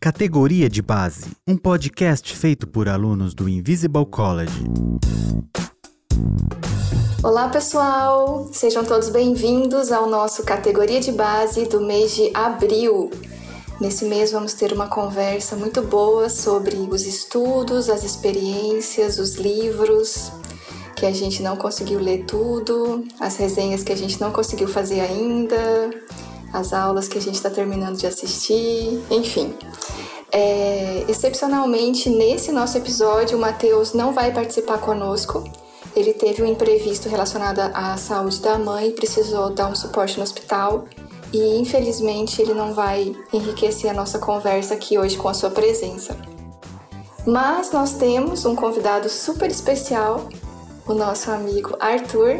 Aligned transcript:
Categoria 0.00 0.68
de 0.68 0.80
Base, 0.82 1.30
um 1.46 1.56
podcast 1.56 2.36
feito 2.36 2.66
por 2.66 2.88
alunos 2.88 3.34
do 3.34 3.48
Invisible 3.48 4.06
College. 4.06 4.64
Olá, 7.22 7.48
pessoal! 7.48 8.48
Sejam 8.52 8.84
todos 8.84 9.08
bem-vindos 9.08 9.90
ao 9.90 10.08
nosso 10.08 10.44
Categoria 10.44 11.00
de 11.00 11.12
Base 11.12 11.66
do 11.66 11.80
mês 11.80 12.14
de 12.14 12.30
abril. 12.34 13.10
Nesse 13.80 14.04
mês 14.04 14.32
vamos 14.32 14.54
ter 14.54 14.72
uma 14.72 14.86
conversa 14.86 15.56
muito 15.56 15.82
boa 15.82 16.28
sobre 16.28 16.76
os 16.76 17.04
estudos, 17.04 17.90
as 17.90 18.04
experiências, 18.04 19.18
os 19.18 19.34
livros 19.34 20.32
que 20.96 21.04
a 21.04 21.12
gente 21.12 21.42
não 21.42 21.56
conseguiu 21.56 22.00
ler 22.00 22.24
tudo, 22.24 23.04
as 23.20 23.36
resenhas 23.36 23.82
que 23.82 23.92
a 23.92 23.96
gente 23.96 24.18
não 24.18 24.32
conseguiu 24.32 24.66
fazer 24.66 25.00
ainda, 25.00 25.90
as 26.56 26.72
aulas 26.72 27.06
que 27.08 27.18
a 27.18 27.20
gente 27.20 27.34
está 27.34 27.50
terminando 27.50 27.96
de 27.96 28.06
assistir, 28.06 29.02
enfim. 29.10 29.54
É, 30.32 31.04
excepcionalmente, 31.08 32.10
nesse 32.10 32.50
nosso 32.50 32.76
episódio, 32.76 33.38
o 33.38 33.40
Matheus 33.40 33.92
não 33.92 34.12
vai 34.12 34.32
participar 34.32 34.78
conosco. 34.78 35.44
Ele 35.94 36.12
teve 36.12 36.42
um 36.42 36.46
imprevisto 36.46 37.08
relacionado 37.08 37.60
à 37.60 37.96
saúde 37.96 38.40
da 38.40 38.58
mãe, 38.58 38.90
precisou 38.90 39.50
dar 39.50 39.68
um 39.68 39.74
suporte 39.74 40.16
no 40.18 40.22
hospital 40.22 40.84
e 41.32 41.58
infelizmente 41.58 42.40
ele 42.40 42.54
não 42.54 42.74
vai 42.74 43.14
enriquecer 43.32 43.90
a 43.90 43.94
nossa 43.94 44.18
conversa 44.18 44.74
aqui 44.74 44.98
hoje 44.98 45.16
com 45.16 45.28
a 45.28 45.34
sua 45.34 45.50
presença. 45.50 46.16
Mas 47.26 47.72
nós 47.72 47.94
temos 47.94 48.44
um 48.44 48.54
convidado 48.54 49.08
super 49.08 49.50
especial, 49.50 50.28
o 50.86 50.94
nosso 50.94 51.30
amigo 51.30 51.76
Arthur, 51.80 52.38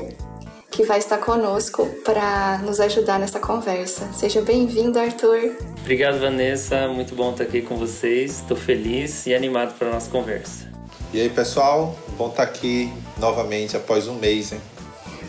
que 0.77 0.85
vai 0.85 0.99
estar 0.99 1.17
conosco 1.17 1.87
para 2.05 2.59
nos 2.59 2.79
ajudar 2.81 3.19
nessa 3.19 3.41
conversa. 3.41 4.13
Seja 4.13 4.43
bem-vindo, 4.43 4.99
Arthur. 4.99 5.57
Obrigado, 5.81 6.21
Vanessa. 6.21 6.87
Muito 6.89 7.15
bom 7.15 7.31
estar 7.31 7.45
aqui 7.45 7.63
com 7.63 7.79
vocês. 7.79 8.41
Estou 8.41 8.59
feliz 8.59 9.27
e 9.27 9.35
animado 9.35 9.73
para 9.79 9.89
a 9.89 9.93
nossa 9.93 10.11
conversa. 10.11 10.71
E 11.15 11.21
aí, 11.21 11.31
pessoal? 11.31 11.97
Bom 12.19 12.29
estar 12.29 12.43
aqui 12.43 12.93
novamente 13.17 13.75
após 13.75 14.07
um 14.07 14.17
mês, 14.17 14.53
hein? 14.53 14.61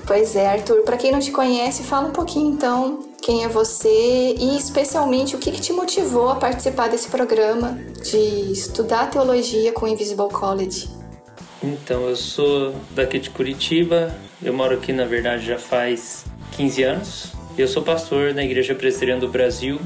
Pois 0.05 0.35
é, 0.35 0.47
Arthur. 0.49 0.81
Para 0.81 0.97
quem 0.97 1.13
não 1.13 1.19
te 1.19 1.31
conhece, 1.31 1.81
fala 1.83 2.09
um 2.09 2.11
pouquinho 2.11 2.51
então 2.51 3.07
quem 3.21 3.45
é 3.45 3.47
você 3.47 4.35
e 4.37 4.57
especialmente 4.57 5.33
o 5.33 5.39
que, 5.39 5.49
que 5.51 5.61
te 5.61 5.71
motivou 5.71 6.27
a 6.27 6.35
participar 6.35 6.89
desse 6.89 7.07
programa 7.07 7.77
de 8.03 8.51
estudar 8.51 9.09
teologia 9.09 9.71
com 9.71 9.85
o 9.85 9.87
Invisible 9.87 10.27
College. 10.29 10.96
Então, 11.63 12.07
eu 12.07 12.15
sou 12.15 12.75
daqui 12.91 13.19
de 13.19 13.29
Curitiba, 13.29 14.15
eu 14.43 14.53
moro 14.53 14.75
aqui, 14.75 14.93
na 14.93 15.05
verdade, 15.05 15.45
já 15.45 15.57
faz 15.57 16.25
15 16.51 16.83
anos. 16.83 17.33
Eu 17.57 17.67
sou 17.67 17.81
pastor 17.81 18.33
na 18.33 18.43
Igreja 18.43 18.75
Presbiteriana 18.75 19.21
do 19.21 19.27
Brasil, 19.27 19.79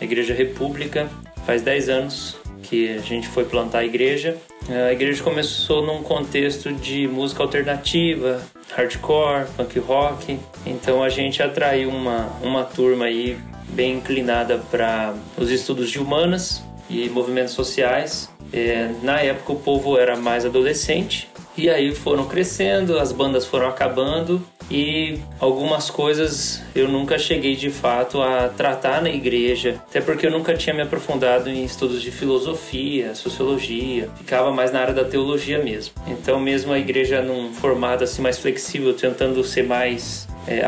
a 0.00 0.04
Igreja 0.04 0.32
República. 0.32 1.08
Faz 1.44 1.62
10 1.62 1.88
anos 1.88 2.38
que 2.62 2.90
a 2.90 2.98
gente 2.98 3.28
foi 3.28 3.44
plantar 3.44 3.78
a 3.78 3.84
igreja. 3.84 4.36
A 4.68 4.92
igreja 4.92 5.22
começou 5.22 5.84
num 5.84 6.02
contexto 6.02 6.70
de 6.72 7.08
música 7.08 7.42
alternativa, 7.42 8.42
hardcore, 8.70 9.46
punk 9.56 9.78
rock. 9.78 10.38
Então 10.66 11.02
a 11.02 11.08
gente 11.08 11.42
atraiu 11.42 11.88
uma, 11.88 12.26
uma 12.42 12.64
turma 12.64 13.06
aí 13.06 13.38
bem 13.70 13.96
inclinada 13.96 14.58
para 14.70 15.14
os 15.38 15.50
estudos 15.50 15.90
de 15.90 15.98
humanas 15.98 16.62
e 16.88 17.08
movimentos 17.08 17.54
sociais. 17.54 18.30
É, 18.52 18.90
na 19.02 19.20
época 19.20 19.52
o 19.52 19.56
povo 19.56 19.98
era 19.98 20.16
mais 20.16 20.44
adolescente 20.44 21.28
e 21.56 21.68
aí 21.68 21.94
foram 21.94 22.24
crescendo, 22.26 22.98
as 22.98 23.10
bandas 23.10 23.44
foram 23.44 23.68
acabando 23.68 24.40
e 24.70 25.18
algumas 25.40 25.90
coisas 25.90 26.62
eu 26.74 26.86
nunca 26.86 27.18
cheguei 27.18 27.56
de 27.56 27.70
fato 27.70 28.22
a 28.22 28.48
tratar 28.48 29.02
na 29.02 29.10
igreja, 29.10 29.82
até 29.88 30.00
porque 30.00 30.26
eu 30.26 30.30
nunca 30.30 30.54
tinha 30.54 30.74
me 30.74 30.82
aprofundado 30.82 31.48
em 31.48 31.64
estudos 31.64 32.00
de 32.00 32.10
filosofia, 32.10 33.14
sociologia, 33.14 34.08
ficava 34.16 34.52
mais 34.52 34.70
na 34.70 34.80
área 34.80 34.94
da 34.94 35.04
teologia 35.04 35.58
mesmo. 35.58 35.94
Então, 36.06 36.38
mesmo 36.38 36.72
a 36.72 36.78
igreja 36.78 37.22
num 37.22 37.52
formato 37.54 38.04
assim 38.04 38.22
mais 38.22 38.38
flexível, 38.38 38.94
tentando 38.94 39.42
ser 39.42 39.64
mais 39.64 40.28
é, 40.46 40.60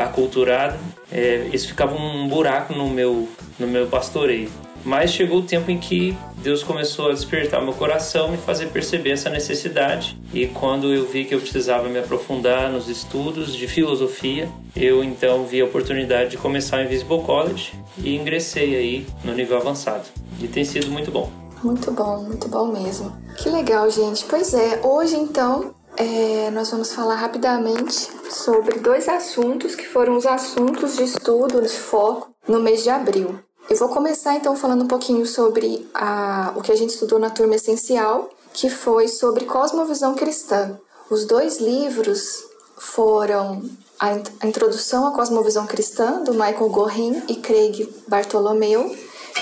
é, 1.11 1.49
isso 1.53 1.67
ficava 1.67 1.95
um 1.95 2.27
buraco 2.27 2.73
no 2.73 2.89
meu 2.89 3.29
no 3.59 3.67
meu 3.67 3.87
pastoreio. 3.87 4.49
Mas 4.83 5.11
chegou 5.11 5.39
o 5.39 5.43
tempo 5.43 5.69
em 5.69 5.77
que 5.77 6.17
Deus 6.37 6.63
começou 6.63 7.09
a 7.09 7.13
despertar 7.13 7.61
meu 7.61 7.73
coração 7.73 8.33
e 8.33 8.37
fazer 8.37 8.67
perceber 8.67 9.11
essa 9.11 9.29
necessidade. 9.29 10.19
E 10.33 10.47
quando 10.47 10.93
eu 10.93 11.05
vi 11.05 11.25
que 11.25 11.35
eu 11.35 11.39
precisava 11.39 11.87
me 11.87 11.99
aprofundar 11.99 12.71
nos 12.71 12.87
estudos 12.87 13.55
de 13.55 13.67
filosofia, 13.67 14.49
eu 14.75 15.03
então 15.03 15.45
vi 15.45 15.61
a 15.61 15.65
oportunidade 15.65 16.31
de 16.31 16.37
começar 16.37 16.79
o 16.79 16.83
Invisible 16.83 17.21
College 17.23 17.73
e 17.97 18.15
ingressei 18.15 18.75
aí 18.75 19.07
no 19.23 19.33
nível 19.33 19.57
avançado. 19.57 20.05
E 20.39 20.47
tem 20.47 20.65
sido 20.65 20.89
muito 20.89 21.11
bom. 21.11 21.29
Muito 21.63 21.91
bom, 21.91 22.23
muito 22.23 22.47
bom 22.47 22.67
mesmo. 22.67 23.15
Que 23.37 23.49
legal, 23.49 23.89
gente. 23.89 24.25
Pois 24.25 24.53
é, 24.53 24.81
hoje 24.83 25.15
então 25.15 25.75
é, 25.95 26.49
nós 26.51 26.71
vamos 26.71 26.93
falar 26.93 27.15
rapidamente 27.15 28.09
sobre 28.31 28.79
dois 28.79 29.07
assuntos 29.07 29.75
que 29.75 29.85
foram 29.85 30.17
os 30.17 30.25
assuntos 30.25 30.97
de 30.97 31.03
estudo, 31.03 31.61
de 31.61 31.69
foco 31.69 32.33
no 32.47 32.59
mês 32.59 32.83
de 32.83 32.89
abril. 32.89 33.39
Eu 33.71 33.77
vou 33.77 33.87
começar 33.87 34.35
então 34.35 34.53
falando 34.53 34.83
um 34.83 34.87
pouquinho 34.87 35.25
sobre 35.25 35.89
a, 35.93 36.51
o 36.57 36.61
que 36.61 36.73
a 36.73 36.75
gente 36.75 36.89
estudou 36.89 37.17
na 37.17 37.29
turma 37.29 37.55
essencial, 37.55 38.29
que 38.51 38.69
foi 38.69 39.07
sobre 39.07 39.45
cosmovisão 39.45 40.13
cristã. 40.13 40.77
Os 41.09 41.23
dois 41.23 41.57
livros 41.61 42.43
foram 42.77 43.63
a, 43.97 44.09
a 44.41 44.45
Introdução 44.45 45.07
à 45.07 45.11
Cosmovisão 45.11 45.65
Cristã, 45.65 46.21
do 46.21 46.33
Michael 46.33 46.67
Gorin 46.67 47.23
e 47.29 47.35
Craig 47.35 47.87
Bartolomeu, 48.09 48.93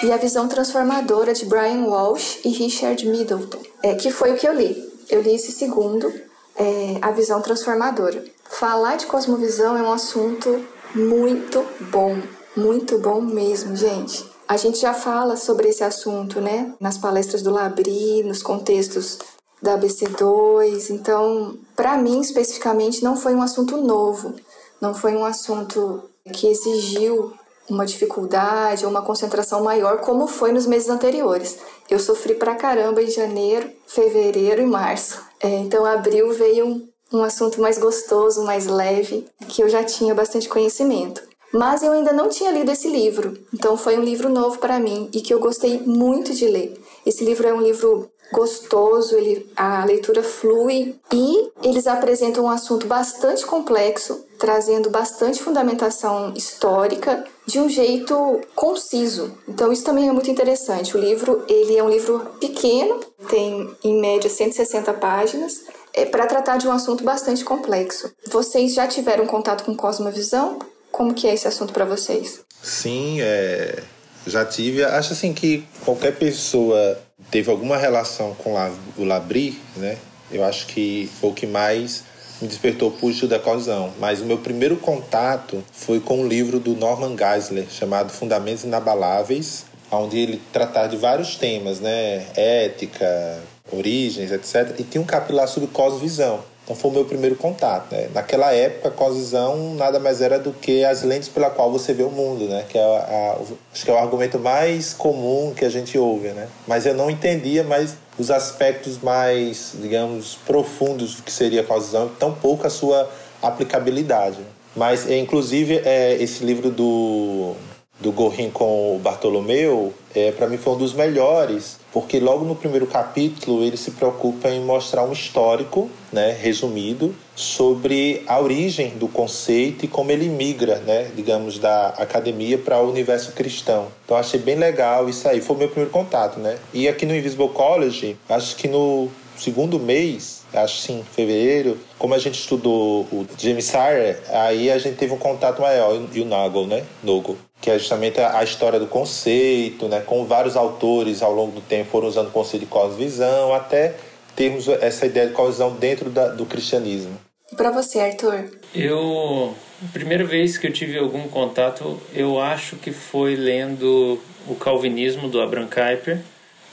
e 0.03 0.11
a 0.11 0.17
Visão 0.17 0.47
Transformadora, 0.47 1.33
de 1.33 1.45
Brian 1.45 1.87
Walsh 1.87 2.41
e 2.45 2.49
Richard 2.49 3.03
Middleton, 3.07 3.63
é, 3.81 3.95
que 3.95 4.11
foi 4.11 4.31
o 4.31 4.37
que 4.37 4.47
eu 4.47 4.53
li. 4.53 4.93
Eu 5.09 5.23
li 5.23 5.33
esse 5.33 5.51
segundo, 5.51 6.13
é, 6.55 6.99
A 7.01 7.09
Visão 7.09 7.41
Transformadora. 7.41 8.23
Falar 8.47 8.95
de 8.95 9.07
cosmovisão 9.07 9.75
é 9.75 9.81
um 9.81 9.91
assunto 9.91 10.63
muito 10.93 11.65
bom, 11.89 12.15
muito 12.59 12.97
bom 12.99 13.21
mesmo, 13.21 13.75
gente. 13.75 14.25
A 14.47 14.57
gente 14.57 14.79
já 14.79 14.93
fala 14.93 15.37
sobre 15.37 15.69
esse 15.69 15.83
assunto, 15.83 16.41
né? 16.41 16.73
Nas 16.79 16.97
palestras 16.97 17.41
do 17.41 17.51
Labri, 17.51 18.23
nos 18.23 18.43
contextos 18.43 19.17
da 19.61 19.77
ABC2. 19.77 20.89
Então, 20.89 21.57
para 21.75 21.97
mim 21.97 22.19
especificamente, 22.19 23.03
não 23.03 23.15
foi 23.15 23.33
um 23.33 23.41
assunto 23.41 23.77
novo, 23.77 24.33
não 24.81 24.93
foi 24.93 25.15
um 25.15 25.23
assunto 25.23 26.09
que 26.33 26.47
exigiu 26.47 27.33
uma 27.69 27.85
dificuldade 27.85 28.83
ou 28.83 28.91
uma 28.91 29.03
concentração 29.03 29.63
maior, 29.63 30.01
como 30.01 30.27
foi 30.27 30.51
nos 30.51 30.65
meses 30.65 30.89
anteriores. 30.89 31.59
Eu 31.89 31.99
sofri 31.99 32.33
pra 32.33 32.55
caramba 32.55 33.01
em 33.01 33.09
janeiro, 33.09 33.69
fevereiro 33.87 34.61
e 34.61 34.65
março. 34.65 35.21
É, 35.39 35.47
então, 35.57 35.85
abril 35.85 36.33
veio 36.33 36.65
um, 36.65 36.89
um 37.13 37.23
assunto 37.23 37.61
mais 37.61 37.77
gostoso, 37.77 38.43
mais 38.43 38.65
leve, 38.65 39.27
que 39.47 39.61
eu 39.61 39.69
já 39.69 39.83
tinha 39.83 40.15
bastante 40.15 40.49
conhecimento. 40.49 41.28
Mas 41.53 41.81
eu 41.81 41.91
ainda 41.91 42.13
não 42.13 42.29
tinha 42.29 42.51
lido 42.51 42.71
esse 42.71 42.87
livro, 42.87 43.37
então 43.53 43.75
foi 43.75 43.97
um 43.97 44.03
livro 44.03 44.29
novo 44.29 44.59
para 44.59 44.79
mim 44.79 45.09
e 45.13 45.21
que 45.21 45.33
eu 45.33 45.39
gostei 45.39 45.79
muito 45.79 46.33
de 46.33 46.47
ler. 46.47 46.79
Esse 47.05 47.23
livro 47.23 47.47
é 47.47 47.53
um 47.53 47.61
livro 47.61 48.09
gostoso, 48.31 49.15
ele, 49.15 49.49
a 49.55 49.83
leitura 49.85 50.21
flui 50.21 50.95
e 51.11 51.49
eles 51.63 51.87
apresentam 51.87 52.45
um 52.45 52.49
assunto 52.49 52.85
bastante 52.85 53.45
complexo, 53.45 54.25
trazendo 54.37 54.89
bastante 54.89 55.41
fundamentação 55.41 56.33
histórica 56.35 57.25
de 57.45 57.59
um 57.59 57.67
jeito 57.67 58.39
conciso. 58.55 59.35
Então 59.47 59.71
isso 59.71 59.83
também 59.83 60.07
é 60.07 60.11
muito 60.11 60.29
interessante. 60.29 60.95
O 60.95 60.99
livro 60.99 61.43
ele 61.47 61.75
é 61.75 61.83
um 61.83 61.89
livro 61.89 62.19
pequeno, 62.39 62.99
tem 63.27 63.69
em 63.83 63.99
média 63.99 64.29
160 64.29 64.93
páginas, 64.93 65.63
é 65.93 66.05
para 66.05 66.27
tratar 66.27 66.57
de 66.57 66.67
um 66.67 66.71
assunto 66.71 67.03
bastante 67.03 67.43
complexo. 67.43 68.11
Vocês 68.27 68.73
já 68.73 68.87
tiveram 68.87 69.25
contato 69.25 69.63
com 69.65 69.75
Cosmovisão? 69.75 70.59
Como 70.99 71.13
que 71.13 71.29
é 71.29 71.33
esse 71.33 71.47
assunto 71.47 71.71
para 71.71 71.85
vocês? 71.85 72.41
Sim, 72.61 73.21
é, 73.21 73.81
já 74.27 74.43
tive. 74.43 74.83
Acho 74.83 75.13
assim 75.13 75.33
que 75.33 75.63
qualquer 75.85 76.17
pessoa 76.17 76.99
teve 77.31 77.49
alguma 77.49 77.77
relação 77.77 78.35
com 78.35 78.53
o 78.97 79.05
Labri, 79.05 79.57
né? 79.77 79.97
Eu 80.29 80.43
acho 80.43 80.67
que 80.67 81.09
foi 81.21 81.29
o 81.29 81.33
que 81.33 81.47
mais 81.47 82.03
me 82.41 82.49
despertou 82.49 82.93
o 83.01 83.09
estudo 83.09 83.29
da 83.29 83.39
colisão. 83.39 83.93
Mas 83.97 84.19
o 84.19 84.25
meu 84.25 84.39
primeiro 84.39 84.75
contato 84.75 85.63
foi 85.71 86.01
com 86.01 86.19
um 86.19 86.27
livro 86.27 86.59
do 86.59 86.75
Norman 86.75 87.15
Geisler 87.17 87.67
chamado 87.69 88.11
Fundamentos 88.11 88.65
Inabaláveis, 88.65 89.63
onde 89.89 90.19
ele 90.19 90.41
tratava 90.51 90.89
de 90.89 90.97
vários 90.97 91.37
temas, 91.37 91.79
né? 91.79 92.25
Ética, 92.35 93.41
origens, 93.71 94.33
etc. 94.33 94.77
E 94.77 94.83
tinha 94.83 95.01
um 95.01 95.05
capítulo 95.05 95.37
lá 95.37 95.47
sobre 95.47 95.69
cosvisão. 95.69 96.43
Então 96.69 96.77
foi 96.77 96.91
o 96.91 96.93
meu 96.93 97.05
primeiro 97.05 97.35
contato. 97.35 97.91
Né? 97.91 98.09
Naquela 98.13 98.53
época, 98.53 98.89
a 98.89 98.91
cosvisão 98.91 99.73
nada 99.73 99.99
mais 99.99 100.21
era 100.21 100.37
do 100.37 100.53
que 100.53 100.85
as 100.85 101.01
lentes 101.01 101.27
pela 101.27 101.49
qual 101.49 101.71
você 101.71 101.95
vê 101.95 102.03
o 102.03 102.11
mundo, 102.11 102.45
né? 102.45 102.63
Que 102.69 102.77
é 102.77 102.81
a, 102.83 102.85
a, 102.85 103.37
acho 103.73 103.83
que 103.83 103.89
é 103.89 103.93
o 103.95 103.97
argumento 103.97 104.37
mais 104.37 104.93
comum 104.93 105.51
que 105.55 105.65
a 105.65 105.69
gente 105.69 105.97
ouve, 105.97 106.27
né? 106.27 106.47
Mas 106.67 106.85
eu 106.85 106.93
não 106.93 107.09
entendia 107.09 107.63
mais 107.63 107.95
os 108.19 108.29
aspectos 108.29 108.99
mais, 108.99 109.73
digamos, 109.81 110.37
profundos 110.45 111.15
do 111.15 111.23
que 111.23 111.31
seria 111.31 111.61
a 111.61 111.63
cosvisão, 111.63 112.07
tão 112.19 112.35
pouco 112.35 112.67
a 112.67 112.69
sua 112.69 113.09
aplicabilidade. 113.41 114.37
Mas, 114.75 115.09
é, 115.09 115.17
inclusive, 115.17 115.81
é, 115.83 116.21
esse 116.21 116.43
livro 116.43 116.69
do, 116.69 117.55
do 117.99 118.11
Gorin 118.11 118.51
com 118.51 118.95
o 118.95 118.99
Bartolomeu, 118.99 119.91
é, 120.13 120.31
para 120.33 120.45
mim 120.45 120.57
foi 120.57 120.73
um 120.73 120.77
dos 120.77 120.93
melhores, 120.93 121.78
porque 121.91 122.19
logo 122.19 122.45
no 122.45 122.55
primeiro 122.55 122.87
capítulo 122.87 123.63
ele 123.63 123.77
se 123.77 123.91
preocupa 123.91 124.49
em 124.49 124.61
mostrar 124.61 125.03
um 125.03 125.11
histórico, 125.11 125.89
né, 126.11 126.35
resumido, 126.39 127.15
sobre 127.35 128.23
a 128.27 128.39
origem 128.39 128.89
do 128.97 129.07
conceito 129.07 129.85
e 129.85 129.87
como 129.87 130.11
ele 130.11 130.27
migra, 130.27 130.77
né, 130.79 131.09
digamos, 131.15 131.57
da 131.57 131.87
academia 131.89 132.57
para 132.57 132.79
o 132.81 132.89
universo 132.89 133.31
cristão. 133.31 133.87
Então 134.05 134.17
achei 134.17 134.39
bem 134.39 134.55
legal 134.55 135.09
isso 135.09 135.27
aí, 135.27 135.41
foi 135.41 135.55
o 135.55 135.59
meu 135.59 135.67
primeiro 135.67 135.91
contato, 135.91 136.39
né? 136.39 136.57
E 136.73 136.87
aqui 136.87 137.05
no 137.05 137.15
Invisible 137.15 137.49
College, 137.49 138.17
acho 138.27 138.55
que 138.55 138.67
no 138.67 139.09
segundo 139.37 139.79
mês, 139.79 140.43
acho 140.53 140.81
sim, 140.81 141.03
fevereiro, 141.15 141.77
como 141.97 142.13
a 142.13 142.17
gente 142.17 142.39
estudou 142.39 143.03
o 143.11 143.25
James 143.37 143.65
Sire, 143.65 144.17
aí 144.29 144.69
a 144.69 144.77
gente 144.77 144.97
teve 144.97 145.13
um 145.13 145.17
contato 145.17 145.61
maior, 145.61 145.99
e 146.13 146.21
o 146.21 146.25
Nagel, 146.25 146.67
né? 146.67 146.83
Nogo 147.03 147.37
que 147.61 147.69
é 147.69 147.77
justamente 147.77 148.19
a 148.21 148.43
história 148.43 148.79
do 148.79 148.87
conceito, 148.87 149.87
né, 149.87 149.99
com 149.99 150.25
vários 150.25 150.55
autores 150.55 151.21
ao 151.21 151.33
longo 151.33 151.51
do 151.51 151.61
tempo 151.61 151.89
foram 151.91 152.07
usando 152.07 152.27
o 152.27 152.31
conceito 152.31 152.63
de 152.63 152.69
cosmovisão, 152.69 153.53
até 153.53 153.95
termos 154.35 154.67
essa 154.67 155.05
ideia 155.05 155.27
de 155.27 155.33
cosmovisão 155.33 155.73
dentro 155.73 156.09
da, 156.09 156.29
do 156.29 156.45
cristianismo. 156.45 157.19
E 157.51 157.55
para 157.55 157.71
você, 157.71 157.99
Arthur? 157.99 158.49
Eu, 158.73 159.55
a 159.83 159.91
primeira 159.91 160.23
vez 160.23 160.57
que 160.57 160.67
eu 160.67 160.71
tive 160.71 160.97
algum 160.97 161.27
contato, 161.27 161.99
eu 162.13 162.39
acho 162.39 162.75
que 162.77 162.91
foi 162.91 163.35
lendo 163.35 164.19
o 164.47 164.55
Calvinismo 164.55 165.27
do 165.27 165.41
Abraham 165.41 165.67
Kuyper 165.67 166.21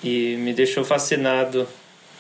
e 0.05 0.37
me 0.37 0.53
deixou 0.53 0.85
fascinado. 0.85 1.67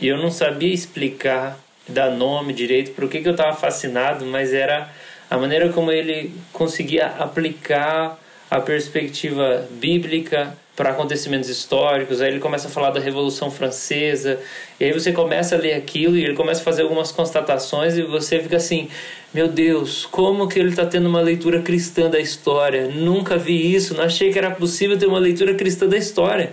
E 0.00 0.08
eu 0.08 0.16
não 0.16 0.30
sabia 0.30 0.72
explicar, 0.72 1.58
dar 1.86 2.10
nome 2.10 2.52
direito 2.52 2.92
para 2.92 3.04
o 3.04 3.08
que, 3.08 3.20
que 3.20 3.28
eu 3.28 3.32
estava 3.32 3.54
fascinado, 3.54 4.24
mas 4.24 4.52
era 4.52 4.90
a 5.30 5.36
maneira 5.36 5.72
como 5.72 5.92
ele 5.92 6.34
conseguia 6.52 7.06
aplicar 7.06 8.18
a 8.50 8.60
perspectiva 8.60 9.66
bíblica 9.70 10.56
para 10.76 10.90
acontecimentos 10.90 11.48
históricos. 11.48 12.20
Aí 12.20 12.30
ele 12.30 12.38
começa 12.38 12.68
a 12.68 12.70
falar 12.70 12.90
da 12.90 13.00
Revolução 13.00 13.50
Francesa. 13.50 14.38
E 14.78 14.84
aí 14.84 14.92
você 14.92 15.10
começa 15.10 15.56
a 15.56 15.58
ler 15.58 15.72
aquilo 15.72 16.16
e 16.16 16.22
ele 16.22 16.34
começa 16.34 16.60
a 16.60 16.64
fazer 16.64 16.82
algumas 16.82 17.10
constatações 17.10 17.96
e 17.96 18.02
você 18.02 18.38
fica 18.40 18.58
assim: 18.58 18.88
meu 19.32 19.48
Deus, 19.48 20.06
como 20.06 20.46
que 20.46 20.58
ele 20.58 20.68
está 20.68 20.84
tendo 20.84 21.08
uma 21.08 21.20
leitura 21.20 21.62
cristã 21.62 22.10
da 22.10 22.20
história? 22.20 22.88
Nunca 22.88 23.36
vi 23.38 23.74
isso, 23.74 23.94
não 23.94 24.04
achei 24.04 24.30
que 24.30 24.38
era 24.38 24.50
possível 24.50 24.98
ter 24.98 25.06
uma 25.06 25.18
leitura 25.18 25.54
cristã 25.54 25.88
da 25.88 25.96
história. 25.96 26.52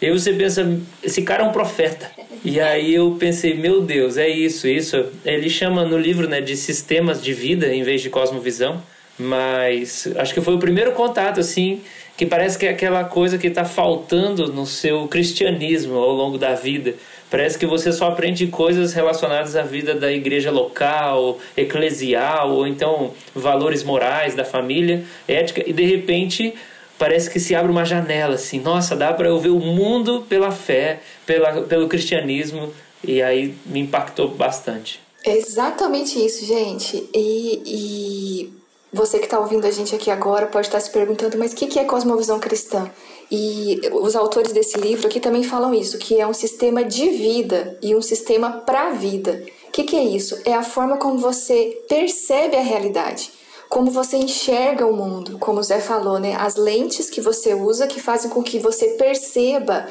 E 0.00 0.06
aí 0.06 0.12
você 0.12 0.32
pensa, 0.32 0.78
esse 1.02 1.22
cara 1.22 1.44
é 1.44 1.46
um 1.46 1.52
profeta. 1.52 2.10
E 2.44 2.60
aí 2.60 2.94
eu 2.94 3.16
pensei, 3.18 3.54
meu 3.54 3.80
Deus, 3.80 4.16
é 4.16 4.28
isso, 4.28 4.68
isso. 4.68 5.06
Ele 5.24 5.48
chama 5.48 5.84
no 5.84 5.96
livro 5.96 6.28
né, 6.28 6.40
de 6.40 6.56
sistemas 6.56 7.22
de 7.22 7.32
vida 7.32 7.72
em 7.72 7.82
vez 7.82 8.02
de 8.02 8.10
cosmovisão. 8.10 8.82
Mas 9.18 10.08
acho 10.16 10.34
que 10.34 10.40
foi 10.40 10.54
o 10.54 10.58
primeiro 10.58 10.92
contato, 10.92 11.40
assim, 11.40 11.80
que 12.16 12.26
parece 12.26 12.58
que 12.58 12.66
é 12.66 12.70
aquela 12.70 13.04
coisa 13.04 13.38
que 13.38 13.46
está 13.46 13.64
faltando 13.64 14.52
no 14.52 14.66
seu 14.66 15.06
cristianismo 15.08 15.96
ao 15.96 16.12
longo 16.12 16.38
da 16.38 16.54
vida. 16.54 16.94
Parece 17.30 17.58
que 17.58 17.66
você 17.66 17.92
só 17.92 18.08
aprende 18.08 18.46
coisas 18.46 18.92
relacionadas 18.92 19.56
à 19.56 19.62
vida 19.62 19.94
da 19.94 20.12
igreja 20.12 20.50
local, 20.50 21.38
eclesial, 21.56 22.52
ou 22.52 22.66
então 22.66 23.12
valores 23.34 23.82
morais 23.82 24.34
da 24.34 24.44
família, 24.44 25.04
ética, 25.26 25.62
e 25.68 25.72
de 25.72 25.84
repente 25.84 26.54
parece 26.96 27.28
que 27.28 27.40
se 27.40 27.54
abre 27.54 27.72
uma 27.72 27.84
janela 27.84 28.36
assim, 28.36 28.60
nossa, 28.60 28.94
dá 28.94 29.12
para 29.12 29.28
eu 29.28 29.38
ver 29.38 29.48
o 29.48 29.58
mundo 29.58 30.24
pela 30.28 30.52
fé, 30.52 31.00
pela, 31.26 31.62
pelo 31.62 31.88
cristianismo, 31.88 32.72
e 33.02 33.20
aí 33.20 33.54
me 33.66 33.80
impactou 33.80 34.28
bastante. 34.28 35.00
É 35.24 35.36
exatamente 35.36 36.24
isso, 36.24 36.46
gente. 36.46 37.08
E, 37.14 37.62
e 37.66 38.52
você 38.94 39.18
que 39.18 39.24
está 39.24 39.38
ouvindo 39.40 39.66
a 39.66 39.70
gente 39.70 39.94
aqui 39.94 40.10
agora 40.10 40.46
pode 40.46 40.68
estar 40.68 40.78
tá 40.78 40.84
se 40.84 40.90
perguntando, 40.90 41.36
mas 41.36 41.52
o 41.52 41.56
que 41.56 41.78
é 41.78 41.84
cosmovisão 41.84 42.38
cristã? 42.38 42.90
E 43.30 43.80
os 43.92 44.14
autores 44.14 44.52
desse 44.52 44.78
livro 44.78 45.08
aqui 45.08 45.18
também 45.18 45.42
falam 45.42 45.74
isso, 45.74 45.98
que 45.98 46.20
é 46.20 46.26
um 46.26 46.32
sistema 46.32 46.84
de 46.84 47.08
vida 47.10 47.76
e 47.82 47.94
um 47.94 48.02
sistema 48.02 48.62
para 48.64 48.88
a 48.88 48.90
vida. 48.90 49.44
O 49.68 49.72
que, 49.72 49.82
que 49.82 49.96
é 49.96 50.04
isso? 50.04 50.38
É 50.44 50.54
a 50.54 50.62
forma 50.62 50.96
como 50.96 51.18
você 51.18 51.82
percebe 51.88 52.56
a 52.56 52.62
realidade, 52.62 53.32
como 53.68 53.90
você 53.90 54.16
enxerga 54.16 54.86
o 54.86 54.96
mundo, 54.96 55.38
como 55.38 55.58
o 55.58 55.62
Zé 55.62 55.80
falou, 55.80 56.20
né? 56.20 56.36
As 56.38 56.54
lentes 56.54 57.10
que 57.10 57.20
você 57.20 57.54
usa 57.54 57.88
que 57.88 58.00
fazem 58.00 58.30
com 58.30 58.42
que 58.42 58.60
você 58.60 58.90
perceba 58.90 59.88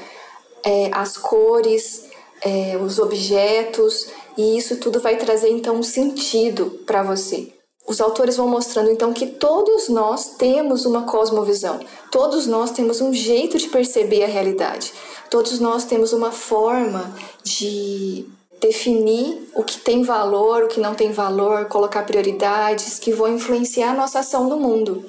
é, 0.63 0.89
as 0.93 1.17
cores, 1.17 2.05
é, 2.41 2.77
os 2.77 2.99
objetos, 2.99 4.07
e 4.37 4.57
isso 4.57 4.77
tudo 4.77 4.99
vai 4.99 5.17
trazer 5.17 5.49
então 5.49 5.75
um 5.75 5.83
sentido 5.83 6.79
para 6.85 7.03
você. 7.03 7.52
Os 7.85 7.99
autores 7.99 8.37
vão 8.37 8.47
mostrando 8.47 8.89
então 8.89 9.11
que 9.11 9.27
todos 9.27 9.89
nós 9.89 10.35
temos 10.37 10.85
uma 10.85 11.03
cosmovisão, 11.03 11.79
todos 12.11 12.47
nós 12.47 12.71
temos 12.71 13.01
um 13.01 13.13
jeito 13.13 13.57
de 13.57 13.67
perceber 13.67 14.23
a 14.23 14.27
realidade, 14.27 14.93
todos 15.29 15.59
nós 15.59 15.83
temos 15.83 16.13
uma 16.13 16.31
forma 16.31 17.13
de 17.43 18.25
definir 18.61 19.49
o 19.53 19.63
que 19.63 19.77
tem 19.79 20.01
valor, 20.03 20.63
o 20.63 20.67
que 20.69 20.79
não 20.79 20.95
tem 20.95 21.11
valor, 21.11 21.65
colocar 21.65 22.03
prioridades 22.05 22.97
que 22.97 23.11
vão 23.11 23.35
influenciar 23.35 23.91
a 23.91 23.95
nossa 23.95 24.19
ação 24.19 24.47
no 24.47 24.57
mundo. 24.57 25.03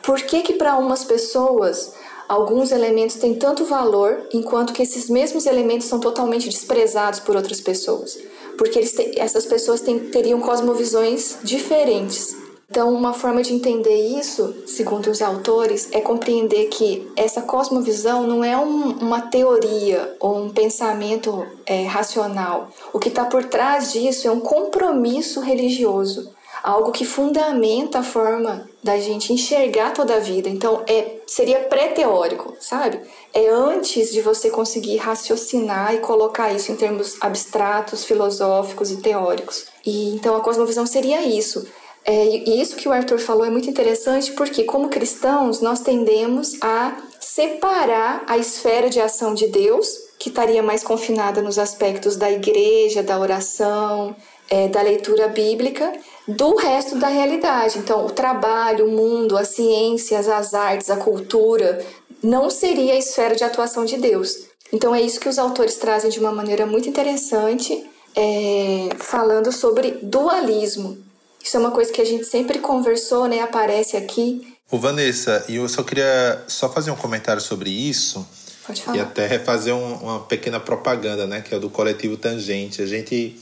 Por 0.00 0.20
que 0.22 0.42
que 0.42 0.52
para 0.52 0.76
umas 0.76 1.04
pessoas 1.04 1.92
alguns 2.28 2.70
elementos 2.70 3.16
têm 3.16 3.34
tanto 3.34 3.64
valor, 3.64 4.28
enquanto 4.32 4.72
que 4.72 4.82
esses 4.82 5.10
mesmos 5.10 5.46
elementos 5.46 5.88
são 5.88 5.98
totalmente 5.98 6.48
desprezados 6.48 7.18
por 7.18 7.34
outras 7.34 7.60
pessoas? 7.60 8.16
Porque 8.56 8.80
te, 8.80 9.18
essas 9.18 9.46
pessoas 9.46 9.80
tem, 9.80 9.98
teriam 9.98 10.40
cosmovisões 10.40 11.38
diferentes. 11.42 12.36
Então, 12.68 12.92
uma 12.92 13.14
forma 13.14 13.42
de 13.42 13.54
entender 13.54 14.18
isso, 14.18 14.52
segundo 14.66 15.08
os 15.08 15.22
autores, 15.22 15.88
é 15.92 16.00
compreender 16.00 16.66
que 16.66 17.08
essa 17.14 17.40
cosmovisão 17.40 18.26
não 18.26 18.42
é 18.42 18.58
um, 18.58 18.90
uma 18.98 19.20
teoria 19.20 20.16
ou 20.18 20.36
um 20.36 20.50
pensamento 20.50 21.46
é, 21.64 21.84
racional. 21.84 22.68
O 22.92 22.98
que 22.98 23.08
está 23.08 23.24
por 23.24 23.44
trás 23.44 23.92
disso 23.92 24.26
é 24.26 24.30
um 24.32 24.40
compromisso 24.40 25.40
religioso, 25.40 26.32
algo 26.66 26.90
que 26.90 27.04
fundamenta 27.04 28.00
a 28.00 28.02
forma 28.02 28.68
da 28.82 28.98
gente 28.98 29.32
enxergar 29.32 29.92
toda 29.92 30.16
a 30.16 30.20
vida. 30.20 30.48
Então, 30.48 30.82
é, 30.86 31.20
seria 31.26 31.60
pré-teórico, 31.60 32.54
sabe? 32.60 33.00
é 33.36 33.50
antes 33.50 34.10
de 34.12 34.22
você 34.22 34.48
conseguir 34.48 34.96
raciocinar 34.96 35.94
e 35.94 35.98
colocar 35.98 36.54
isso 36.54 36.72
em 36.72 36.76
termos 36.76 37.18
abstratos, 37.20 38.02
filosóficos 38.02 38.90
e 38.90 38.96
teóricos. 38.96 39.66
E 39.84 40.14
então 40.14 40.34
a 40.34 40.40
cosmovisão 40.40 40.86
seria 40.86 41.20
isso. 41.20 41.66
É, 42.02 42.24
e 42.24 42.62
isso 42.62 42.76
que 42.76 42.88
o 42.88 42.92
Arthur 42.92 43.18
falou 43.18 43.44
é 43.44 43.50
muito 43.50 43.68
interessante 43.68 44.32
porque, 44.32 44.64
como 44.64 44.88
cristãos, 44.88 45.60
nós 45.60 45.80
tendemos 45.80 46.56
a 46.62 46.96
separar 47.20 48.24
a 48.26 48.38
esfera 48.38 48.88
de 48.88 49.00
ação 49.00 49.34
de 49.34 49.48
Deus, 49.48 49.86
que 50.18 50.30
estaria 50.30 50.62
mais 50.62 50.82
confinada 50.82 51.42
nos 51.42 51.58
aspectos 51.58 52.16
da 52.16 52.30
igreja, 52.30 53.02
da 53.02 53.18
oração, 53.18 54.16
é, 54.48 54.68
da 54.68 54.82
leitura 54.82 55.28
bíblica, 55.28 55.92
do 56.26 56.56
resto 56.56 56.98
da 56.98 57.08
realidade. 57.08 57.78
Então, 57.78 58.06
o 58.06 58.10
trabalho, 58.10 58.86
o 58.86 58.90
mundo, 58.90 59.36
as 59.36 59.48
ciências, 59.48 60.28
as 60.28 60.54
artes, 60.54 60.90
a 60.90 60.96
cultura, 60.96 61.84
não 62.22 62.50
seria 62.50 62.94
a 62.94 62.98
esfera 62.98 63.36
de 63.36 63.44
atuação 63.44 63.84
de 63.84 63.96
Deus. 63.96 64.46
Então 64.72 64.94
é 64.94 65.00
isso 65.00 65.20
que 65.20 65.28
os 65.28 65.38
autores 65.38 65.76
trazem 65.76 66.10
de 66.10 66.18
uma 66.18 66.32
maneira 66.32 66.66
muito 66.66 66.88
interessante, 66.88 67.84
é, 68.14 68.88
falando 68.98 69.52
sobre 69.52 69.98
dualismo. 70.02 70.98
Isso 71.42 71.56
é 71.56 71.60
uma 71.60 71.70
coisa 71.70 71.92
que 71.92 72.00
a 72.00 72.04
gente 72.04 72.24
sempre 72.24 72.58
conversou, 72.58 73.28
né? 73.28 73.40
Aparece 73.40 73.96
aqui. 73.96 74.54
Ô 74.70 74.78
Vanessa, 74.78 75.44
e 75.48 75.56
eu 75.56 75.68
só 75.68 75.84
queria 75.84 76.42
só 76.48 76.68
fazer 76.68 76.90
um 76.90 76.96
comentário 76.96 77.40
sobre 77.40 77.70
isso. 77.70 78.26
Pode 78.66 78.82
falar. 78.82 78.96
E 78.96 79.00
até 79.00 79.38
fazer 79.38 79.72
um, 79.72 79.94
uma 79.94 80.20
pequena 80.20 80.58
propaganda, 80.58 81.24
né? 81.24 81.40
Que 81.40 81.54
é 81.54 81.58
do 81.58 81.70
coletivo 81.70 82.16
Tangente. 82.16 82.82
A 82.82 82.86
gente 82.86 83.38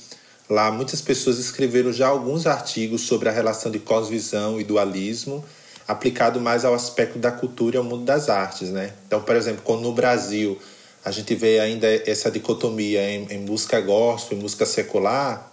lá 0.49 0.71
muitas 0.71 1.01
pessoas 1.01 1.39
escreveram 1.39 1.93
já 1.93 2.09
alguns 2.09 2.47
artigos 2.47 3.03
sobre 3.03 3.29
a 3.29 3.33
relação 3.33 3.71
de 3.71 3.79
cosvisão 3.79 4.61
e 4.61 4.65
dualismo 4.65 5.45
aplicado 5.87 6.41
mais 6.41 6.65
ao 6.65 6.75
aspecto 6.75 7.19
da 7.19 7.31
cultura 7.31 7.77
e 7.77 7.79
ao 7.79 7.85
mundo 7.85 8.05
das 8.05 8.29
artes, 8.29 8.71
né? 8.71 8.93
Então, 9.07 9.21
por 9.21 9.37
exemplo, 9.37 9.63
quando 9.63 9.83
no 9.83 9.93
Brasil 9.93 10.59
a 11.05 11.11
gente 11.11 11.35
vê 11.35 11.61
ainda 11.61 11.87
essa 12.11 12.31
dicotomia 12.31 13.03
em, 13.11 13.27
em 13.31 13.39
música 13.41 13.81
gospel 13.81 14.39
e 14.39 14.41
música 14.41 14.65
secular, 14.65 15.53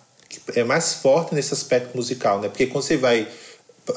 é 0.55 0.63
mais 0.63 0.93
forte 0.93 1.35
nesse 1.35 1.53
aspecto 1.53 1.95
musical, 1.95 2.39
né? 2.39 2.47
Porque 2.47 2.67
quando 2.67 2.85
você 2.85 2.95
vai 2.95 3.27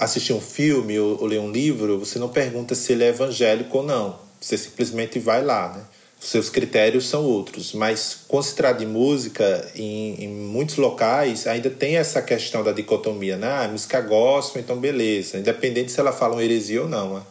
assistir 0.00 0.32
um 0.32 0.40
filme 0.40 0.98
ou, 0.98 1.20
ou 1.20 1.26
ler 1.26 1.38
um 1.38 1.50
livro, 1.50 1.98
você 1.98 2.18
não 2.18 2.28
pergunta 2.28 2.74
se 2.74 2.92
ele 2.92 3.04
é 3.04 3.08
evangélico 3.08 3.78
ou 3.78 3.84
não. 3.84 4.18
Você 4.40 4.58
simplesmente 4.58 5.18
vai 5.20 5.42
lá, 5.44 5.72
né? 5.74 5.84
Seus 6.24 6.48
critérios 6.48 7.06
são 7.06 7.22
outros. 7.22 7.74
Mas, 7.74 8.24
trata 8.56 8.78
de 8.78 8.86
música, 8.86 9.70
em, 9.76 10.24
em, 10.24 10.28
muitos 10.28 10.76
locais 10.76 11.46
ainda 11.46 11.68
tem 11.68 11.96
essa 11.96 12.22
questão 12.22 12.64
da 12.64 12.72
dicotomia, 12.72 13.36
né? 13.36 13.46
Ah, 13.46 13.68
música 13.68 14.00
gospel, 14.00 14.62
então 14.62 14.76
beleza, 14.78 15.38
independente 15.38 15.92
se 15.92 16.00
ela 16.00 16.12
fala 16.12 16.34
uma 16.34 16.42
heresia 16.42 16.82
ou 16.82 16.88
não. 16.88 17.14
Né? 17.14 17.22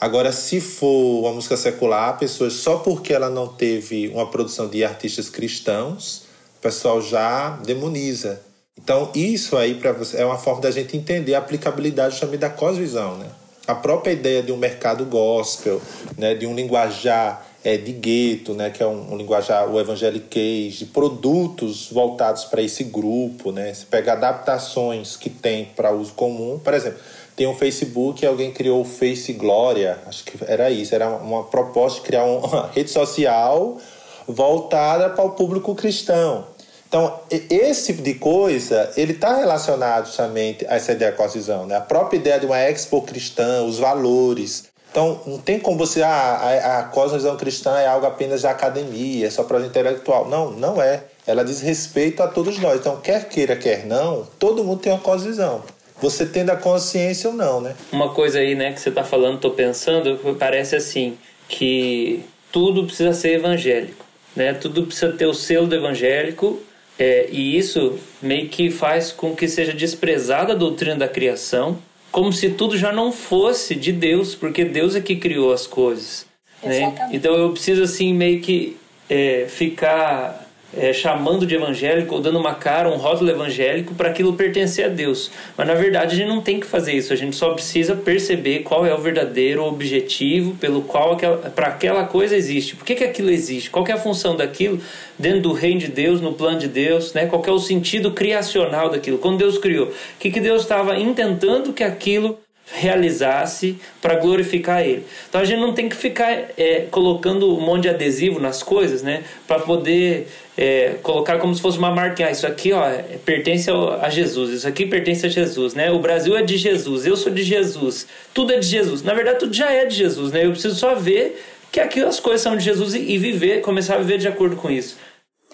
Agora, 0.00 0.32
se 0.32 0.60
for 0.60 1.20
uma 1.20 1.32
música 1.32 1.56
secular, 1.56 2.18
pessoas 2.18 2.54
só 2.54 2.78
porque 2.78 3.12
ela 3.12 3.28
não 3.28 3.48
teve 3.48 4.08
uma 4.08 4.30
produção 4.30 4.68
de 4.68 4.82
artistas 4.82 5.28
cristãos, 5.28 6.22
o 6.58 6.60
pessoal 6.62 7.02
já 7.02 7.50
demoniza. 7.64 8.40
Então, 8.76 9.10
isso 9.14 9.56
aí 9.56 9.74
para 9.74 9.94
é 10.14 10.24
uma 10.24 10.38
forma 10.38 10.62
da 10.62 10.70
gente 10.70 10.96
entender 10.96 11.34
a 11.34 11.38
aplicabilidade 11.38 12.18
também 12.18 12.38
da 12.38 12.48
cosvisão, 12.48 13.16
né? 13.18 13.26
A 13.66 13.74
própria 13.74 14.12
ideia 14.12 14.42
de 14.42 14.50
um 14.50 14.56
mercado 14.56 15.04
gospel, 15.04 15.82
né, 16.16 16.34
de 16.34 16.46
um 16.46 16.54
linguajar 16.54 17.47
é, 17.64 17.76
de 17.76 17.92
gueto, 17.92 18.54
né, 18.54 18.70
que 18.70 18.82
é 18.82 18.86
um, 18.86 19.12
um 19.12 19.16
linguajar, 19.16 19.68
o 19.68 19.80
evangeliquez, 19.80 20.74
de 20.74 20.86
produtos 20.86 21.90
voltados 21.90 22.44
para 22.44 22.62
esse 22.62 22.84
grupo. 22.84 23.50
Né? 23.52 23.74
Você 23.74 23.86
pega 23.86 24.12
adaptações 24.12 25.16
que 25.16 25.28
tem 25.28 25.66
para 25.76 25.92
uso 25.92 26.12
comum, 26.12 26.58
por 26.62 26.74
exemplo, 26.74 26.98
tem 27.36 27.46
um 27.46 27.54
Facebook, 27.54 28.26
alguém 28.26 28.50
criou 28.50 28.80
o 28.80 28.84
Face 28.84 29.32
Glória, 29.32 29.98
acho 30.06 30.24
que 30.24 30.36
era 30.44 30.70
isso, 30.70 30.92
era 30.92 31.08
uma 31.08 31.44
proposta 31.44 32.00
de 32.00 32.06
criar 32.06 32.24
uma 32.24 32.66
rede 32.74 32.90
social 32.90 33.78
voltada 34.26 35.08
para 35.10 35.24
o 35.24 35.30
público 35.30 35.74
cristão. 35.74 36.44
Então, 36.88 37.20
esse 37.30 37.92
tipo 37.92 38.02
de 38.02 38.14
coisa, 38.14 38.90
ele 38.96 39.12
está 39.12 39.36
relacionado 39.36 40.06
justamente 40.06 40.66
a 40.66 40.76
essa 40.76 40.92
ideia 40.92 41.12
cosvisão, 41.12 41.66
né? 41.66 41.76
A 41.76 41.82
própria 41.82 42.16
ideia 42.16 42.40
de 42.40 42.46
uma 42.46 42.58
expo 42.58 43.02
cristã, 43.02 43.62
os 43.62 43.78
valores. 43.78 44.67
Então, 44.90 45.20
não 45.26 45.38
tem 45.38 45.58
como 45.58 45.76
você, 45.76 46.02
ah, 46.02 46.08
a, 46.08 46.78
a 46.78 46.82
cosmovisão 46.84 47.36
cristã 47.36 47.78
é 47.78 47.86
algo 47.86 48.06
apenas 48.06 48.40
de 48.40 48.46
academia, 48.46 49.26
é 49.26 49.30
só 49.30 49.44
para 49.44 49.58
o 49.58 49.64
intelectual. 49.64 50.28
Não, 50.28 50.50
não 50.50 50.80
é. 50.80 51.04
Ela 51.26 51.44
diz 51.44 51.60
respeito 51.60 52.22
a 52.22 52.28
todos 52.28 52.58
nós. 52.58 52.80
Então, 52.80 52.96
quer 53.00 53.28
queira, 53.28 53.54
quer 53.54 53.86
não, 53.86 54.26
todo 54.38 54.64
mundo 54.64 54.80
tem 54.80 54.92
uma 54.92 55.00
cosvisão. 55.00 55.62
Você 56.00 56.24
tendo 56.24 56.50
a 56.50 56.56
consciência 56.56 57.28
ou 57.28 57.36
não, 57.36 57.60
né? 57.60 57.74
Uma 57.92 58.14
coisa 58.14 58.38
aí, 58.38 58.54
né, 58.54 58.72
que 58.72 58.80
você 58.80 58.88
está 58.88 59.04
falando, 59.04 59.36
estou 59.36 59.50
pensando, 59.50 60.36
parece 60.38 60.76
assim, 60.76 61.18
que 61.48 62.24
tudo 62.52 62.84
precisa 62.84 63.12
ser 63.12 63.34
evangélico, 63.34 64.04
né? 64.34 64.54
Tudo 64.54 64.84
precisa 64.84 65.12
ter 65.12 65.26
o 65.26 65.34
selo 65.34 65.66
do 65.66 65.74
evangélico 65.74 66.60
é, 66.98 67.28
e 67.30 67.56
isso 67.56 67.98
meio 68.20 68.48
que 68.48 68.70
faz 68.70 69.12
com 69.12 69.34
que 69.34 69.46
seja 69.46 69.72
desprezada 69.72 70.52
a 70.52 70.56
doutrina 70.56 70.96
da 70.96 71.08
criação, 71.08 71.78
como 72.10 72.32
se 72.32 72.50
tudo 72.50 72.76
já 72.76 72.92
não 72.92 73.12
fosse 73.12 73.74
de 73.74 73.92
Deus, 73.92 74.34
porque 74.34 74.64
Deus 74.64 74.94
é 74.94 75.00
que 75.00 75.16
criou 75.16 75.52
as 75.52 75.66
coisas. 75.66 76.26
Né? 76.62 77.08
Então 77.12 77.34
eu 77.34 77.50
preciso 77.50 77.82
assim 77.82 78.12
meio 78.12 78.40
que 78.40 78.76
é, 79.08 79.46
ficar 79.48 80.47
é, 80.76 80.92
chamando 80.92 81.46
de 81.46 81.54
evangélico 81.54 82.14
ou 82.14 82.20
dando 82.20 82.38
uma 82.38 82.54
cara, 82.54 82.88
um 82.88 82.96
rótulo 82.96 83.30
evangélico 83.30 83.94
para 83.94 84.10
aquilo 84.10 84.34
pertencer 84.34 84.84
a 84.84 84.88
Deus. 84.88 85.30
Mas 85.56 85.66
na 85.66 85.74
verdade 85.74 86.14
a 86.14 86.18
gente 86.18 86.28
não 86.28 86.40
tem 86.40 86.60
que 86.60 86.66
fazer 86.66 86.92
isso, 86.92 87.12
a 87.12 87.16
gente 87.16 87.36
só 87.36 87.54
precisa 87.54 87.94
perceber 87.94 88.60
qual 88.60 88.84
é 88.84 88.94
o 88.94 88.98
verdadeiro 88.98 89.64
objetivo 89.64 90.54
pelo 90.56 90.82
qual 90.82 91.16
para 91.54 91.68
aquela 91.68 92.04
coisa 92.04 92.36
existe. 92.36 92.76
Por 92.76 92.84
que, 92.84 92.94
que 92.94 93.04
aquilo 93.04 93.30
existe? 93.30 93.70
Qual 93.70 93.86
é 93.86 93.92
a 93.92 93.98
função 93.98 94.36
daquilo 94.36 94.80
dentro 95.18 95.40
do 95.42 95.52
reino 95.52 95.80
de 95.80 95.88
Deus, 95.88 96.20
no 96.20 96.32
plano 96.32 96.58
de 96.58 96.68
Deus? 96.68 97.12
Né? 97.14 97.26
Qual 97.26 97.42
é 97.46 97.50
o 97.50 97.58
sentido 97.58 98.12
criacional 98.12 98.90
daquilo? 98.90 99.18
Quando 99.18 99.38
Deus 99.38 99.58
criou, 99.58 99.86
o 99.88 99.92
que, 100.18 100.30
que 100.30 100.40
Deus 100.40 100.62
estava 100.62 100.98
intentando 100.98 101.72
que 101.72 101.82
aquilo 101.82 102.38
realizasse 102.72 103.78
para 104.00 104.16
glorificar 104.16 104.82
ele. 104.82 105.04
Então 105.28 105.40
a 105.40 105.44
gente 105.44 105.60
não 105.60 105.72
tem 105.72 105.88
que 105.88 105.96
ficar 105.96 106.50
é, 106.56 106.86
colocando 106.90 107.56
um 107.56 107.60
monte 107.60 107.82
de 107.82 107.88
adesivo 107.88 108.38
nas 108.38 108.62
coisas, 108.62 109.02
né, 109.02 109.24
para 109.46 109.60
poder 109.60 110.28
é, 110.56 110.96
colocar 111.02 111.38
como 111.38 111.54
se 111.54 111.62
fosse 111.62 111.78
uma 111.78 111.90
marca. 111.90 112.26
Ah, 112.26 112.30
isso 112.30 112.46
aqui 112.46 112.72
ó, 112.72 112.84
pertence 113.24 113.70
a 113.70 114.08
Jesus, 114.10 114.50
isso 114.50 114.68
aqui 114.68 114.86
pertence 114.86 115.24
a 115.24 115.28
Jesus, 115.28 115.74
né? 115.74 115.90
O 115.90 116.00
Brasil 116.00 116.36
é 116.36 116.42
de 116.42 116.56
Jesus, 116.56 117.06
eu 117.06 117.16
sou 117.16 117.32
de 117.32 117.44
Jesus, 117.44 118.06
tudo 118.34 118.52
é 118.52 118.58
de 118.58 118.66
Jesus. 118.66 119.02
Na 119.02 119.14
verdade, 119.14 119.38
tudo 119.38 119.54
já 119.54 119.70
é 119.70 119.84
de 119.86 119.94
Jesus, 119.94 120.32
né? 120.32 120.44
Eu 120.44 120.50
preciso 120.50 120.74
só 120.74 120.94
ver 120.94 121.40
que 121.70 121.78
aqui 121.78 122.00
as 122.00 122.18
coisas 122.18 122.40
são 122.40 122.56
de 122.56 122.64
Jesus 122.64 122.94
e 122.94 123.18
viver, 123.18 123.60
começar 123.60 123.94
a 123.94 123.98
viver 123.98 124.18
de 124.18 124.26
acordo 124.26 124.56
com 124.56 124.70
isso. 124.70 124.96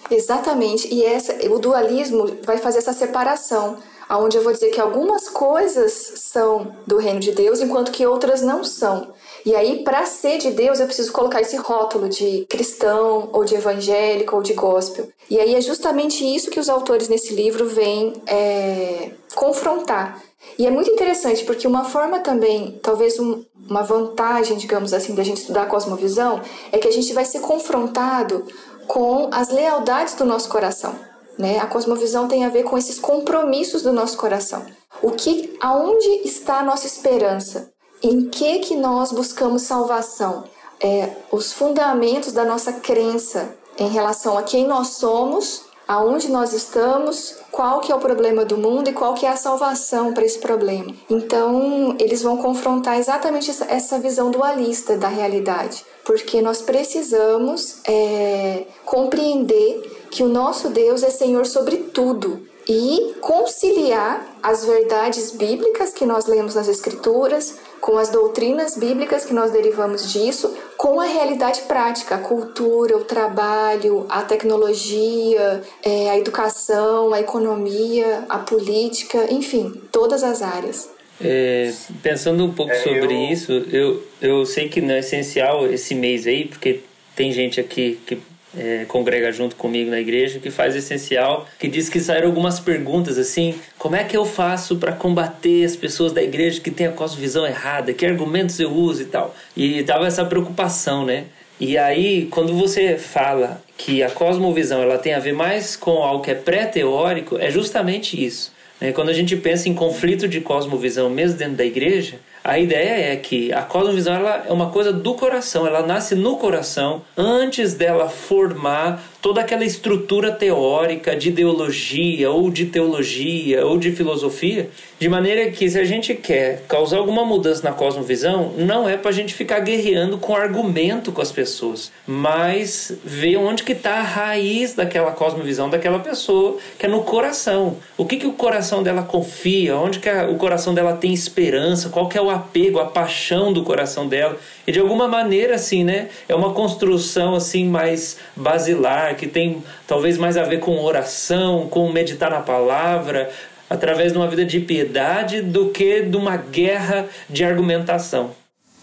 Exatamente. 0.09 0.91
E 0.93 1.03
essa, 1.03 1.33
o 1.49 1.59
dualismo 1.59 2.37
vai 2.43 2.57
fazer 2.57 2.79
essa 2.79 2.93
separação 2.93 3.77
onde 4.09 4.37
eu 4.37 4.43
vou 4.43 4.53
dizer 4.53 4.69
que 4.69 4.79
algumas 4.79 5.29
coisas 5.29 6.13
são 6.15 6.75
do 6.85 6.97
reino 6.97 7.19
de 7.19 7.31
Deus, 7.31 7.61
enquanto 7.61 7.91
que 7.91 8.05
outras 8.05 8.41
não 8.41 8.63
são. 8.63 9.13
E 9.45 9.55
aí, 9.55 9.83
para 9.83 10.05
ser 10.05 10.37
de 10.37 10.51
Deus, 10.51 10.79
eu 10.79 10.85
preciso 10.85 11.11
colocar 11.11 11.41
esse 11.41 11.55
rótulo 11.55 12.09
de 12.09 12.45
cristão, 12.49 13.29
ou 13.31 13.45
de 13.45 13.55
evangélico, 13.55 14.35
ou 14.35 14.41
de 14.41 14.53
gospel. 14.53 15.07
E 15.29 15.39
aí 15.39 15.55
é 15.55 15.61
justamente 15.61 16.23
isso 16.23 16.49
que 16.49 16.59
os 16.59 16.69
autores 16.69 17.07
nesse 17.07 17.33
livro 17.33 17.67
vêm 17.67 18.13
é, 18.27 19.11
confrontar. 19.35 20.21
E 20.57 20.65
é 20.65 20.71
muito 20.71 20.89
interessante, 20.89 21.43
porque 21.43 21.67
uma 21.67 21.85
forma 21.85 22.19
também, 22.19 22.79
talvez 22.81 23.19
um, 23.19 23.43
uma 23.67 23.83
vantagem, 23.83 24.57
digamos 24.57 24.93
assim, 24.93 25.15
da 25.15 25.23
gente 25.23 25.37
estudar 25.37 25.63
a 25.63 25.67
cosmovisão, 25.67 26.41
é 26.71 26.77
que 26.77 26.87
a 26.87 26.91
gente 26.91 27.11
vai 27.13 27.25
ser 27.25 27.39
confrontado 27.39 28.45
com 28.87 29.29
as 29.31 29.49
lealdades 29.49 30.13
do 30.13 30.25
nosso 30.25 30.49
coração. 30.49 30.95
Né? 31.37 31.59
A 31.59 31.67
cosmovisão 31.67 32.27
tem 32.27 32.45
a 32.45 32.49
ver 32.49 32.63
com 32.63 32.77
esses 32.77 32.99
compromissos 32.99 33.81
do 33.81 33.91
nosso 33.91 34.17
coração. 34.17 34.65
O 35.01 35.11
que, 35.11 35.55
aonde 35.59 36.07
está 36.27 36.59
a 36.59 36.63
nossa 36.63 36.87
esperança? 36.87 37.71
Em 38.01 38.29
que 38.29 38.59
que 38.59 38.75
nós 38.75 39.11
buscamos 39.11 39.63
salvação? 39.63 40.45
É, 40.79 41.09
os 41.31 41.51
fundamentos 41.51 42.31
da 42.31 42.45
nossa 42.45 42.73
crença 42.73 43.55
em 43.77 43.89
relação 43.89 44.37
a 44.37 44.43
quem 44.43 44.67
nós 44.67 44.89
somos, 44.89 45.63
aonde 45.87 46.29
nós 46.29 46.53
estamos, 46.53 47.35
qual 47.51 47.79
que 47.79 47.91
é 47.91 47.95
o 47.95 47.99
problema 47.99 48.43
do 48.43 48.57
mundo 48.57 48.89
e 48.89 48.93
qual 48.93 49.13
que 49.13 49.25
é 49.25 49.29
a 49.29 49.35
salvação 49.35 50.13
para 50.13 50.25
esse 50.25 50.39
problema. 50.39 50.93
Então, 51.09 51.95
eles 51.99 52.21
vão 52.21 52.37
confrontar 52.37 52.97
exatamente 52.97 53.51
essa, 53.67 53.99
visão 53.99 54.31
dualista 54.31 54.97
da 54.97 55.07
realidade, 55.07 55.85
porque 56.03 56.41
nós 56.41 56.61
precisamos 56.61 57.77
é, 57.87 58.65
compreender 58.85 59.94
que 60.15 60.23
o 60.23 60.29
nosso 60.29 60.69
Deus 60.69 61.03
é 61.03 61.09
Senhor 61.09 61.45
sobre 61.45 61.75
tudo 61.75 62.47
e 62.69 63.15
conciliar 63.19 64.25
as 64.41 64.63
verdades 64.63 65.31
bíblicas 65.31 65.91
que 65.91 66.05
nós 66.05 66.25
lemos 66.25 66.55
nas 66.55 66.69
Escrituras 66.69 67.59
com 67.81 67.97
as 67.97 68.09
doutrinas 68.09 68.77
bíblicas 68.77 69.25
que 69.25 69.33
nós 69.33 69.51
derivamos 69.51 70.13
disso, 70.13 70.55
com 70.77 71.01
a 71.01 71.05
realidade 71.05 71.63
prática, 71.63 72.15
a 72.15 72.17
cultura, 72.17 72.95
o 72.95 73.03
trabalho, 73.03 74.05
a 74.07 74.21
tecnologia, 74.21 75.61
é, 75.83 76.09
a 76.09 76.17
educação, 76.17 77.13
a 77.13 77.19
economia, 77.19 78.23
a 78.29 78.39
política, 78.39 79.27
enfim, 79.29 79.81
todas 79.91 80.23
as 80.23 80.41
áreas. 80.41 80.89
É, 81.21 81.73
pensando 82.01 82.45
um 82.45 82.53
pouco 82.53 82.71
é, 82.71 82.79
sobre 82.79 83.13
eu... 83.13 83.33
isso, 83.33 83.51
eu, 83.51 84.03
eu 84.21 84.45
sei 84.45 84.69
que 84.69 84.79
não 84.79 84.95
é 84.95 84.99
essencial 84.99 85.67
esse 85.67 85.93
mês 85.93 86.25
aí, 86.25 86.45
porque 86.45 86.79
tem 87.15 87.33
gente 87.33 87.59
aqui 87.59 87.99
que 88.07 88.17
é, 88.57 88.85
congrega 88.87 89.31
junto 89.31 89.55
comigo 89.55 89.89
na 89.89 89.99
igreja, 89.99 90.39
que 90.39 90.49
faz 90.49 90.75
essencial, 90.75 91.47
que 91.59 91.67
diz 91.67 91.89
que 91.89 91.99
saíram 91.99 92.27
algumas 92.27 92.59
perguntas 92.59 93.17
assim: 93.17 93.55
como 93.77 93.95
é 93.95 94.03
que 94.03 94.15
eu 94.15 94.25
faço 94.25 94.77
para 94.77 94.91
combater 94.91 95.65
as 95.65 95.75
pessoas 95.75 96.11
da 96.11 96.21
igreja 96.21 96.61
que 96.61 96.71
têm 96.71 96.87
a 96.87 96.91
cosmovisão 96.91 97.45
errada? 97.45 97.93
Que 97.93 98.05
argumentos 98.05 98.59
eu 98.59 98.71
uso 98.71 99.01
e 99.01 99.05
tal? 99.05 99.35
E 99.55 99.83
tava 99.83 100.07
essa 100.07 100.25
preocupação, 100.25 101.05
né? 101.05 101.25
E 101.59 101.77
aí, 101.77 102.27
quando 102.29 102.53
você 102.53 102.97
fala 102.97 103.63
que 103.77 104.03
a 104.03 104.09
cosmovisão 104.09 104.81
ela 104.81 104.97
tem 104.97 105.13
a 105.13 105.19
ver 105.19 105.33
mais 105.33 105.75
com 105.75 106.03
algo 106.03 106.23
que 106.23 106.31
é 106.31 106.35
pré-teórico, 106.35 107.37
é 107.37 107.49
justamente 107.49 108.21
isso. 108.21 108.53
Né? 108.79 108.91
Quando 108.91 109.09
a 109.09 109.13
gente 109.13 109.37
pensa 109.37 109.69
em 109.69 109.73
conflito 109.73 110.27
de 110.27 110.41
cosmovisão, 110.41 111.09
mesmo 111.09 111.37
dentro 111.37 111.55
da 111.55 111.65
igreja, 111.65 112.19
a 112.45 112.59
ideia 112.59 113.11
é 113.11 113.15
que 113.15 113.51
a 113.51 113.63
cosmovisão 113.63 114.13
ela 114.13 114.43
é 114.47 114.53
uma 114.53 114.69
coisa 114.69 114.93
do 114.93 115.15
coração, 115.15 115.65
ela 115.65 115.81
nasce 115.81 116.13
no 116.13 116.37
coração 116.37 117.01
antes 117.17 117.73
dela 117.73 118.07
formar 118.07 119.01
toda 119.25 119.41
aquela 119.41 119.65
estrutura 119.65 120.31
teórica 120.31 121.15
de 121.15 121.29
ideologia 121.29 122.29
ou 122.29 122.51
de 122.51 122.67
teologia 122.67 123.65
ou 123.65 123.75
de 123.75 123.91
filosofia, 123.91 124.69
de 124.99 125.09
maneira 125.09 125.49
que 125.49 125.67
se 125.67 125.79
a 125.79 125.83
gente 125.83 126.13
quer 126.13 126.61
causar 126.67 126.97
alguma 126.97 127.25
mudança 127.25 127.67
na 127.67 127.75
cosmovisão, 127.75 128.53
não 128.55 128.87
é 128.87 128.95
para 128.95 129.09
a 129.09 129.13
gente 129.13 129.33
ficar 129.33 129.61
guerreando 129.61 130.19
com 130.19 130.35
argumento 130.35 131.11
com 131.11 131.23
as 131.23 131.31
pessoas, 131.31 131.91
mas 132.05 132.95
ver 133.03 133.37
onde 133.37 133.63
que 133.63 133.71
está 133.71 133.95
a 133.95 134.03
raiz 134.03 134.75
daquela 134.75 135.11
cosmovisão 135.11 135.71
daquela 135.71 135.97
pessoa, 135.97 136.59
que 136.77 136.85
é 136.85 136.89
no 136.89 137.01
coração. 137.01 137.77
O 137.97 138.05
que, 138.05 138.17
que 138.17 138.27
o 138.27 138.33
coração 138.33 138.83
dela 138.83 139.01
confia, 139.01 139.75
onde 139.75 139.97
que 139.97 140.07
a, 140.07 140.29
o 140.29 140.35
coração 140.35 140.71
dela 140.71 140.93
tem 140.93 141.11
esperança, 141.11 141.89
qual 141.89 142.07
que 142.07 142.15
é 142.15 142.21
o 142.21 142.29
apego, 142.29 142.79
a 142.79 142.85
paixão 142.85 143.51
do 143.51 143.63
coração 143.63 144.07
dela. 144.07 144.37
E 144.67 144.71
de 144.71 144.79
alguma 144.79 145.07
maneira, 145.07 145.55
assim, 145.55 145.83
né? 145.83 146.09
É 146.27 146.35
uma 146.35 146.53
construção 146.53 147.35
assim 147.35 147.65
mais 147.65 148.17
basilar, 148.35 149.14
que 149.15 149.27
tem 149.27 149.63
talvez 149.87 150.17
mais 150.17 150.37
a 150.37 150.43
ver 150.43 150.59
com 150.59 150.79
oração, 150.83 151.67
com 151.67 151.91
meditar 151.91 152.29
na 152.29 152.41
palavra, 152.41 153.31
através 153.69 154.11
de 154.11 154.17
uma 154.17 154.27
vida 154.27 154.45
de 154.45 154.59
piedade, 154.59 155.41
do 155.41 155.69
que 155.69 156.01
de 156.01 156.17
uma 156.17 156.37
guerra 156.37 157.07
de 157.29 157.43
argumentação. 157.43 158.31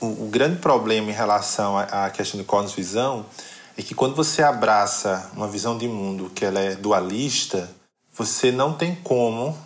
O, 0.01 0.07
o 0.07 0.29
grande 0.29 0.57
problema 0.57 1.11
em 1.11 1.15
relação 1.15 1.79
à 1.79 2.11
questão 2.11 2.41
de 2.41 2.45
cosmovisão 2.45 3.25
é 3.77 3.83
que 3.83 3.95
quando 3.95 4.15
você 4.15 4.43
abraça 4.43 5.31
uma 5.35 5.49
visão 5.49 5.79
de 5.79 5.87
mundo 5.87 6.31
que 6.35 6.45
ela 6.45 6.61
é 6.61 6.75
dualista, 6.75 7.71
você 8.15 8.53
não 8.53 8.75
tem 8.75 8.95
como, 8.97 9.57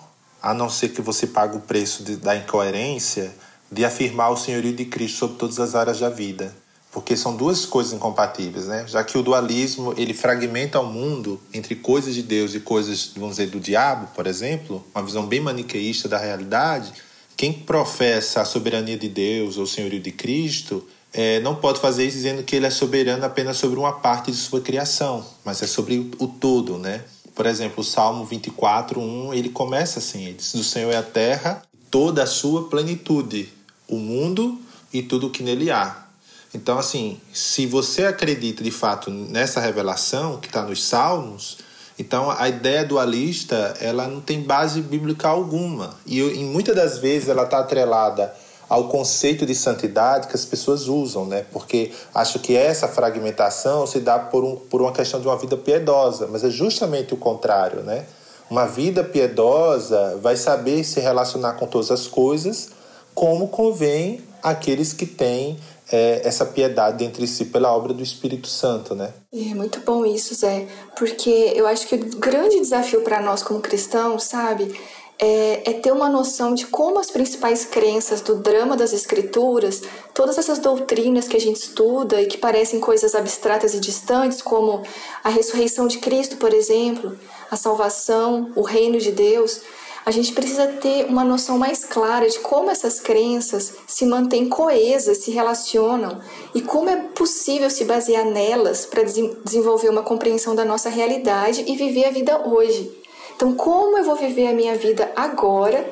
a 0.43 0.55
não 0.55 0.71
ser 0.71 0.91
que 0.91 1.03
você 1.03 1.27
pague 1.27 1.57
o 1.57 1.61
preço 1.61 2.05
de, 2.05 2.17
da 2.17 2.37
incoerência, 2.37 3.35
de 3.71 3.85
afirmar 3.85 4.31
o 4.31 4.37
senhorio 4.37 4.73
de 4.73 4.85
Cristo 4.85 5.19
sobre 5.19 5.39
todas 5.39 5.59
as 5.59 5.75
áreas 5.75 5.99
da 5.99 6.09
vida, 6.09 6.55
porque 6.97 7.15
são 7.15 7.37
duas 7.37 7.67
coisas 7.67 7.93
incompatíveis, 7.93 8.69
né? 8.69 8.87
Já 8.89 9.05
que 9.05 9.19
o 9.19 9.23
dualismo 9.23 9.93
ele 9.99 10.15
fragmenta 10.15 10.81
o 10.81 10.87
mundo 10.87 11.39
entre 11.53 11.77
coisas 11.77 12.15
de 12.15 12.23
Deus 12.23 12.55
e 12.55 12.61
coisas, 12.61 13.13
vamos 13.15 13.37
dizer, 13.37 13.51
do 13.51 13.61
diabo, 13.61 14.09
por 14.15 14.27
exemplo, 14.27 14.83
uma 14.95 15.05
visão 15.05 15.27
bem 15.27 15.39
maniqueísta 15.39 16.09
da 16.09 16.17
realidade. 16.17 16.95
Quem 17.37 17.53
professa 17.53 18.41
a 18.41 18.47
soberania 18.47 18.97
de 18.97 19.11
Deus 19.11 19.59
ou 19.59 19.65
o 19.65 19.67
senhorio 19.67 20.01
de 20.01 20.11
Cristo 20.11 20.89
é, 21.13 21.39
não 21.41 21.57
pode 21.57 21.81
fazer 21.81 22.07
isso 22.07 22.17
dizendo 22.17 22.43
que 22.43 22.57
ele 22.57 22.65
é 22.65 22.71
soberano 22.71 23.27
apenas 23.27 23.59
sobre 23.59 23.79
uma 23.79 23.93
parte 23.93 24.31
de 24.31 24.39
sua 24.39 24.63
criação, 24.63 25.23
mas 25.45 25.61
é 25.61 25.67
sobre 25.67 26.11
o, 26.19 26.27
todo, 26.27 26.79
né? 26.79 27.05
Por 27.35 27.45
exemplo, 27.45 27.83
o 27.83 27.85
Salmo 27.85 28.25
24, 28.25 28.99
1, 28.99 29.35
ele 29.35 29.51
começa 29.51 29.99
assim: 29.99 30.25
ele 30.25 30.37
diz, 30.39 30.51
Do 30.55 30.65
Senhor 30.65 30.91
é 30.91 30.97
a 30.97 31.03
terra, 31.03 31.63
toda 31.91 32.23
a 32.23 32.27
sua 32.27 32.71
plenitude, 32.71 33.53
o 33.87 33.97
mundo 33.97 34.59
e 34.91 35.03
tudo 35.03 35.27
o 35.27 35.31
que 35.31 35.43
nele 35.43 35.71
há. 35.71 36.06
Então, 36.55 36.79
assim, 36.79 37.21
se 37.33 37.67
você 37.67 38.05
acredita 38.05 38.63
de 38.63 38.71
fato 38.71 39.11
nessa 39.11 39.61
revelação 39.61 40.39
que 40.39 40.47
está 40.47 40.63
nos 40.63 40.85
Salmos, 40.85 41.59
então 41.99 42.31
a 42.31 42.49
ideia 42.49 42.85
dualista 42.85 43.75
ela 43.81 44.07
não 44.07 44.21
tem 44.21 44.43
base 44.43 44.81
bíblica 44.81 45.29
alguma 45.29 45.97
e, 46.07 46.21
e 46.21 46.45
muitas 46.45 46.77
das 46.77 46.99
vezes 46.99 47.29
ela 47.29 47.45
está 47.45 47.59
atrelada 47.59 48.35
ao 48.69 48.89
conceito 48.89 49.47
de 49.47 49.55
santidade 49.55 50.29
que 50.29 50.35
as 50.35 50.45
pessoas 50.45 50.89
usam, 50.89 51.25
né? 51.25 51.47
Porque 51.53 51.93
acho 52.15 52.41
que 52.41 52.57
essa 52.57 52.89
fragmentação 52.89 53.87
se 53.87 54.01
dá 54.01 54.19
por, 54.19 54.45
um, 54.45 54.57
por 54.57 54.83
uma 54.83 54.93
questão 54.93 55.21
de 55.21 55.27
uma 55.27 55.37
vida 55.37 55.57
piedosa, 55.57 56.27
mas 56.27 56.43
é 56.43 56.51
justamente 56.51 57.15
o 57.15 57.17
contrário, 57.17 57.83
né? 57.83 58.07
Uma 58.51 58.67
vida 58.67 59.03
piedosa 59.05 60.19
vai 60.21 60.37
saber 60.37 60.85
se 60.85 61.01
relacionar 61.01 61.55
com 61.55 61.67
todas 61.67 61.91
as 61.91 62.07
coisas 62.07 62.71
como 63.15 63.49
convém 63.49 64.21
aqueles 64.43 64.93
que 64.93 65.07
têm 65.07 65.59
é, 65.91 66.23
essa 66.25 66.45
piedade 66.45 67.05
entre 67.05 67.27
si 67.27 67.47
pela 67.47 67.75
obra 67.75 67.93
do 67.93 68.03
Espírito 68.03 68.49
Santo, 68.49 68.95
né? 68.95 69.13
É 69.33 69.55
muito 69.55 69.81
bom 69.81 70.05
isso, 70.05 70.35
Zé, 70.35 70.67
porque 70.97 71.53
eu 71.55 71.67
acho 71.67 71.87
que 71.87 71.95
o 71.95 72.19
grande 72.19 72.59
desafio 72.61 73.03
para 73.03 73.21
nós 73.21 73.43
como 73.43 73.61
cristãos, 73.61 74.25
sabe, 74.25 74.75
é, 75.19 75.71
é, 75.71 75.73
ter 75.73 75.93
uma 75.93 76.11
noção 76.11 76.55
de 76.55 76.67
como 76.67 76.99
as 76.99 77.11
principais 77.11 77.65
crenças 77.65 78.21
do 78.21 78.37
drama 78.37 78.77
das 78.77 78.93
escrituras, 78.93 79.83
todas 80.13 80.37
essas 80.37 80.59
doutrinas 80.59 81.27
que 81.27 81.37
a 81.37 81.41
gente 81.41 81.57
estuda 81.57 82.21
e 82.21 82.27
que 82.27 82.37
parecem 82.37 82.81
coisas 82.81 83.15
abstratas 83.15 83.73
e 83.73 83.81
distantes, 83.81 84.43
como 84.43 84.83
a 85.25 85.31
ressurreição 85.31 85.87
de 85.87 85.99
Cristo, 85.99 86.37
por 86.37 86.53
exemplo, 86.53 87.17
a 87.51 87.57
salvação, 87.57 88.53
o 88.55 88.63
reino 88.63 88.99
de 88.99 89.11
Deus, 89.11 89.63
a 90.07 90.13
gente 90.13 90.33
precisa 90.33 90.69
ter 90.69 91.07
uma 91.07 91.25
noção 91.25 91.59
mais 91.59 91.85
clara 91.85 92.31
de 92.31 92.39
como 92.39 92.71
essas 92.71 93.01
crenças 93.01 93.75
se 93.89 94.07
mantêm 94.07 94.49
coesas, 94.49 95.19
se 95.19 95.33
relacionam 95.33 96.21
e 96.55 96.63
como 96.63 96.89
é 96.89 96.95
possível 96.95 97.69
se 97.69 97.85
basear 97.85 98.25
nelas 98.25 98.87
para 98.87 99.03
desenvolver 99.03 99.89
uma 99.89 100.05
compreensão 100.05 100.55
da 100.55 100.65
nossa 100.65 100.89
realidade 100.89 101.65
e 101.67 101.75
viver 101.75 102.05
a 102.05 102.11
vida 102.11 102.47
hoje. 102.47 102.89
Então, 103.35 103.53
como 103.57 103.99
eu 103.99 104.05
vou 104.05 104.15
viver 104.15 104.47
a 104.47 104.53
minha 104.53 104.77
vida 104.77 105.11
agora, 105.17 105.85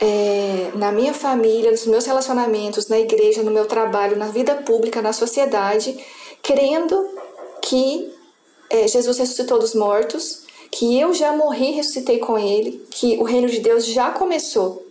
é, 0.00 0.70
na 0.76 0.92
minha 0.92 1.12
família, 1.12 1.72
nos 1.72 1.84
meus 1.84 2.06
relacionamentos, 2.06 2.86
na 2.86 3.00
igreja, 3.00 3.42
no 3.42 3.50
meu 3.50 3.66
trabalho, 3.66 4.16
na 4.16 4.28
vida 4.28 4.54
pública, 4.54 5.02
na 5.02 5.12
sociedade, 5.12 5.98
crendo 6.44 6.96
que 7.60 8.14
é, 8.70 8.86
Jesus 8.86 9.18
ressuscitou 9.18 9.58
dos 9.58 9.74
mortos 9.74 10.46
que 10.70 10.98
eu 10.98 11.14
já 11.14 11.32
morri 11.32 11.70
e 11.70 11.74
ressuscitei 11.74 12.18
com 12.18 12.38
ele, 12.38 12.84
que 12.90 13.16
o 13.18 13.24
reino 13.24 13.48
de 13.48 13.60
Deus 13.60 13.86
já 13.86 14.10
começou. 14.10 14.86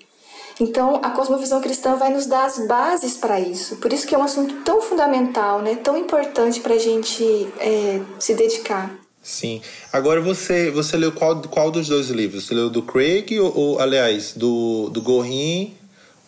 Então, 0.60 1.00
a 1.04 1.12
cosmovisão 1.12 1.62
cristã 1.62 1.96
vai 1.96 2.12
nos 2.12 2.26
dar 2.26 2.46
as 2.46 2.66
bases 2.68 3.16
para 3.16 3.40
isso. 3.40 3.76
Por 3.78 3.94
isso 3.94 4.08
que 4.08 4.16
é 4.16 4.18
um 4.18 4.24
assunto 4.24 4.56
tão 4.64 4.82
fundamental, 4.82 5.62
né? 5.62 5.76
tão 5.76 5.96
importante 5.96 6.60
para 6.60 6.74
a 6.74 6.80
gente 6.80 7.24
é, 7.60 8.02
se 8.20 8.34
dedicar. 8.34 8.92
Sim. 9.22 9.62
Agora, 9.92 10.22
você 10.22 10.72
você 10.72 10.96
leu 10.96 11.12
qual, 11.12 11.42
qual 11.42 11.70
dos 11.70 11.90
dois 11.90 12.10
livros? 12.10 12.46
Você 12.46 12.56
leu 12.56 12.70
do 12.70 12.82
Craig 12.82 13.38
ou, 13.40 13.56
ou 13.56 13.80
aliás, 13.80 14.34
do, 14.34 14.90
do 14.90 15.02
Gorin 15.02 15.76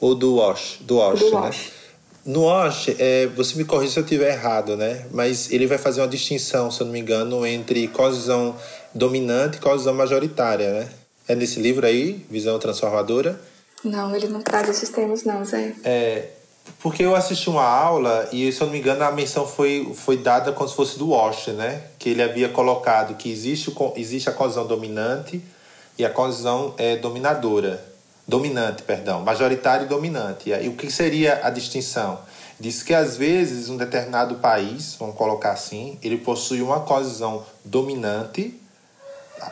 ou 0.01 0.13
do 0.13 0.35
Wash? 0.35 0.79
Do 0.81 0.97
Wash, 0.97 1.19
do 1.19 1.31
né? 1.31 1.37
Wash. 1.37 1.71
No 2.25 2.43
Wash, 2.43 2.89
é, 2.99 3.27
você 3.27 3.57
me 3.57 3.63
corrija 3.63 3.93
se 3.93 3.99
eu 3.99 4.03
estiver 4.03 4.33
errado, 4.33 4.75
né? 4.75 5.05
Mas 5.11 5.49
ele 5.49 5.65
vai 5.65 5.77
fazer 5.77 6.01
uma 6.01 6.07
distinção, 6.07 6.69
se 6.69 6.81
eu 6.81 6.85
não 6.85 6.93
me 6.93 6.99
engano, 6.99 7.45
entre 7.45 7.87
cosmovisão 7.87 8.55
dominante 8.93 9.57
e 9.57 9.61
causão 9.61 9.93
majoritária, 9.93 10.71
né? 10.71 10.89
É 11.27 11.35
nesse 11.35 11.59
livro 11.59 11.85
aí, 11.85 12.25
Visão 12.29 12.57
Transformadora? 12.57 13.39
Não, 13.83 14.15
ele 14.15 14.27
não 14.27 14.41
traz 14.41 14.67
esses 14.69 14.89
termos 14.89 15.23
não, 15.23 15.45
Zé. 15.45 15.73
É, 15.83 16.29
porque 16.81 17.03
eu 17.03 17.15
assisti 17.15 17.49
uma 17.49 17.63
aula 17.63 18.27
e, 18.31 18.51
se 18.51 18.61
eu 18.61 18.65
não 18.65 18.73
me 18.73 18.79
engano, 18.79 19.03
a 19.03 19.11
menção 19.11 19.47
foi, 19.47 19.91
foi 19.95 20.17
dada 20.17 20.51
como 20.51 20.67
se 20.67 20.75
fosse 20.75 20.97
do 20.97 21.09
Walsh, 21.09 21.47
né? 21.47 21.83
Que 21.97 22.09
ele 22.09 22.21
havia 22.21 22.49
colocado 22.49 23.15
que 23.15 23.31
existe, 23.31 23.73
existe 23.95 24.29
a 24.29 24.33
causão 24.33 24.65
dominante 24.65 25.41
e 25.97 26.05
a 26.05 26.09
causão 26.09 26.73
é, 26.77 26.95
dominadora. 26.97 27.83
Dominante, 28.27 28.83
perdão. 28.83 29.21
Majoritária 29.21 29.85
e 29.85 29.87
dominante. 29.87 30.51
E 30.51 30.67
o 30.67 30.73
que 30.73 30.91
seria 30.91 31.41
a 31.43 31.49
distinção? 31.49 32.19
Diz 32.59 32.83
que 32.83 32.93
às 32.93 33.17
vezes 33.17 33.69
um 33.69 33.77
determinado 33.77 34.35
país, 34.35 34.95
vamos 34.99 35.15
colocar 35.15 35.51
assim, 35.51 35.97
ele 36.03 36.17
possui 36.17 36.61
uma 36.61 36.81
causão 36.81 37.45
dominante 37.63 38.58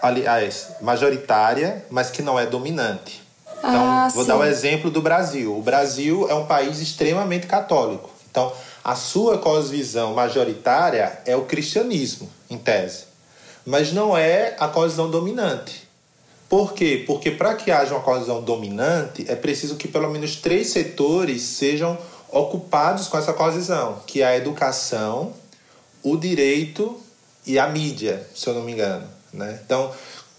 aliás, 0.02 0.70
majoritária, 0.82 1.86
mas 1.90 2.10
que 2.10 2.22
não 2.22 2.40
é 2.40 2.46
dominante. 2.46 3.22
Então, 3.60 3.72
ah, 3.72 4.08
vou 4.14 4.24
sim. 4.24 4.28
dar 4.28 4.38
o 4.38 4.40
um 4.40 4.44
exemplo 4.44 4.92
do 4.92 5.02
Brasil. 5.02 5.58
O 5.58 5.62
Brasil 5.62 6.28
é 6.30 6.34
um 6.34 6.46
país 6.46 6.80
extremamente 6.80 7.48
católico. 7.48 8.10
Então, 8.30 8.52
a 8.84 8.96
sua 8.96 9.38
cosvisão 9.38 10.14
majoritária 10.14 11.20
é 11.26 11.36
o 11.36 11.46
cristianismo, 11.46 12.30
em 12.50 12.58
tese. 12.58 13.06
Mas 13.66 13.92
não 13.92 14.16
é 14.18 14.56
a 14.60 14.68
cosvisão 14.68 15.10
dominante. 15.10 15.88
Por 16.48 16.74
quê? 16.74 17.04
Porque 17.06 17.32
para 17.32 17.56
que 17.56 17.72
haja 17.72 17.94
uma 17.94 18.04
cosvisão 18.04 18.42
dominante, 18.42 19.26
é 19.28 19.36
preciso 19.36 19.76
que 19.76 19.88
pelo 19.88 20.10
menos 20.10 20.38
três 20.38 20.70
setores 20.70 21.42
sejam 21.42 21.98
ocupados 22.32 23.08
com 23.08 23.18
essa 23.18 23.34
cosvisão, 23.34 24.02
que 24.06 24.22
é 24.22 24.28
a 24.28 24.38
educação, 24.38 25.34
o 26.02 26.16
direito 26.16 26.98
e 27.46 27.60
a 27.60 27.68
mídia, 27.68 28.26
se 28.34 28.48
eu 28.48 28.54
não 28.54 28.64
me 28.64 28.72
engano. 28.72 29.17
Né? 29.38 29.60
Então, 29.64 29.92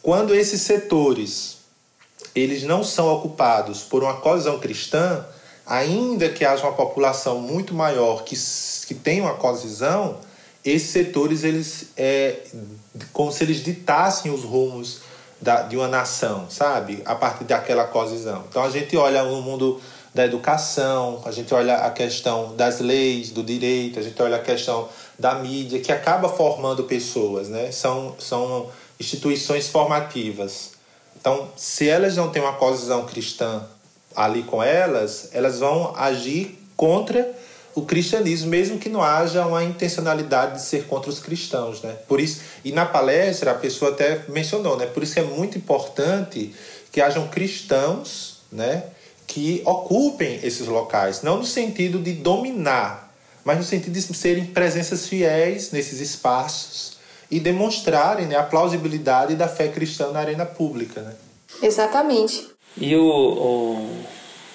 quando 0.03 0.35
esses 0.35 0.61
setores 0.61 1.59
eles 2.35 2.63
não 2.63 2.85
são 2.85 3.09
ocupados 3.09 3.83
por 3.83 4.03
uma 4.03 4.15
coesão 4.15 4.59
cristã, 4.59 5.25
ainda 5.67 6.29
que 6.29 6.45
haja 6.45 6.65
uma 6.65 6.73
população 6.73 7.41
muito 7.41 7.75
maior 7.75 8.25
que, 8.25 8.37
que 8.87 8.95
tenha 8.95 9.23
uma 9.23 9.35
coesão, 9.35 10.19
esses 10.65 10.91
setores 10.91 11.45
eles 11.45 11.89
é 11.97 12.43
como 13.13 13.31
se 13.31 13.45
eles 13.45 13.63
ditassem 13.63 14.33
os 14.33 14.43
rumos 14.43 15.01
da, 15.41 15.63
de 15.63 15.77
uma 15.77 15.89
nação, 15.89 16.47
sabe? 16.51 17.03
A 17.05 17.15
partir 17.15 17.45
daquela 17.45 17.85
coesão. 17.85 18.45
Então 18.49 18.63
a 18.63 18.71
gente 18.71 18.97
olha 18.97 19.23
no 19.23 19.41
mundo 19.41 19.81
da 20.15 20.25
educação, 20.25 21.23
a 21.25 21.31
gente 21.31 21.55
olha 21.55 21.77
a 21.77 21.91
questão 21.91 22.57
das 22.57 22.81
leis, 22.81 23.31
do 23.31 23.43
direito, 23.43 24.01
a 24.01 24.03
gente 24.03 24.21
olha 24.21 24.37
a 24.37 24.41
questão 24.41 24.89
da 25.19 25.35
mídia, 25.37 25.81
que 25.81 25.93
acaba 25.93 26.29
formando 26.29 26.85
pessoas, 26.85 27.49
né? 27.49 27.71
São, 27.71 28.15
são 28.19 28.69
instituições 28.99 29.69
formativas. 29.69 30.73
Então, 31.21 31.49
se 31.57 31.89
elas 31.89 32.17
não 32.17 32.31
têm 32.31 32.43
uma 32.43 32.55
coesão 32.55 33.07
cristã 33.07 33.65
ali 34.15 34.43
com 34.43 34.63
elas, 34.63 35.29
elas 35.33 35.59
vão 35.59 35.95
agir 35.97 36.59
contra 36.77 37.37
o 37.75 37.83
cristianismo, 37.83 38.49
mesmo 38.49 38.79
que 38.79 38.89
não 38.89 39.03
haja 39.03 39.47
uma 39.47 39.63
intencionalidade 39.63 40.55
de 40.55 40.63
ser 40.63 40.85
contra 40.87 41.11
os 41.11 41.21
cristãos, 41.21 41.81
né? 41.83 41.97
Por 42.09 42.21
isso, 42.21 42.41
e 42.65 42.73
na 42.73 42.85
palestra 42.85 43.53
a 43.53 43.55
pessoa 43.55 43.93
até 43.93 44.25
mencionou, 44.29 44.77
né? 44.77 44.87
Por 44.87 45.03
isso 45.03 45.19
é 45.19 45.23
muito 45.23 45.57
importante 45.57 46.53
que 46.91 47.01
hajam 47.01 47.29
cristãos, 47.29 48.39
né, 48.51 48.85
que 49.27 49.63
ocupem 49.65 50.41
esses 50.43 50.67
locais, 50.67 51.23
não 51.23 51.37
no 51.37 51.45
sentido 51.45 51.99
de 51.99 52.15
dominar, 52.15 53.15
mas 53.45 53.59
no 53.59 53.63
sentido 53.63 53.93
de 53.93 54.03
serem 54.03 54.47
presenças 54.47 55.07
fiéis 55.07 55.71
nesses 55.71 56.01
espaços 56.01 56.98
e 57.31 57.39
demonstrarem 57.39 58.27
né, 58.27 58.37
a 58.37 58.43
plausibilidade 58.43 59.35
da 59.35 59.49
fé 59.49 59.69
cristã 59.69 60.11
na 60.11 60.21
arena 60.21 60.47
pública. 60.47 61.01
Né? 61.01 61.15
Exatamente. 61.63 62.49
E 62.77 62.97
o, 62.97 63.05
o, 63.05 64.05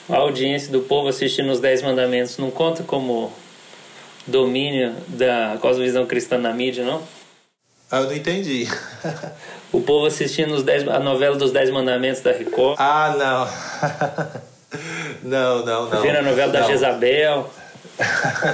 a 0.10 0.18
audiência 0.18 0.72
do 0.72 0.82
povo 0.82 1.08
assistindo 1.08 1.52
os 1.52 1.60
Dez 1.60 1.82
Mandamentos 1.82 2.38
não 2.38 2.50
conta 2.50 2.84
como 2.84 3.32
domínio 4.26 4.96
da 5.08 5.58
cosmovisão 5.62 6.06
cristã 6.06 6.38
na 6.38 6.54
mídia, 6.54 6.86
não? 6.86 7.02
Ah, 7.92 8.00
eu 8.00 8.06
não 8.06 8.16
entendi. 8.16 8.68
o 9.72 9.82
povo 9.82 10.08
assistindo 10.08 10.56
os 10.56 10.64
dez, 10.64 10.88
a 10.88 11.00
novela 11.00 11.36
dos 11.36 11.52
Dez 11.52 11.70
Mandamentos 11.70 12.22
da 12.22 12.32
Record. 12.32 12.78
Ah, 12.80 13.14
não. 13.16 13.48
não, 15.30 15.66
não, 15.66 15.90
não. 15.90 16.02
Vendo 16.02 16.18
a 16.18 16.22
novela 16.24 16.52
não. 16.52 16.62
da 16.62 16.68
Jezabel. 16.68 17.52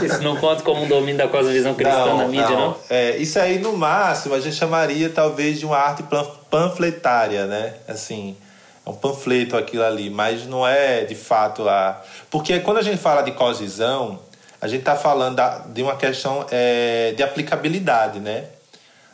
Isso 0.04 0.22
não 0.22 0.36
conta 0.36 0.64
como 0.64 0.84
um 0.84 0.88
domínio 0.88 1.18
da 1.18 1.28
cosmovisão 1.28 1.74
cristã 1.74 2.06
não, 2.06 2.18
na 2.18 2.28
mídia, 2.28 2.50
não? 2.50 2.72
não? 2.72 2.78
É, 2.90 3.18
isso 3.18 3.40
aí, 3.40 3.60
no 3.60 3.76
máximo, 3.76 4.36
a 4.36 4.40
gente 4.40 4.56
chamaria 4.56 5.10
talvez 5.10 5.60
de 5.60 5.66
uma 5.66 5.78
arte 5.78 6.04
panfletária, 6.50 7.46
né? 7.46 7.76
Assim, 7.88 8.36
é 8.86 8.90
um 8.90 8.94
panfleto 8.94 9.56
aquilo 9.56 9.84
ali, 9.84 10.10
mas 10.10 10.46
não 10.46 10.68
é 10.68 11.06
de 11.06 11.16
fato 11.16 11.68
a. 11.70 12.02
Porque 12.30 12.60
quando 12.60 12.78
a 12.78 12.82
gente 12.82 12.98
fala 12.98 13.22
de 13.22 13.32
cosvisão, 13.32 14.20
a 14.62 14.68
gente 14.68 14.80
está 14.80 14.96
falando 14.96 15.42
de 15.68 15.82
uma 15.82 15.96
questão 15.96 16.46
é, 16.52 17.14
de 17.16 17.24
aplicabilidade, 17.24 18.20
né? 18.20 18.46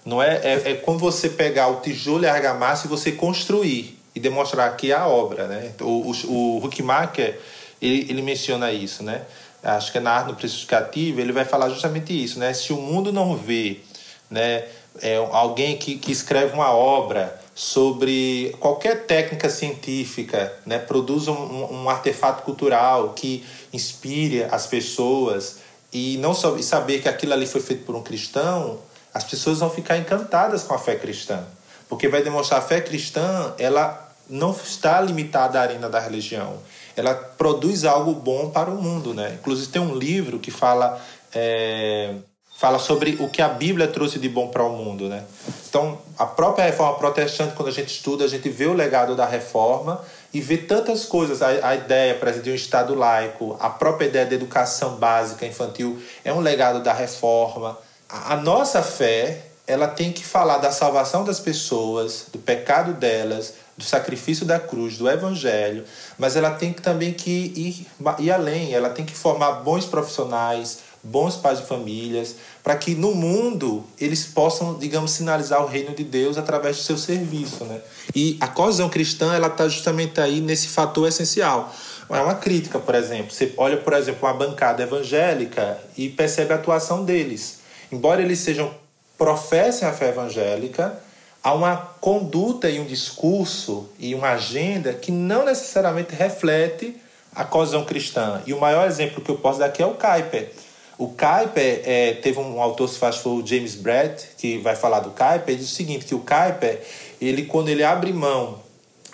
Não 0.03 0.21
é, 0.21 0.35
é, 0.43 0.71
é 0.71 0.73
quando 0.75 0.99
você 0.99 1.29
pegar 1.29 1.67
o 1.67 1.81
tijolo 1.81 2.23
e 2.23 2.27
a 2.27 2.33
argamassa 2.33 2.85
e 2.85 2.89
você 2.89 3.11
construir 3.11 3.99
e 4.13 4.19
demonstrar 4.19 4.75
que 4.75 4.91
é 4.91 4.95
a 4.95 5.07
obra, 5.07 5.47
né? 5.47 5.71
O, 5.81 6.11
o, 6.11 6.57
o 6.57 6.65
Huckmacher, 6.65 7.39
ele, 7.81 8.07
ele 8.09 8.21
menciona 8.21 8.71
isso, 8.71 9.03
né? 9.03 9.21
Acho 9.65 9.91
que 9.91 9.97
é 9.97 10.01
na 10.01 10.11
arte 10.11 10.27
no 10.27 10.35
precificativo, 10.35 11.19
ele 11.19 11.31
vai 11.31 11.43
falar 11.43 11.69
justamente 11.69 12.13
isso, 12.13 12.39
né? 12.39 12.53
Se 12.53 12.71
o 12.71 12.77
mundo 12.77 13.11
não 13.11 13.35
vê, 13.35 13.81
né, 14.29 14.65
é, 15.01 15.17
alguém 15.31 15.77
que, 15.77 15.97
que 15.97 16.11
escreve 16.11 16.53
uma 16.53 16.71
obra 16.71 17.39
sobre 17.53 18.55
qualquer 18.59 19.05
técnica 19.05 19.49
científica, 19.49 20.53
né, 20.65 20.77
produz 20.77 21.27
um, 21.27 21.33
um 21.33 21.89
artefato 21.89 22.43
cultural 22.43 23.13
que 23.13 23.45
inspire 23.71 24.43
as 24.43 24.67
pessoas 24.67 25.57
e 25.91 26.17
não 26.17 26.33
só, 26.33 26.57
saber 26.61 27.01
que 27.01 27.07
aquilo 27.07 27.33
ali 27.33 27.47
foi 27.47 27.61
feito 27.61 27.85
por 27.85 27.95
um 27.95 28.03
cristão, 28.03 28.79
as 29.13 29.23
pessoas 29.23 29.59
vão 29.59 29.69
ficar 29.69 29.97
encantadas 29.97 30.63
com 30.63 30.73
a 30.73 30.77
fé 30.77 30.95
cristã, 30.95 31.45
porque 31.87 32.09
vai 32.09 32.21
demonstrar 32.21 32.59
a 32.59 32.63
fé 32.63 32.81
cristã, 32.81 33.53
ela 33.57 34.13
não 34.29 34.51
está 34.51 34.99
limitada 34.99 35.57
à 35.57 35.61
arena 35.61 35.87
da 35.87 35.99
religião, 35.99 36.57
ela 36.95 37.13
produz 37.13 37.85
algo 37.85 38.13
bom 38.13 38.49
para 38.49 38.69
o 38.69 38.81
mundo, 38.81 39.13
né? 39.13 39.37
Inclusive 39.39 39.67
tem 39.71 39.81
um 39.81 39.95
livro 39.95 40.39
que 40.39 40.51
fala 40.51 41.01
é, 41.33 42.15
fala 42.55 42.79
sobre 42.79 43.17
o 43.19 43.27
que 43.27 43.41
a 43.41 43.49
Bíblia 43.49 43.87
trouxe 43.87 44.17
de 44.17 44.29
bom 44.29 44.47
para 44.47 44.63
o 44.63 44.69
mundo, 44.69 45.09
né? 45.09 45.25
Então, 45.67 45.99
a 46.17 46.25
própria 46.25 46.65
reforma 46.65 46.97
protestante, 46.97 47.53
quando 47.53 47.67
a 47.67 47.71
gente 47.71 47.89
estuda, 47.89 48.23
a 48.23 48.27
gente 48.27 48.47
vê 48.49 48.65
o 48.65 48.73
legado 48.73 49.13
da 49.13 49.25
reforma 49.25 50.01
e 50.33 50.39
vê 50.39 50.57
tantas 50.57 51.03
coisas. 51.03 51.41
A, 51.41 51.47
a 51.47 51.75
ideia, 51.75 52.17
de 52.41 52.49
um 52.49 52.55
Estado 52.55 52.95
laico, 52.95 53.57
a 53.59 53.69
própria 53.69 54.07
ideia 54.07 54.25
de 54.25 54.35
educação 54.35 54.95
básica 54.95 55.45
infantil 55.45 56.01
é 56.23 56.31
um 56.31 56.39
legado 56.39 56.81
da 56.81 56.93
reforma. 56.93 57.77
A, 58.07 58.33
a 58.33 58.37
nossa 58.37 58.81
fé, 58.81 59.41
ela 59.67 59.87
tem 59.87 60.11
que 60.11 60.23
falar 60.23 60.57
da 60.57 60.71
salvação 60.71 61.23
das 61.23 61.39
pessoas, 61.39 62.27
do 62.31 62.39
pecado 62.39 62.93
delas, 62.93 63.53
do 63.77 63.83
sacrifício 63.83 64.45
da 64.45 64.59
cruz, 64.59 64.97
do 64.97 65.09
evangelho, 65.09 65.83
mas 66.17 66.35
ela 66.35 66.51
tem 66.51 66.71
que 66.71 66.81
também 66.81 67.13
que 67.13 67.29
ir, 67.29 67.87
ir 68.19 68.31
além, 68.31 68.73
ela 68.73 68.89
tem 68.89 69.03
que 69.05 69.15
formar 69.15 69.63
bons 69.63 69.85
profissionais, 69.85 70.79
bons 71.03 71.35
pais 71.35 71.59
de 71.59 71.65
famílias, 71.65 72.35
para 72.63 72.75
que 72.75 72.95
no 72.95 73.13
mundo 73.13 73.83
eles 73.99 74.25
possam, 74.25 74.77
digamos, 74.77 75.11
sinalizar 75.11 75.61
o 75.61 75.67
reino 75.67 75.93
de 75.93 76.03
Deus 76.03 76.37
através 76.37 76.77
do 76.77 76.83
seu 76.83 76.97
serviço, 76.97 77.63
né? 77.65 77.79
E 78.15 78.37
a 78.39 78.47
coesão 78.47 78.89
cristã, 78.89 79.33
ela 79.33 79.47
está 79.47 79.67
justamente 79.67 80.19
aí 80.19 80.41
nesse 80.41 80.69
fator 80.69 81.07
essencial. 81.07 81.71
É 82.09 82.19
uma 82.19 82.35
crítica, 82.35 82.79
por 82.79 82.95
exemplo. 82.95 83.31
Você 83.31 83.53
olha, 83.57 83.77
por 83.77 83.93
exemplo, 83.93 84.27
uma 84.27 84.33
bancada 84.33 84.83
evangélica 84.83 85.77
e 85.97 86.09
percebe 86.09 86.53
a 86.53 86.55
atuação 86.55 87.03
deles. 87.03 87.59
Embora 87.91 88.21
eles 88.21 88.39
sejam 88.39 88.73
professem 89.17 89.87
a 89.87 89.91
fé 89.91 90.09
evangélica, 90.09 90.99
há 91.43 91.53
uma 91.53 91.77
conduta 91.77 92.69
e 92.69 92.79
um 92.79 92.85
discurso 92.85 93.89
e 93.99 94.15
uma 94.15 94.29
agenda 94.29 94.93
que 94.93 95.11
não 95.11 95.45
necessariamente 95.45 96.13
reflete 96.13 96.95
a 97.33 97.43
coesão 97.43 97.85
cristã. 97.85 98.41
E 98.45 98.53
o 98.53 98.59
maior 98.59 98.87
exemplo 98.87 99.21
que 99.21 99.29
eu 99.29 99.37
posso 99.37 99.59
dar 99.59 99.67
aqui 99.67 99.83
é 99.83 99.85
o 99.85 99.93
Kuyper. 99.93 100.51
O 100.97 101.09
Kuyper, 101.09 101.81
é, 101.83 102.13
teve 102.13 102.39
um 102.39 102.61
autor, 102.61 102.87
se 102.87 102.97
faz, 102.97 103.23
o 103.25 103.45
James 103.45 103.75
Brett, 103.75 104.29
que 104.37 104.57
vai 104.59 104.75
falar 104.75 105.01
do 105.01 105.09
Kuyper, 105.09 105.49
ele 105.49 105.57
diz 105.57 105.71
o 105.71 105.75
seguinte, 105.75 106.05
que 106.05 106.15
o 106.15 106.19
Kuyper, 106.19 106.81
ele, 107.19 107.45
quando 107.45 107.67
ele 107.67 107.83
abre 107.83 108.13
mão 108.13 108.59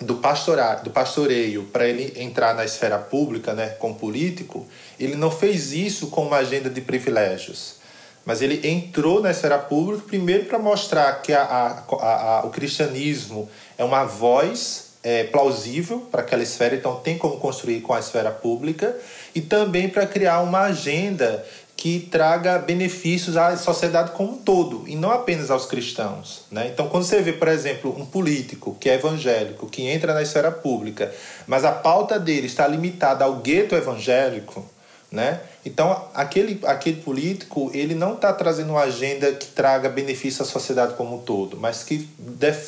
do, 0.00 0.16
pastorado, 0.16 0.84
do 0.84 0.90
pastoreio 0.90 1.64
para 1.64 1.88
ele 1.88 2.20
entrar 2.22 2.54
na 2.54 2.64
esfera 2.64 2.98
pública, 2.98 3.52
né, 3.52 3.70
como 3.78 3.94
político, 3.96 4.66
ele 4.98 5.16
não 5.16 5.30
fez 5.30 5.72
isso 5.72 6.06
com 6.06 6.24
uma 6.26 6.36
agenda 6.36 6.70
de 6.70 6.80
privilégios. 6.80 7.81
Mas 8.24 8.40
ele 8.40 8.66
entrou 8.68 9.20
na 9.20 9.30
esfera 9.30 9.58
pública 9.58 10.04
primeiro 10.06 10.44
para 10.44 10.58
mostrar 10.58 11.12
que 11.22 11.32
a, 11.32 11.42
a, 11.42 12.38
a, 12.38 12.46
o 12.46 12.50
cristianismo 12.50 13.48
é 13.76 13.84
uma 13.84 14.04
voz 14.04 14.92
é, 15.02 15.24
plausível 15.24 16.06
para 16.10 16.22
aquela 16.22 16.42
esfera, 16.42 16.74
então 16.74 16.96
tem 16.96 17.18
como 17.18 17.38
construir 17.38 17.80
com 17.80 17.92
a 17.92 17.98
esfera 17.98 18.30
pública, 18.30 18.96
e 19.34 19.40
também 19.40 19.88
para 19.88 20.06
criar 20.06 20.40
uma 20.40 20.60
agenda 20.60 21.44
que 21.76 21.98
traga 21.98 22.58
benefícios 22.58 23.36
à 23.36 23.56
sociedade 23.56 24.12
como 24.12 24.34
um 24.34 24.36
todo 24.36 24.84
e 24.86 24.94
não 24.94 25.10
apenas 25.10 25.50
aos 25.50 25.66
cristãos. 25.66 26.44
Né? 26.48 26.68
Então, 26.72 26.88
quando 26.88 27.02
você 27.02 27.20
vê, 27.20 27.32
por 27.32 27.48
exemplo, 27.48 27.92
um 27.98 28.06
político 28.06 28.76
que 28.78 28.88
é 28.88 28.94
evangélico, 28.94 29.66
que 29.66 29.82
entra 29.88 30.14
na 30.14 30.22
esfera 30.22 30.52
pública, 30.52 31.12
mas 31.44 31.64
a 31.64 31.72
pauta 31.72 32.20
dele 32.20 32.46
está 32.46 32.68
limitada 32.68 33.24
ao 33.24 33.36
gueto 33.36 33.74
evangélico, 33.74 34.64
né? 35.12 35.40
Então, 35.64 36.08
aquele, 36.14 36.58
aquele 36.64 37.00
político, 37.02 37.70
ele 37.74 37.94
não 37.94 38.14
está 38.14 38.32
trazendo 38.32 38.70
uma 38.70 38.80
agenda 38.80 39.30
que 39.32 39.46
traga 39.46 39.88
benefício 39.88 40.42
à 40.42 40.46
sociedade 40.46 40.94
como 40.94 41.16
um 41.16 41.18
todo, 41.20 41.56
mas 41.58 41.84
que 41.84 42.08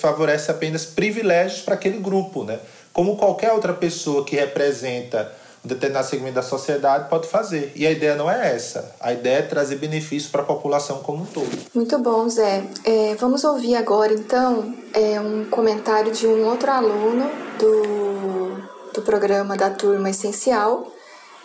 favorece 0.01 0.51
apenas 0.51 0.85
privilégios 0.85 1.63
para 1.63 1.75
aquele 1.75 1.99
grupo, 1.99 2.45
né? 2.45 2.61
Como 2.93 3.17
qualquer 3.17 3.53
outra 3.53 3.73
pessoa 3.73 4.25
que 4.25 4.37
representa 4.37 5.33
um 5.65 5.69
determinado 5.69 6.07
segmento 6.07 6.35
da 6.35 6.43
sociedade 6.43 7.09
pode 7.09 7.27
fazer. 7.27 7.73
E 7.75 7.87
a 7.87 7.91
ideia 7.91 8.15
não 8.15 8.31
é 8.31 8.55
essa. 8.55 8.95
A 9.01 9.13
ideia 9.13 9.39
é 9.39 9.43
trazer 9.43 9.77
benefício 9.77 10.31
para 10.31 10.43
a 10.43 10.45
população 10.45 10.99
como 10.99 11.23
um 11.23 11.27
todo. 11.27 11.51
Muito 11.75 11.99
bom, 11.99 12.29
Zé. 12.29 12.63
É, 12.85 13.15
vamos 13.15 13.43
ouvir 13.45 13.75
agora, 13.75 14.13
então, 14.13 14.75
é, 14.93 15.19
um 15.19 15.47
comentário 15.47 16.13
de 16.13 16.27
um 16.27 16.47
outro 16.47 16.71
aluno 16.71 17.31
do, 17.59 18.93
do 18.93 19.03
programa 19.03 19.57
da 19.57 19.71
Turma 19.71 20.11
Essencial, 20.11 20.87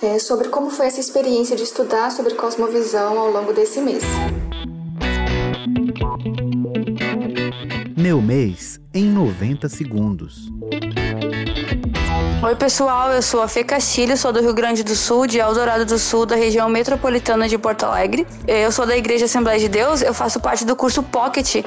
é, 0.02 0.18
sobre 0.20 0.50
como 0.50 0.70
foi 0.70 0.88
essa 0.88 1.00
experiência 1.00 1.56
de 1.56 1.64
estudar 1.64 2.12
sobre 2.12 2.34
cosmovisão 2.36 3.20
ao 3.20 3.32
longo 3.32 3.54
desse 3.54 3.82
mês. 3.82 4.04
Meu 7.98 8.22
mês 8.22 8.80
em 8.94 9.06
90 9.06 9.68
segundos. 9.68 10.50
Oi 12.42 12.56
pessoal, 12.56 13.12
eu 13.12 13.22
sou 13.22 13.42
a 13.42 13.50
Fê 13.50 13.66
Castilho, 13.66 14.16
sou 14.16 14.32
do 14.32 14.40
Rio 14.40 14.54
Grande 14.54 14.82
do 14.82 14.96
Sul, 14.96 15.28
de 15.28 15.40
Eldorado 15.40 15.84
do 15.84 16.00
Sul, 16.00 16.26
da 16.26 16.38
região 16.38 16.70
metropolitana 16.70 17.50
de 17.50 17.58
Porto 17.58 17.84
Alegre. 17.84 18.26
Eu 18.48 18.72
sou 18.72 18.86
da 18.86 18.96
Igreja 18.96 19.26
Assembleia 19.26 19.60
de 19.60 19.68
Deus, 19.68 20.02
eu 20.02 20.14
faço 20.14 20.40
parte 20.40 20.64
do 20.64 20.74
curso 20.74 21.04
Pocket 21.04 21.56
uh, 21.56 21.64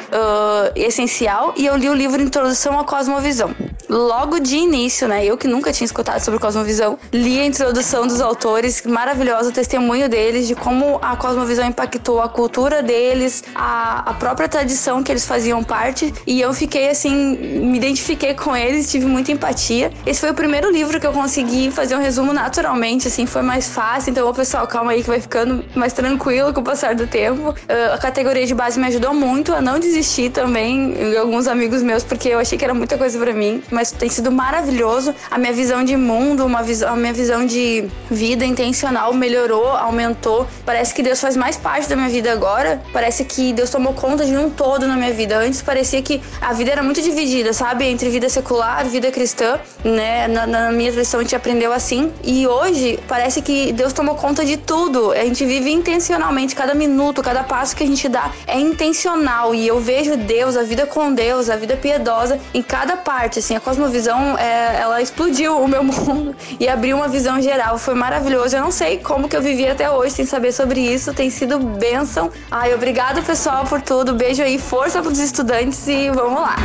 Essencial 0.74 1.52
e 1.58 1.66
eu 1.66 1.76
li 1.76 1.90
o 1.90 1.94
livro 1.94 2.22
Introdução 2.22 2.80
à 2.80 2.84
Cosmovisão. 2.84 3.54
Logo 3.86 4.40
de 4.40 4.56
início, 4.56 5.06
né, 5.06 5.22
eu 5.22 5.36
que 5.36 5.46
nunca 5.46 5.70
tinha 5.70 5.84
escutado 5.84 6.20
sobre 6.20 6.40
Cosmovisão, 6.40 6.98
li 7.12 7.38
a 7.38 7.44
introdução 7.44 8.06
dos 8.06 8.22
autores, 8.22 8.82
maravilhoso 8.86 9.52
testemunho 9.52 10.08
deles 10.08 10.46
de 10.46 10.54
como 10.54 10.98
a 11.02 11.14
Cosmovisão 11.16 11.66
impactou 11.66 12.22
a 12.22 12.28
cultura 12.28 12.82
deles, 12.82 13.44
a, 13.54 14.10
a 14.10 14.14
própria 14.14 14.48
tradição 14.48 15.02
que 15.02 15.12
eles 15.12 15.26
faziam 15.26 15.62
parte 15.62 16.14
e 16.26 16.40
eu 16.40 16.54
fiquei 16.54 16.88
assim, 16.88 17.36
me 17.36 17.76
identifiquei 17.76 18.32
com 18.32 18.56
eles, 18.56 18.90
tive 18.90 19.04
muita 19.04 19.30
empatia. 19.30 19.92
Esse 20.06 20.20
foi 20.20 20.30
o 20.30 20.34
primeiro 20.34 20.61
primeiro 20.62 20.70
livro 20.70 21.00
que 21.00 21.06
eu 21.06 21.12
consegui 21.12 21.72
fazer 21.72 21.96
um 21.96 21.98
resumo 21.98 22.32
naturalmente, 22.32 23.08
assim, 23.08 23.26
foi 23.26 23.42
mais 23.42 23.68
fácil. 23.68 24.10
Então, 24.10 24.28
o 24.28 24.34
pessoal, 24.34 24.64
calma 24.66 24.92
aí 24.92 25.02
que 25.02 25.08
vai 25.08 25.20
ficando 25.20 25.64
mais 25.74 25.92
tranquilo 25.92 26.52
com 26.52 26.60
o 26.60 26.64
passar 26.64 26.94
do 26.94 27.06
tempo. 27.06 27.50
Uh, 27.50 27.94
a 27.94 27.98
categoria 27.98 28.46
de 28.46 28.54
base 28.54 28.78
me 28.78 28.86
ajudou 28.86 29.12
muito 29.12 29.52
a 29.52 29.60
não 29.60 29.80
desistir 29.80 30.30
também, 30.30 31.16
alguns 31.18 31.48
amigos 31.48 31.82
meus, 31.82 32.04
porque 32.04 32.28
eu 32.28 32.38
achei 32.38 32.56
que 32.56 32.64
era 32.64 32.74
muita 32.74 32.96
coisa 32.96 33.18
para 33.18 33.32
mim, 33.32 33.60
mas 33.72 33.90
tem 33.90 34.08
sido 34.08 34.30
maravilhoso. 34.30 35.12
A 35.30 35.36
minha 35.36 35.52
visão 35.52 35.82
de 35.82 35.96
mundo, 35.96 36.46
uma 36.46 36.62
visão, 36.62 36.92
a 36.92 36.96
minha 36.96 37.12
visão 37.12 37.44
de 37.44 37.88
vida 38.08 38.44
intencional 38.44 39.12
melhorou, 39.12 39.68
aumentou. 39.68 40.46
Parece 40.64 40.94
que 40.94 41.02
Deus 41.02 41.20
faz 41.20 41.36
mais 41.36 41.56
parte 41.56 41.88
da 41.88 41.96
minha 41.96 42.08
vida 42.08 42.30
agora. 42.30 42.80
Parece 42.92 43.24
que 43.24 43.52
Deus 43.52 43.70
tomou 43.70 43.94
conta 43.94 44.24
de 44.24 44.36
um 44.36 44.48
todo 44.48 44.86
na 44.86 44.96
minha 44.96 45.12
vida. 45.12 45.38
Antes 45.38 45.60
parecia 45.60 46.00
que 46.02 46.22
a 46.40 46.52
vida 46.52 46.70
era 46.70 46.82
muito 46.84 47.02
dividida, 47.02 47.52
sabe? 47.52 47.86
Entre 47.86 48.08
vida 48.10 48.28
secular, 48.28 48.84
vida 48.84 49.10
cristã, 49.10 49.58
né? 49.84 50.28
Na, 50.28 50.51
na 50.52 50.70
minha 50.70 50.92
tradição 50.92 51.18
a 51.18 51.22
gente 51.22 51.34
aprendeu 51.34 51.72
assim. 51.72 52.12
E 52.22 52.46
hoje 52.46 52.98
parece 53.08 53.40
que 53.40 53.72
Deus 53.72 53.92
tomou 53.92 54.14
conta 54.14 54.44
de 54.44 54.58
tudo. 54.58 55.10
A 55.12 55.24
gente 55.24 55.44
vive 55.46 55.70
intencionalmente, 55.70 56.54
cada 56.54 56.74
minuto, 56.74 57.22
cada 57.22 57.42
passo 57.42 57.74
que 57.74 57.82
a 57.82 57.86
gente 57.86 58.06
dá 58.08 58.30
é 58.46 58.60
intencional. 58.60 59.54
E 59.54 59.66
eu 59.66 59.80
vejo 59.80 60.14
Deus, 60.16 60.56
a 60.56 60.62
vida 60.62 60.86
com 60.86 61.12
Deus, 61.12 61.48
a 61.48 61.56
vida 61.56 61.74
piedosa 61.74 62.38
em 62.52 62.62
cada 62.62 62.96
parte. 62.96 63.38
Assim, 63.38 63.56
a 63.56 63.60
cosmovisão, 63.60 64.38
é, 64.38 64.78
ela 64.80 65.00
explodiu 65.00 65.58
o 65.58 65.66
meu 65.66 65.82
mundo 65.82 66.36
e 66.60 66.68
abriu 66.68 66.98
uma 66.98 67.08
visão 67.08 67.40
geral. 67.40 67.78
Foi 67.78 67.94
maravilhoso. 67.94 68.54
Eu 68.54 68.60
não 68.60 68.70
sei 68.70 68.98
como 68.98 69.28
que 69.28 69.36
eu 69.36 69.42
vivi 69.42 69.66
até 69.66 69.90
hoje 69.90 70.14
sem 70.14 70.26
saber 70.26 70.52
sobre 70.52 70.80
isso. 70.80 71.14
Tem 71.14 71.30
sido 71.30 71.58
bênção. 71.58 72.30
Ai, 72.50 72.74
obrigado 72.74 73.22
pessoal 73.22 73.64
por 73.64 73.80
tudo. 73.80 74.12
Beijo 74.12 74.42
aí, 74.42 74.58
força 74.58 75.00
para 75.00 75.10
os 75.10 75.18
estudantes 75.18 75.88
e 75.88 76.10
vamos 76.10 76.42
lá. 76.42 76.56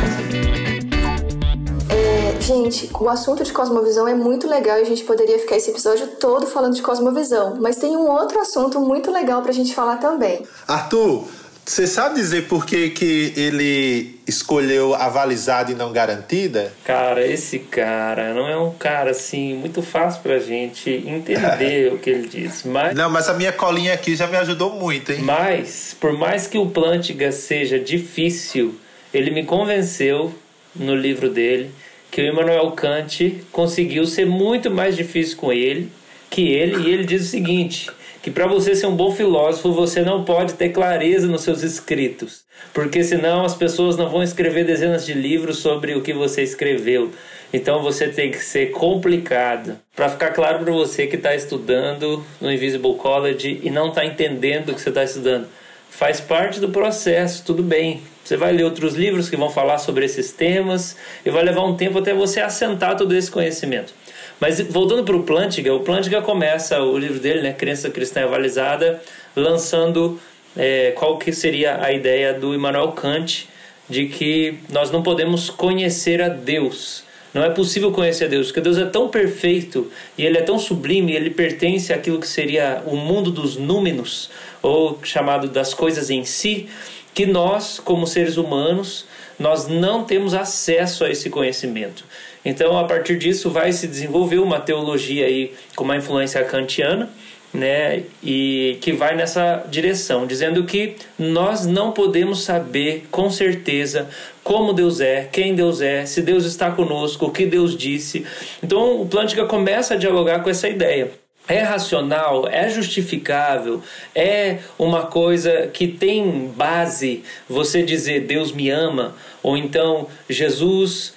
Gente, 2.40 2.88
o 2.98 3.08
assunto 3.08 3.42
de 3.44 3.52
cosmovisão 3.52 4.06
é 4.08 4.14
muito 4.14 4.48
legal 4.48 4.78
e 4.78 4.82
a 4.82 4.84
gente 4.84 5.04
poderia 5.04 5.38
ficar 5.38 5.56
esse 5.56 5.70
episódio 5.70 6.06
todo 6.18 6.46
falando 6.46 6.74
de 6.74 6.82
cosmovisão, 6.82 7.58
mas 7.60 7.76
tem 7.76 7.96
um 7.96 8.08
outro 8.08 8.40
assunto 8.40 8.80
muito 8.80 9.10
legal 9.10 9.42
pra 9.42 9.52
gente 9.52 9.74
falar 9.74 9.96
também. 9.96 10.42
Arthur, 10.66 11.26
você 11.68 11.86
sabe 11.86 12.14
dizer 12.14 12.48
por 12.48 12.64
que, 12.64 12.88
que 12.88 13.34
ele 13.36 14.18
escolheu 14.26 14.94
avalizada 14.94 15.70
e 15.70 15.74
não 15.74 15.92
garantida? 15.92 16.72
Cara, 16.82 17.26
esse 17.26 17.58
cara 17.58 18.32
não 18.32 18.48
é 18.48 18.56
um 18.56 18.72
cara 18.72 19.10
assim 19.10 19.54
muito 19.54 19.82
fácil 19.82 20.22
pra 20.22 20.38
gente 20.38 20.88
entender 20.88 21.92
o 21.92 21.98
que 21.98 22.08
ele 22.08 22.26
diz. 22.26 22.62
Mas 22.64 22.94
Não, 22.96 23.10
mas 23.10 23.28
a 23.28 23.34
minha 23.34 23.52
colinha 23.52 23.92
aqui 23.92 24.16
já 24.16 24.26
me 24.26 24.38
ajudou 24.38 24.72
muito, 24.72 25.12
hein? 25.12 25.20
Mas 25.20 25.94
por 26.00 26.14
mais 26.14 26.46
que 26.46 26.56
o 26.56 26.66
Plantiga 26.70 27.30
seja 27.30 27.78
difícil, 27.78 28.74
ele 29.12 29.30
me 29.30 29.44
convenceu 29.44 30.34
no 30.74 30.94
livro 30.94 31.28
dele 31.28 31.70
que 32.10 32.22
o 32.22 32.26
Immanuel 32.26 32.70
Kant 32.72 33.44
conseguiu 33.52 34.06
ser 34.06 34.26
muito 34.26 34.70
mais 34.70 34.96
difícil 34.96 35.36
com 35.36 35.52
ele 35.52 35.90
que 36.30 36.52
ele, 36.52 36.88
e 36.88 36.92
ele 36.92 37.04
diz 37.04 37.22
o 37.22 37.30
seguinte: 37.30 37.90
que 38.22 38.30
para 38.30 38.46
você 38.46 38.74
ser 38.74 38.86
um 38.86 38.96
bom 38.96 39.12
filósofo, 39.12 39.72
você 39.72 40.02
não 40.02 40.24
pode 40.24 40.54
ter 40.54 40.70
clareza 40.70 41.26
nos 41.26 41.42
seus 41.42 41.62
escritos, 41.62 42.44
porque 42.72 43.02
senão 43.02 43.44
as 43.44 43.54
pessoas 43.54 43.96
não 43.96 44.08
vão 44.08 44.22
escrever 44.22 44.64
dezenas 44.64 45.06
de 45.06 45.14
livros 45.14 45.58
sobre 45.58 45.94
o 45.94 46.02
que 46.02 46.12
você 46.12 46.42
escreveu. 46.42 47.10
Então 47.52 47.82
você 47.82 48.08
tem 48.08 48.30
que 48.30 48.44
ser 48.44 48.72
complicado. 48.72 49.78
Para 49.96 50.10
ficar 50.10 50.30
claro 50.32 50.58
para 50.58 50.72
você 50.72 51.06
que 51.06 51.16
está 51.16 51.34
estudando 51.34 52.22
no 52.40 52.52
Invisible 52.52 52.94
College 52.96 53.60
e 53.62 53.70
não 53.70 53.88
está 53.88 54.04
entendendo 54.04 54.68
o 54.68 54.74
que 54.74 54.82
você 54.82 54.90
está 54.90 55.02
estudando, 55.02 55.48
faz 55.88 56.20
parte 56.20 56.60
do 56.60 56.68
processo, 56.68 57.42
tudo 57.44 57.62
bem. 57.62 58.02
Você 58.28 58.36
vai 58.36 58.52
ler 58.52 58.64
outros 58.64 58.94
livros 58.94 59.30
que 59.30 59.38
vão 59.38 59.48
falar 59.48 59.78
sobre 59.78 60.04
esses 60.04 60.32
temas 60.32 60.98
e 61.24 61.30
vai 61.30 61.42
levar 61.42 61.62
um 61.62 61.74
tempo 61.74 61.98
até 61.98 62.12
você 62.12 62.40
assentar 62.40 62.94
todo 62.94 63.16
esse 63.16 63.30
conhecimento. 63.30 63.94
Mas 64.38 64.60
voltando 64.60 65.02
para 65.02 65.16
o 65.16 65.22
Plantinga, 65.22 65.72
o 65.72 65.80
Plantinga 65.80 66.20
começa 66.20 66.78
o 66.82 66.98
livro 66.98 67.18
dele, 67.18 67.40
né, 67.40 67.54
Crença 67.54 67.88
Cristã 67.88 68.24
Avalizada, 68.24 69.02
lançando 69.34 70.20
é, 70.54 70.90
qual 70.90 71.16
que 71.16 71.32
seria 71.32 71.82
a 71.82 71.90
ideia 71.90 72.34
do 72.34 72.54
Immanuel 72.54 72.92
Kant 72.92 73.48
de 73.88 74.08
que 74.08 74.58
nós 74.70 74.90
não 74.90 75.02
podemos 75.02 75.48
conhecer 75.48 76.20
a 76.20 76.28
Deus. 76.28 77.04
Não 77.32 77.42
é 77.42 77.48
possível 77.48 77.92
conhecer 77.92 78.26
a 78.26 78.28
Deus, 78.28 78.48
porque 78.48 78.60
Deus 78.60 78.76
é 78.76 78.84
tão 78.84 79.08
perfeito 79.08 79.90
e 80.18 80.26
ele 80.26 80.36
é 80.36 80.42
tão 80.42 80.58
sublime, 80.58 81.12
ele 81.12 81.30
pertence 81.30 81.94
àquilo 81.94 82.20
que 82.20 82.28
seria 82.28 82.82
o 82.84 82.94
mundo 82.94 83.30
dos 83.30 83.56
números, 83.56 84.30
ou 84.62 84.98
chamado 85.02 85.48
das 85.48 85.72
coisas 85.72 86.10
em 86.10 86.24
si, 86.24 86.68
que 87.14 87.26
nós, 87.26 87.78
como 87.78 88.06
seres 88.06 88.36
humanos, 88.36 89.06
nós 89.38 89.68
não 89.68 90.04
temos 90.04 90.34
acesso 90.34 91.04
a 91.04 91.10
esse 91.10 91.30
conhecimento. 91.30 92.04
Então, 92.44 92.78
a 92.78 92.84
partir 92.84 93.18
disso, 93.18 93.50
vai 93.50 93.72
se 93.72 93.86
desenvolver 93.86 94.38
uma 94.38 94.60
teologia 94.60 95.26
aí 95.26 95.52
com 95.76 95.84
uma 95.84 95.96
influência 95.96 96.42
kantiana, 96.44 97.08
né, 97.52 98.02
e 98.22 98.76
que 98.82 98.92
vai 98.92 99.16
nessa 99.16 99.64
direção, 99.70 100.26
dizendo 100.26 100.64
que 100.64 100.96
nós 101.18 101.64
não 101.64 101.92
podemos 101.92 102.42
saber 102.42 103.06
com 103.10 103.30
certeza 103.30 104.08
como 104.44 104.74
Deus 104.74 105.00
é, 105.00 105.26
quem 105.32 105.54
Deus 105.54 105.80
é, 105.80 106.04
se 106.04 106.20
Deus 106.20 106.44
está 106.44 106.70
conosco, 106.70 107.26
o 107.26 107.30
que 107.30 107.46
Deus 107.46 107.76
disse. 107.76 108.26
Então, 108.62 109.00
o 109.00 109.06
Plântica 109.06 109.46
começa 109.46 109.94
a 109.94 109.96
dialogar 109.96 110.42
com 110.42 110.50
essa 110.50 110.68
ideia 110.68 111.10
é 111.48 111.60
racional, 111.60 112.46
é 112.46 112.68
justificável, 112.68 113.82
é 114.14 114.58
uma 114.78 115.06
coisa 115.06 115.68
que 115.72 115.88
tem 115.88 116.52
base 116.54 117.24
você 117.48 117.82
dizer 117.82 118.26
Deus 118.26 118.52
me 118.52 118.68
ama, 118.68 119.16
ou 119.42 119.56
então 119.56 120.06
Jesus 120.28 121.14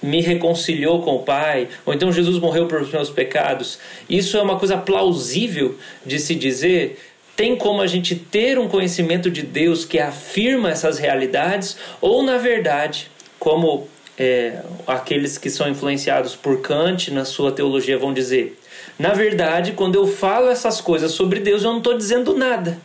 me 0.00 0.20
reconciliou 0.20 1.02
com 1.02 1.16
o 1.16 1.22
Pai, 1.22 1.68
ou 1.84 1.92
então 1.92 2.12
Jesus 2.12 2.38
morreu 2.38 2.66
pelos 2.66 2.90
meus 2.92 3.10
pecados. 3.10 3.78
Isso 4.08 4.36
é 4.36 4.42
uma 4.42 4.58
coisa 4.58 4.78
plausível 4.78 5.76
de 6.06 6.20
se 6.20 6.34
dizer. 6.36 7.00
Tem 7.34 7.56
como 7.56 7.82
a 7.82 7.86
gente 7.86 8.14
ter 8.14 8.58
um 8.58 8.68
conhecimento 8.68 9.30
de 9.30 9.42
Deus 9.42 9.84
que 9.84 9.98
afirma 9.98 10.70
essas 10.70 10.98
realidades, 10.98 11.76
ou 12.00 12.22
na 12.22 12.36
verdade, 12.36 13.10
como 13.38 13.88
é, 14.16 14.60
aqueles 14.86 15.38
que 15.38 15.50
são 15.50 15.68
influenciados 15.68 16.36
por 16.36 16.60
Kant 16.60 17.10
na 17.10 17.24
sua 17.24 17.50
teologia 17.50 17.98
vão 17.98 18.12
dizer, 18.12 18.56
na 18.98 19.14
verdade, 19.14 19.72
quando 19.72 19.94
eu 19.94 20.06
falo 20.06 20.48
essas 20.48 20.80
coisas 20.80 21.12
sobre 21.12 21.40
Deus, 21.40 21.62
eu 21.62 21.70
não 21.70 21.78
estou 21.78 21.96
dizendo 21.96 22.36
nada. 22.36 22.78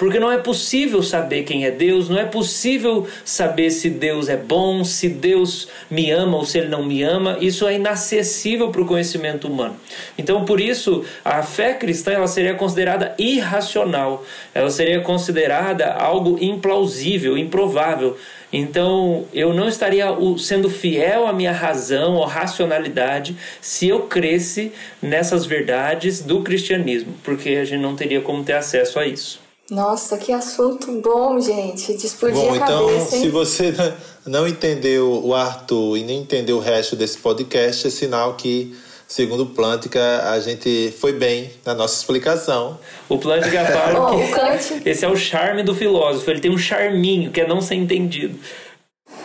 Porque 0.00 0.18
não 0.18 0.32
é 0.32 0.38
possível 0.38 1.02
saber 1.02 1.42
quem 1.42 1.66
é 1.66 1.70
Deus, 1.70 2.08
não 2.08 2.18
é 2.18 2.24
possível 2.24 3.06
saber 3.22 3.70
se 3.70 3.90
Deus 3.90 4.30
é 4.30 4.36
bom, 4.36 4.82
se 4.82 5.10
Deus 5.10 5.68
me 5.90 6.10
ama 6.10 6.38
ou 6.38 6.44
se 6.46 6.56
Ele 6.56 6.68
não 6.68 6.82
me 6.82 7.02
ama. 7.02 7.36
Isso 7.38 7.66
é 7.66 7.74
inacessível 7.74 8.70
para 8.70 8.80
o 8.80 8.86
conhecimento 8.86 9.46
humano. 9.46 9.76
Então, 10.16 10.46
por 10.46 10.58
isso, 10.58 11.04
a 11.22 11.42
fé 11.42 11.74
cristã 11.74 12.12
ela 12.12 12.26
seria 12.26 12.54
considerada 12.54 13.14
irracional, 13.18 14.24
ela 14.54 14.70
seria 14.70 15.02
considerada 15.02 15.92
algo 15.92 16.38
implausível, 16.40 17.36
improvável. 17.36 18.16
Então, 18.52 19.26
eu 19.32 19.54
não 19.54 19.68
estaria 19.68 20.06
sendo 20.38 20.68
fiel 20.68 21.26
à 21.26 21.32
minha 21.32 21.52
razão 21.52 22.16
ou 22.16 22.24
racionalidade 22.24 23.36
se 23.60 23.88
eu 23.88 24.02
cresce 24.02 24.72
nessas 25.00 25.46
verdades 25.46 26.20
do 26.20 26.42
cristianismo, 26.42 27.14
porque 27.22 27.50
a 27.50 27.64
gente 27.64 27.80
não 27.80 27.94
teria 27.94 28.20
como 28.20 28.42
ter 28.42 28.54
acesso 28.54 28.98
a 28.98 29.06
isso. 29.06 29.40
Nossa, 29.70 30.18
que 30.18 30.32
assunto 30.32 30.90
bom, 31.00 31.40
gente. 31.40 31.96
De 31.96 32.04
explodir 32.04 32.42
bom, 32.42 32.52
a 32.52 32.56
então, 32.56 32.86
cabeça. 32.88 33.16
Então, 33.16 33.20
se 33.20 33.28
você 33.28 33.72
não 34.26 34.46
entendeu 34.48 35.24
o 35.24 35.32
Arthur 35.32 35.96
e 35.96 36.02
nem 36.02 36.22
entendeu 36.22 36.56
o 36.56 36.60
resto 36.60 36.96
desse 36.96 37.18
podcast, 37.18 37.86
é 37.86 37.90
sinal 37.90 38.34
que, 38.34 38.74
segundo 39.10 39.42
o 39.42 39.46
Plântica, 39.46 40.30
a 40.30 40.38
gente 40.38 40.94
foi 41.00 41.12
bem 41.12 41.50
na 41.66 41.74
nossa 41.74 41.96
explicação. 41.96 42.78
O 43.08 43.18
Plântica 43.18 43.64
fala 43.66 44.16
que 44.56 44.88
esse 44.88 45.04
é 45.04 45.08
o 45.08 45.16
charme 45.16 45.64
do 45.64 45.74
filósofo. 45.74 46.30
Ele 46.30 46.40
tem 46.40 46.50
um 46.50 46.56
charminho 46.56 47.32
que 47.32 47.40
é 47.40 47.46
não 47.46 47.60
ser 47.60 47.74
entendido. 47.74 48.38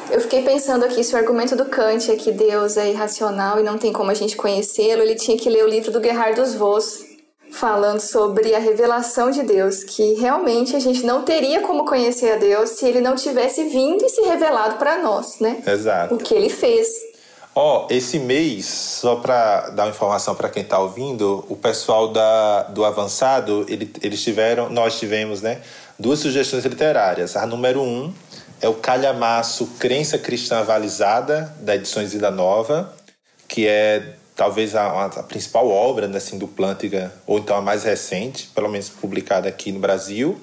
Eu 0.09 0.19
fiquei 0.21 0.41
pensando 0.41 0.83
aqui, 0.85 1.03
se 1.03 1.13
o 1.13 1.17
argumento 1.17 1.55
do 1.55 1.65
Kant 1.65 2.11
é 2.11 2.15
que 2.15 2.31
Deus 2.31 2.77
é 2.77 2.89
irracional 2.89 3.59
e 3.59 3.63
não 3.63 3.77
tem 3.77 3.93
como 3.93 4.09
a 4.09 4.15
gente 4.15 4.35
conhecê-lo, 4.35 5.03
ele 5.03 5.15
tinha 5.15 5.37
que 5.37 5.49
ler 5.49 5.63
o 5.63 5.69
livro 5.69 5.91
do 5.91 6.01
Gerhard 6.01 6.39
dos 6.39 6.55
Vos, 6.55 7.05
falando 7.51 7.99
sobre 7.99 8.55
a 8.55 8.59
revelação 8.59 9.29
de 9.29 9.43
Deus, 9.43 9.83
que 9.83 10.15
realmente 10.15 10.75
a 10.75 10.79
gente 10.79 11.05
não 11.05 11.21
teria 11.21 11.61
como 11.61 11.85
conhecer 11.85 12.31
a 12.31 12.35
Deus 12.37 12.71
se 12.71 12.87
ele 12.87 13.01
não 13.01 13.15
tivesse 13.15 13.63
vindo 13.65 14.03
e 14.03 14.09
se 14.09 14.21
revelado 14.21 14.77
para 14.77 14.97
nós, 14.97 15.39
né? 15.39 15.61
Exato. 15.65 16.15
O 16.15 16.17
que 16.17 16.33
ele 16.33 16.49
fez. 16.49 16.87
Ó, 17.57 17.85
oh, 17.85 17.93
esse 17.93 18.19
mês, 18.19 18.65
só 18.65 19.15
para 19.15 19.69
dar 19.69 19.83
uma 19.83 19.89
informação 19.89 20.35
para 20.35 20.49
quem 20.49 20.61
está 20.61 20.77
ouvindo, 20.77 21.45
o 21.47 21.55
pessoal 21.55 22.09
da, 22.09 22.63
do 22.63 22.83
avançado, 22.83 23.65
ele, 23.69 23.89
eles 24.01 24.21
tiveram, 24.21 24.69
nós 24.69 24.99
tivemos, 24.99 25.41
né, 25.41 25.61
duas 25.97 26.19
sugestões 26.19 26.65
literárias. 26.65 27.37
A 27.37 27.45
número 27.45 27.81
um 27.81 28.13
é 28.59 28.67
o 28.67 28.73
Calhamaço 28.73 29.67
Crença 29.79 30.17
Cristã 30.17 30.59
Avalizada, 30.59 31.55
da 31.61 31.77
Edições 31.77 32.11
Vida 32.11 32.29
Nova, 32.29 32.93
que 33.47 33.65
é 33.65 34.15
talvez 34.35 34.75
a, 34.75 35.05
a, 35.05 35.23
principal 35.23 35.69
obra 35.69 36.09
né, 36.09 36.17
assim, 36.17 36.37
do 36.37 36.49
Plantinga, 36.49 37.13
ou 37.25 37.39
então 37.39 37.55
a 37.55 37.61
mais 37.61 37.85
recente, 37.85 38.49
pelo 38.53 38.67
menos 38.67 38.89
publicada 38.89 39.47
aqui 39.47 39.71
no 39.71 39.79
Brasil. 39.79 40.37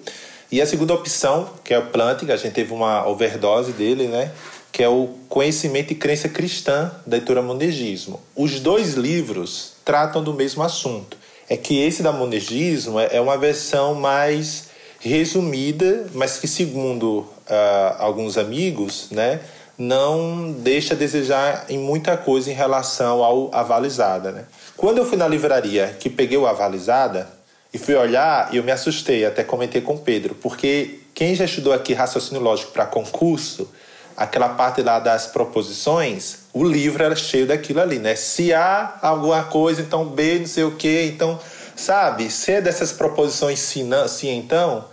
E 0.51 0.63
a 0.63 0.67
segunda 0.67 0.95
opção, 0.95 1.51
que 1.63 1.75
é 1.75 1.79
o 1.79 1.87
Plantinga, 1.89 2.33
a 2.33 2.39
gente 2.39 2.55
teve 2.55 2.73
uma 2.73 3.07
overdose 3.07 3.73
dele, 3.73 4.09
né? 4.09 4.31
Que 4.73 4.83
é 4.83 4.89
o 4.89 5.11
Conhecimento 5.29 5.93
e 5.93 5.95
Crença 5.95 6.31
Cristã, 6.31 6.91
da 7.07 7.19
editora 7.19 7.43
Monegismo. 7.43 8.19
Os 8.35 8.59
dois 8.59 8.95
livros 8.95 9.75
tratam 9.85 10.25
do 10.25 10.33
mesmo 10.33 10.63
assunto. 10.63 11.19
É 11.49 11.59
que 11.59 11.79
esse 11.79 12.03
da 12.03 12.11
Monegismo 12.11 12.99
é, 12.99 13.11
é 13.13 13.21
uma 13.21 13.37
versão 13.37 13.95
mais 13.95 14.71
resumida, 14.99 16.07
mas 16.15 16.39
que, 16.39 16.49
segundo 16.49 17.19
uh, 17.19 17.97
alguns 17.99 18.39
amigos, 18.39 19.09
né, 19.11 19.41
não 19.77 20.53
deixa 20.53 20.95
a 20.95 20.97
desejar 20.97 21.67
em 21.69 21.79
muita 21.79 22.17
coisa 22.17 22.51
em 22.51 22.55
relação 22.55 23.23
ao 23.23 23.55
avalizada. 23.55 24.33
Né? 24.33 24.45
Quando 24.77 24.99
eu 24.99 25.05
fui 25.05 25.19
na 25.19 25.29
livraria 25.29 25.95
que 25.99 26.09
peguei 26.09 26.39
o 26.39 26.47
avalizada 26.47 27.29
e 27.75 27.79
fui 27.79 27.95
olhar, 27.95 28.55
eu 28.55 28.63
me 28.63 28.73
assustei, 28.73 29.27
até 29.27 29.43
comentei 29.43 29.83
com 29.83 29.95
o 29.95 29.99
Pedro, 29.99 30.35
porque 30.37 31.01
quem 31.15 31.35
já 31.35 31.45
estudou 31.45 31.73
aqui 31.73 31.93
raciocínio 31.93 32.43
lógico 32.43 32.73
para 32.73 32.87
concurso, 32.87 33.69
aquela 34.17 34.51
parte 34.51 34.83
lá 34.83 34.99
das 34.99 35.27
proposições, 35.27 36.39
o 36.53 36.65
livro 36.65 37.03
era 37.03 37.17
cheio 37.17 37.47
daquilo 37.47 37.81
ali, 37.81 37.99
né? 37.99 38.15
Se 38.15 38.53
A 38.53 38.99
alguma 39.03 39.45
coisa, 39.45 39.83
então 39.83 40.05
B 40.05 40.41
não 40.41 40.47
sei 40.47 40.65
o 40.65 40.73
quê, 40.73 41.11
então, 41.13 41.39
sabe? 41.75 42.31
Se 42.31 42.53
é 42.53 42.61
dessas 42.61 42.93
proposições 42.93 43.59
sim, 43.59 43.85
não, 43.85 44.07
sim 44.07 44.37
então, 44.37 44.85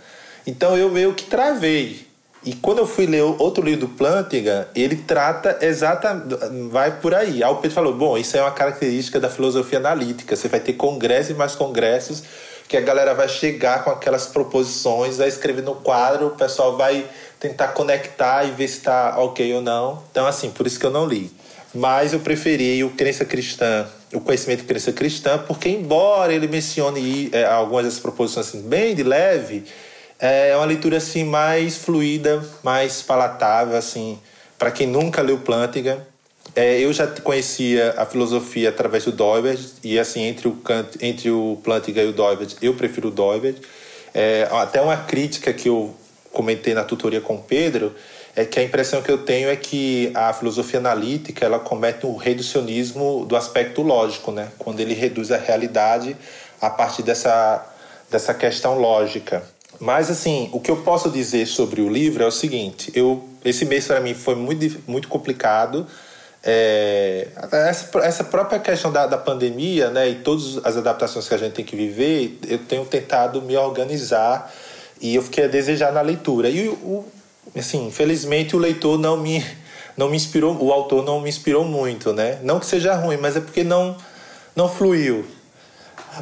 então 0.46 0.76
eu 0.76 0.90
meio 0.90 1.14
que 1.14 1.24
travei. 1.24 2.08
E 2.42 2.54
quando 2.54 2.78
eu 2.78 2.86
fui 2.86 3.04
ler 3.04 3.22
outro 3.22 3.62
livro 3.62 3.80
do 3.86 3.88
Plantinga, 3.88 4.68
ele 4.74 4.96
trata 4.96 5.58
exatamente. 5.60 6.36
vai 6.70 6.98
por 6.98 7.14
aí. 7.14 7.44
Aí 7.44 7.50
o 7.50 7.56
Pedro 7.56 7.74
falou: 7.74 7.92
bom, 7.92 8.16
isso 8.16 8.34
é 8.34 8.40
uma 8.40 8.50
característica 8.50 9.20
da 9.20 9.28
filosofia 9.28 9.78
analítica. 9.78 10.34
Você 10.34 10.48
vai 10.48 10.58
ter 10.58 10.72
congressos 10.72 11.32
e 11.32 11.34
mais 11.34 11.54
congressos 11.54 12.22
que 12.66 12.76
a 12.76 12.80
galera 12.80 13.12
vai 13.14 13.28
chegar 13.28 13.82
com 13.82 13.90
aquelas 13.90 14.28
proposições, 14.28 15.16
vai 15.16 15.26
escrever 15.26 15.62
no 15.62 15.74
quadro, 15.74 16.28
o 16.28 16.30
pessoal 16.30 16.76
vai 16.76 17.04
tentar 17.40 17.68
conectar 17.68 18.44
e 18.44 18.50
ver 18.50 18.68
se 18.68 18.76
está 18.76 19.18
ok 19.18 19.54
ou 19.54 19.62
não. 19.62 20.02
Então, 20.10 20.26
assim, 20.26 20.50
por 20.50 20.66
isso 20.66 20.78
que 20.78 20.86
eu 20.86 20.90
não 20.90 21.06
li. 21.06 21.32
Mas 21.74 22.12
eu 22.12 22.20
preferi 22.20 22.84
o 22.84 22.90
Crença 22.90 23.24
Cristã, 23.24 23.88
o 24.12 24.20
Conhecimento 24.20 24.60
de 24.60 24.66
Crença 24.66 24.92
Cristã, 24.92 25.38
porque, 25.38 25.68
embora 25.68 26.32
ele 26.32 26.46
mencione 26.46 27.30
é, 27.32 27.44
algumas 27.44 27.86
das 27.86 27.98
proposições 27.98 28.48
assim, 28.48 28.62
bem 28.62 28.94
de 28.94 29.02
leve 29.02 29.64
é 30.20 30.54
uma 30.54 30.66
leitura 30.66 30.98
assim 30.98 31.24
mais 31.24 31.78
fluida, 31.78 32.44
mais 32.62 33.00
palatável 33.00 33.76
assim, 33.76 34.18
para 34.58 34.70
quem 34.70 34.86
nunca 34.86 35.22
leu 35.22 35.38
Plantinga. 35.38 36.06
É, 36.54 36.78
eu 36.78 36.92
já 36.92 37.06
conhecia 37.06 37.94
a 37.96 38.04
filosofia 38.04 38.68
através 38.68 39.04
do 39.04 39.12
Doivert 39.12 39.60
e 39.82 39.98
assim 39.98 40.22
entre 40.22 40.48
o 40.48 40.58
entre 41.00 41.30
o 41.30 41.58
Plantinga 41.64 42.02
e 42.02 42.08
o 42.08 42.12
Doivert, 42.12 42.56
eu 42.60 42.74
prefiro 42.74 43.08
o 43.08 43.10
Doivert. 43.10 43.56
É, 44.12 44.46
até 44.50 44.80
uma 44.82 44.96
crítica 44.96 45.52
que 45.52 45.68
eu 45.68 45.94
comentei 46.32 46.74
na 46.74 46.84
tutoria 46.84 47.20
com 47.20 47.34
o 47.34 47.42
Pedro 47.42 47.94
é 48.36 48.44
que 48.44 48.60
a 48.60 48.62
impressão 48.62 49.02
que 49.02 49.10
eu 49.10 49.18
tenho 49.18 49.48
é 49.48 49.56
que 49.56 50.10
a 50.14 50.32
filosofia 50.32 50.78
analítica 50.78 51.44
ela 51.44 51.58
comete 51.58 52.06
um 52.06 52.16
reducionismo 52.16 53.24
do 53.26 53.36
aspecto 53.36 53.82
lógico, 53.82 54.30
né? 54.30 54.48
Quando 54.58 54.80
ele 54.80 54.94
reduz 54.94 55.32
a 55.32 55.36
realidade 55.36 56.16
a 56.60 56.70
partir 56.70 57.02
dessa 57.02 57.66
dessa 58.10 58.34
questão 58.34 58.78
lógica. 58.78 59.42
Mas 59.78 60.10
assim, 60.10 60.50
o 60.52 60.60
que 60.60 60.70
eu 60.70 60.78
posso 60.78 61.08
dizer 61.10 61.46
sobre 61.46 61.80
o 61.80 61.88
livro 61.88 62.22
é 62.22 62.26
o 62.26 62.30
seguinte: 62.30 62.92
eu 62.94 63.24
esse 63.44 63.64
mês 63.64 63.86
para 63.86 64.00
mim 64.00 64.14
foi 64.14 64.34
muito 64.34 64.80
muito 64.86 65.08
complicado. 65.08 65.86
É, 66.42 67.28
essa, 67.52 67.98
essa 67.98 68.24
própria 68.24 68.58
questão 68.58 68.90
da, 68.90 69.06
da 69.06 69.18
pandemia, 69.18 69.90
né, 69.90 70.08
e 70.08 70.14
todas 70.14 70.56
as 70.64 70.74
adaptações 70.74 71.28
que 71.28 71.34
a 71.34 71.36
gente 71.36 71.52
tem 71.52 71.64
que 71.64 71.76
viver, 71.76 72.38
eu 72.48 72.58
tenho 72.60 72.82
tentado 72.86 73.42
me 73.42 73.54
organizar 73.58 74.50
e 75.00 75.14
eu 75.14 75.22
fiquei 75.22 75.44
a 75.44 75.48
desejar 75.48 75.92
na 75.92 76.00
leitura. 76.00 76.48
E 76.48 76.68
o, 76.68 77.04
assim, 77.56 77.86
infelizmente 77.86 78.54
o 78.54 78.58
leitor 78.58 78.98
não 78.98 79.16
me 79.16 79.44
não 79.96 80.08
me 80.08 80.16
inspirou, 80.16 80.56
o 80.62 80.72
autor 80.72 81.04
não 81.04 81.20
me 81.20 81.28
inspirou 81.28 81.64
muito, 81.64 82.12
né? 82.12 82.38
Não 82.42 82.58
que 82.58 82.66
seja 82.66 82.94
ruim, 82.94 83.16
mas 83.16 83.36
é 83.36 83.40
porque 83.40 83.64
não 83.64 83.96
não 84.54 84.68
fluiu. 84.68 85.24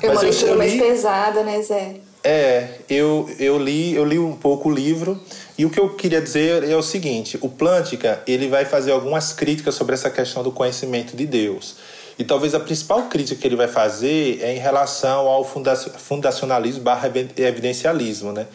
É 0.03 0.11
uma 0.11 0.21
leitura 0.21 0.55
mais 0.57 0.75
pesada, 0.75 1.43
né, 1.43 1.63
Zé? 1.63 1.97
É, 2.23 2.69
eu, 2.91 3.31
eu 3.39 3.59
li 3.59 3.95
eu 3.95 4.05
li 4.05 4.19
um 4.19 4.35
pouco 4.35 4.69
o 4.69 4.73
livro 4.73 5.21
e 5.57 5.65
o 5.65 5.71
que 5.71 5.79
eu 5.79 5.91
queria 5.91 6.21
dizer 6.21 6.65
é 6.65 6.77
o 6.77 6.83
seguinte: 6.83 7.39
o 7.41 7.49
Plântica 7.49 8.23
ele 8.27 8.49
vai 8.49 8.65
fazer 8.65 8.93
algumas 8.93 9.33
críticas 9.33 9.75
sobre 9.75 9.95
essa 9.95 10.11
questão 10.11 10.43
do 10.43 10.53
conhecimento 10.53 11.17
de 11.17 11.27
Deus. 11.27 11.77
E 12.19 12.25
talvez 12.25 12.55
a 12.55 12.61
principal 12.61 13.03
crítica 13.05 13.41
que 13.41 13.47
ele 13.47 13.55
vai 13.55 13.69
fazer 13.69 14.41
é 14.43 14.55
em 14.55 14.59
relação 14.59 15.29
ao 15.29 15.45
fundacionalismo 15.45 16.83
barra 16.83 17.09
evidencialismo, 17.37 18.33
né? 18.33 18.47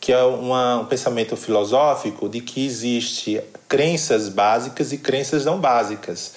que 0.00 0.12
é 0.12 0.22
uma, 0.22 0.80
um 0.80 0.86
pensamento 0.86 1.36
filosófico 1.36 2.28
de 2.28 2.40
que 2.40 2.64
existe 2.64 3.40
crenças 3.68 4.30
básicas 4.30 4.92
e 4.92 4.96
crenças 4.96 5.44
não 5.44 5.60
básicas. 5.60 6.32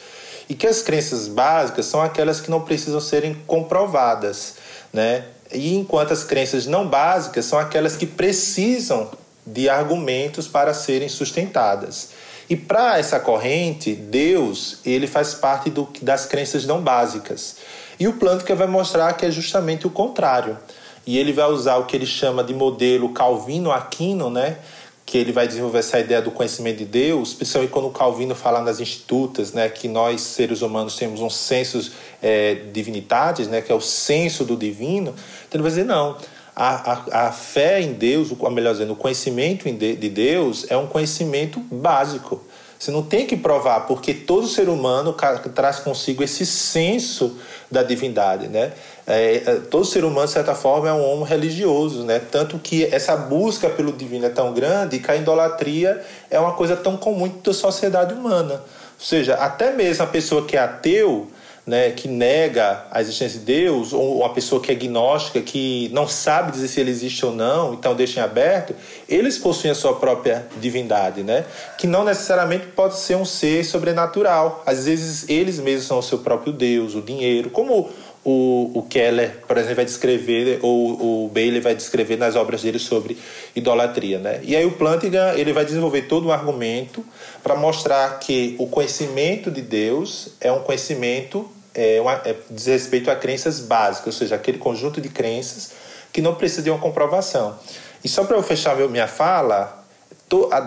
E 0.50 0.54
que 0.54 0.68
as 0.68 0.82
crenças 0.82 1.30
básicas 1.30 1.86
são 1.86 2.02
aquelas 2.02 2.42
que 2.42 2.52
não 2.52 2.62
precisam 2.62 3.00
serem 3.00 3.34
comprovadas, 3.48 4.56
né? 4.92 5.24
E 5.50 5.76
enquanto 5.76 6.12
as 6.12 6.24
crenças 6.26 6.66
não 6.66 6.86
básicas 6.86 7.46
são 7.46 7.58
aquelas 7.58 7.96
que 7.96 8.06
precisam 8.06 9.10
de 9.46 9.70
argumentos 9.70 10.48
para 10.48 10.74
serem 10.74 11.08
sustentadas. 11.08 12.10
E 12.54 12.56
para 12.56 13.00
essa 13.00 13.20
corrente, 13.20 13.96
Deus, 13.96 14.78
ele 14.86 15.08
faz 15.08 15.34
parte 15.34 15.72
do, 15.72 15.90
das 16.04 16.28
crenças 16.28 16.68
não 16.68 16.80
básicas. 16.84 17.56
E 18.00 18.08
o 18.08 18.14
Plântica 18.14 18.54
vai 18.54 18.68
mostrar 18.68 19.12
que 19.14 19.26
é 19.26 19.32
justamente 19.32 19.88
o 19.88 19.90
contrário 19.90 20.60
e 21.04 21.18
ele 21.18 21.34
vai 21.34 21.50
usar 21.50 21.78
o 21.78 21.86
que 21.86 21.96
ele 21.96 22.06
chama 22.06 22.44
de 22.44 22.54
modelo 22.54 23.10
Calvino-Aquino, 23.10 24.30
né? 24.30 24.58
que 25.04 25.18
ele 25.18 25.32
vai 25.32 25.48
desenvolver 25.48 25.80
essa 25.80 26.00
ideia 26.00 26.22
do 26.22 26.30
conhecimento 26.30 26.78
de 26.78 26.86
Deus, 26.86 27.34
principalmente 27.34 27.72
quando 27.72 27.88
o 27.88 27.92
Calvino 27.92 28.36
fala 28.36 28.62
nas 28.62 28.80
institutas, 28.80 29.52
né, 29.52 29.68
que 29.68 29.88
nós 29.88 30.22
seres 30.22 30.62
humanos 30.62 30.96
temos 30.96 31.20
um 31.20 31.30
senso 31.30 31.92
é, 32.22 32.56
divinidades, 32.72 33.48
né, 33.48 33.62
que 33.62 33.72
é 33.72 33.76
o 33.76 33.82
senso 33.82 34.46
do 34.46 34.56
divino. 34.56 35.14
Então 35.48 35.60
ele 35.60 35.64
vai 35.64 35.72
dizer 35.72 35.86
não, 35.86 36.18
a, 36.56 36.94
a, 36.94 37.28
a 37.28 37.32
fé 37.32 37.82
em 37.82 37.94
Deus, 37.94 38.30
ou 38.38 38.52
melhor 38.52 38.74
dizendo, 38.74 38.94
o 38.94 38.96
conhecimento 38.96 39.72
de 39.72 40.10
Deus 40.10 40.66
é 40.70 40.78
um 40.78 40.88
conhecimento 40.88 41.60
básico. 41.72 42.42
Você 42.84 42.92
não 42.92 43.02
tem 43.02 43.26
que 43.26 43.38
provar, 43.38 43.88
porque 43.88 44.14
todo 44.14 44.46
ser 44.46 44.68
humano 44.68 45.16
traz 45.56 45.80
consigo 45.80 46.22
esse 46.22 46.46
senso 46.46 47.38
da 47.72 47.82
divindade, 47.82 48.50
né? 48.50 48.74
É, 49.08 49.36
é, 49.36 49.56
todo 49.70 49.86
ser 49.86 50.04
humano, 50.04 50.28
de 50.28 50.34
certa 50.34 50.54
forma, 50.54 50.90
é 50.90 50.94
um 50.94 51.02
homem 51.02 51.26
religioso, 51.26 52.04
né? 52.04 52.20
Tanto 52.20 52.60
que 52.60 52.84
essa 52.84 53.16
busca 53.16 53.70
pelo 53.70 53.94
divino 53.94 54.26
é 54.26 54.30
tão 54.30 54.54
grande 54.54 55.00
que 55.00 55.10
a 55.10 55.16
idolatria 55.16 56.04
é 56.30 56.38
uma 56.38 56.52
coisa 56.56 56.76
tão 56.76 56.98
comum 56.98 57.32
da 57.42 57.54
sociedade 57.54 58.14
humana. 58.14 58.56
Ou 58.56 59.06
seja, 59.06 59.36
até 59.36 59.72
mesmo 59.72 60.04
a 60.04 60.08
pessoa 60.08 60.46
que 60.46 60.58
é 60.58 60.60
ateu, 60.60 61.32
né, 61.66 61.92
que 61.92 62.08
nega 62.08 62.86
a 62.92 63.00
existência 63.00 63.40
de 63.40 63.46
Deus, 63.46 63.94
ou 63.94 64.20
uma 64.20 64.34
pessoa 64.34 64.62
que 64.62 64.70
é 64.72 64.76
agnóstica, 64.76 65.42
que 65.42 65.90
não 65.94 66.08
sabe 66.08 66.52
dizer 66.52 66.68
se 66.68 66.80
ele 66.80 66.92
existe 66.92 67.26
ou 67.26 67.34
não, 67.34 67.74
então 67.74 67.96
deixa 67.96 68.20
em 68.20 68.24
aberto, 68.24 68.76
eles 69.08 69.38
possuem 69.38 69.72
a 69.72 69.76
sua 69.76 69.96
própria 69.96 70.46
divindade, 70.60 71.24
né? 71.24 71.46
Que 71.78 71.88
não 71.88 72.04
necessariamente 72.04 72.68
pode 72.68 72.98
ser 72.98 73.16
um 73.16 73.26
ser 73.26 73.64
sobrenatural. 73.64 74.62
Às 74.66 74.86
vezes 74.86 75.30
eles 75.30 75.60
mesmos 75.60 75.88
são 75.88 76.00
o 76.00 76.04
seu 76.04 76.20
próprio 76.20 76.52
Deus, 76.52 76.96
o 76.96 77.02
dinheiro, 77.02 77.50
como 77.50 77.90
o, 78.24 78.72
o 78.74 78.84
Keller, 78.84 79.42
por 79.48 79.58
exemplo, 79.58 79.78
vai 79.78 79.86
descrever, 79.86 80.60
ou 80.62 81.26
o 81.26 81.28
Bailey 81.30 81.60
vai 81.60 81.76
descrever 81.76 82.18
nas 82.18 82.36
obras 82.36 82.62
dele 82.62 82.80
sobre 82.80 83.18
idolatria. 83.56 84.20
Né? 84.20 84.40
E 84.44 84.56
aí 84.56 84.66
o 84.66 84.72
Plantinga 84.72 85.34
ele 85.38 85.52
vai 85.52 85.66
desenvolver 85.66 86.04
todo 86.04 86.28
um 86.28 86.32
argumento 86.32 87.06
para 87.42 87.56
mostrar 87.56 88.20
que 88.20 88.56
o 88.60 88.68
conhecimento 88.68 89.52
de 89.52 89.62
Deus 89.62 90.30
é 90.40 90.52
um 90.52 90.60
conhecimento 90.60 91.50
é, 91.74 92.00
uma, 92.00 92.14
é, 92.24 92.36
diz 92.50 92.68
respeito 92.68 93.10
a 93.10 93.16
crenças 93.16 93.60
básicas, 93.60 94.08
ou 94.08 94.20
seja, 94.20 94.36
aquele 94.36 94.60
conjunto 94.60 95.02
de 95.02 95.10
crenças 95.10 95.72
que 96.12 96.22
não 96.22 96.36
precisa 96.36 96.62
de 96.62 96.70
uma 96.70 96.80
comprovação. 96.80 97.58
E 98.04 98.08
só 98.08 98.24
para 98.26 98.38
eu 98.38 98.44
fechar 98.44 98.76
minha 98.76 99.08
fala, 99.08 99.83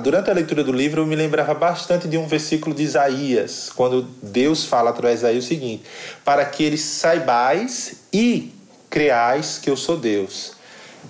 durante 0.02 0.30
a 0.30 0.34
leitura 0.34 0.62
do 0.62 0.72
livro, 0.72 1.02
eu 1.02 1.06
me 1.06 1.16
lembrava 1.16 1.54
bastante 1.54 2.06
de 2.06 2.16
um 2.16 2.26
versículo 2.26 2.74
de 2.74 2.82
Isaías, 2.82 3.70
quando 3.74 4.02
Deus 4.22 4.64
fala 4.64 4.90
através 4.90 5.20
de 5.20 5.26
Isaías 5.26 5.44
o 5.44 5.48
seguinte: 5.48 5.84
Para 6.24 6.44
que 6.44 6.62
eles 6.62 6.80
saibais 6.82 8.02
e 8.12 8.52
creais 8.90 9.58
que 9.58 9.68
eu 9.68 9.76
sou 9.76 9.96
Deus. 9.96 10.52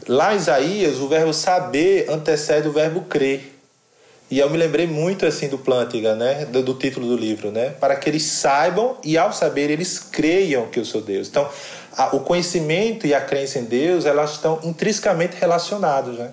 Lá 0.08 0.34
em 0.34 0.36
Isaías, 0.36 0.98
o 0.98 1.08
verbo 1.08 1.32
saber 1.32 2.10
antecede 2.10 2.68
o 2.68 2.72
verbo 2.72 3.02
crer. 3.02 3.52
E 4.30 4.40
eu 4.40 4.50
me 4.50 4.56
lembrei 4.58 4.86
muito 4.86 5.24
assim 5.24 5.48
do 5.48 5.56
Plântiga, 5.56 6.16
né, 6.16 6.46
do, 6.46 6.60
do, 6.60 6.74
título 6.74 7.06
do 7.06 7.16
livro, 7.16 7.52
né, 7.52 7.70
para 7.70 7.94
que 7.94 8.10
eles 8.10 8.24
saibam 8.24 8.96
e 9.04 9.16
ao 9.16 9.32
saber 9.32 9.70
eles 9.70 10.00
creiam 10.00 10.66
que 10.66 10.80
eu 10.80 10.84
sou 10.84 11.00
Deus. 11.00 11.28
Então, 11.28 11.48
a, 11.96 12.14
o 12.16 12.20
conhecimento 12.20 13.06
e 13.06 13.14
a 13.14 13.20
crença 13.20 13.60
em 13.60 13.64
Deus, 13.64 14.04
elas 14.04 14.32
estão 14.32 14.58
intrinsecamente 14.64 15.36
relacionados, 15.36 16.18
né? 16.18 16.32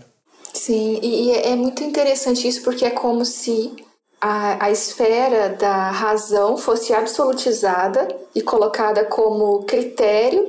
Sim, 0.53 0.99
e, 1.01 1.25
e 1.25 1.31
é 1.31 1.55
muito 1.55 1.83
interessante 1.83 2.47
isso 2.47 2.61
porque 2.61 2.85
é 2.85 2.91
como 2.91 3.25
se 3.25 3.73
a, 4.21 4.67
a 4.67 4.71
esfera 4.71 5.49
da 5.49 5.89
razão 5.89 6.55
fosse 6.55 6.93
absolutizada 6.93 8.07
e 8.35 8.41
colocada 8.41 9.03
como 9.03 9.63
critério 9.63 10.47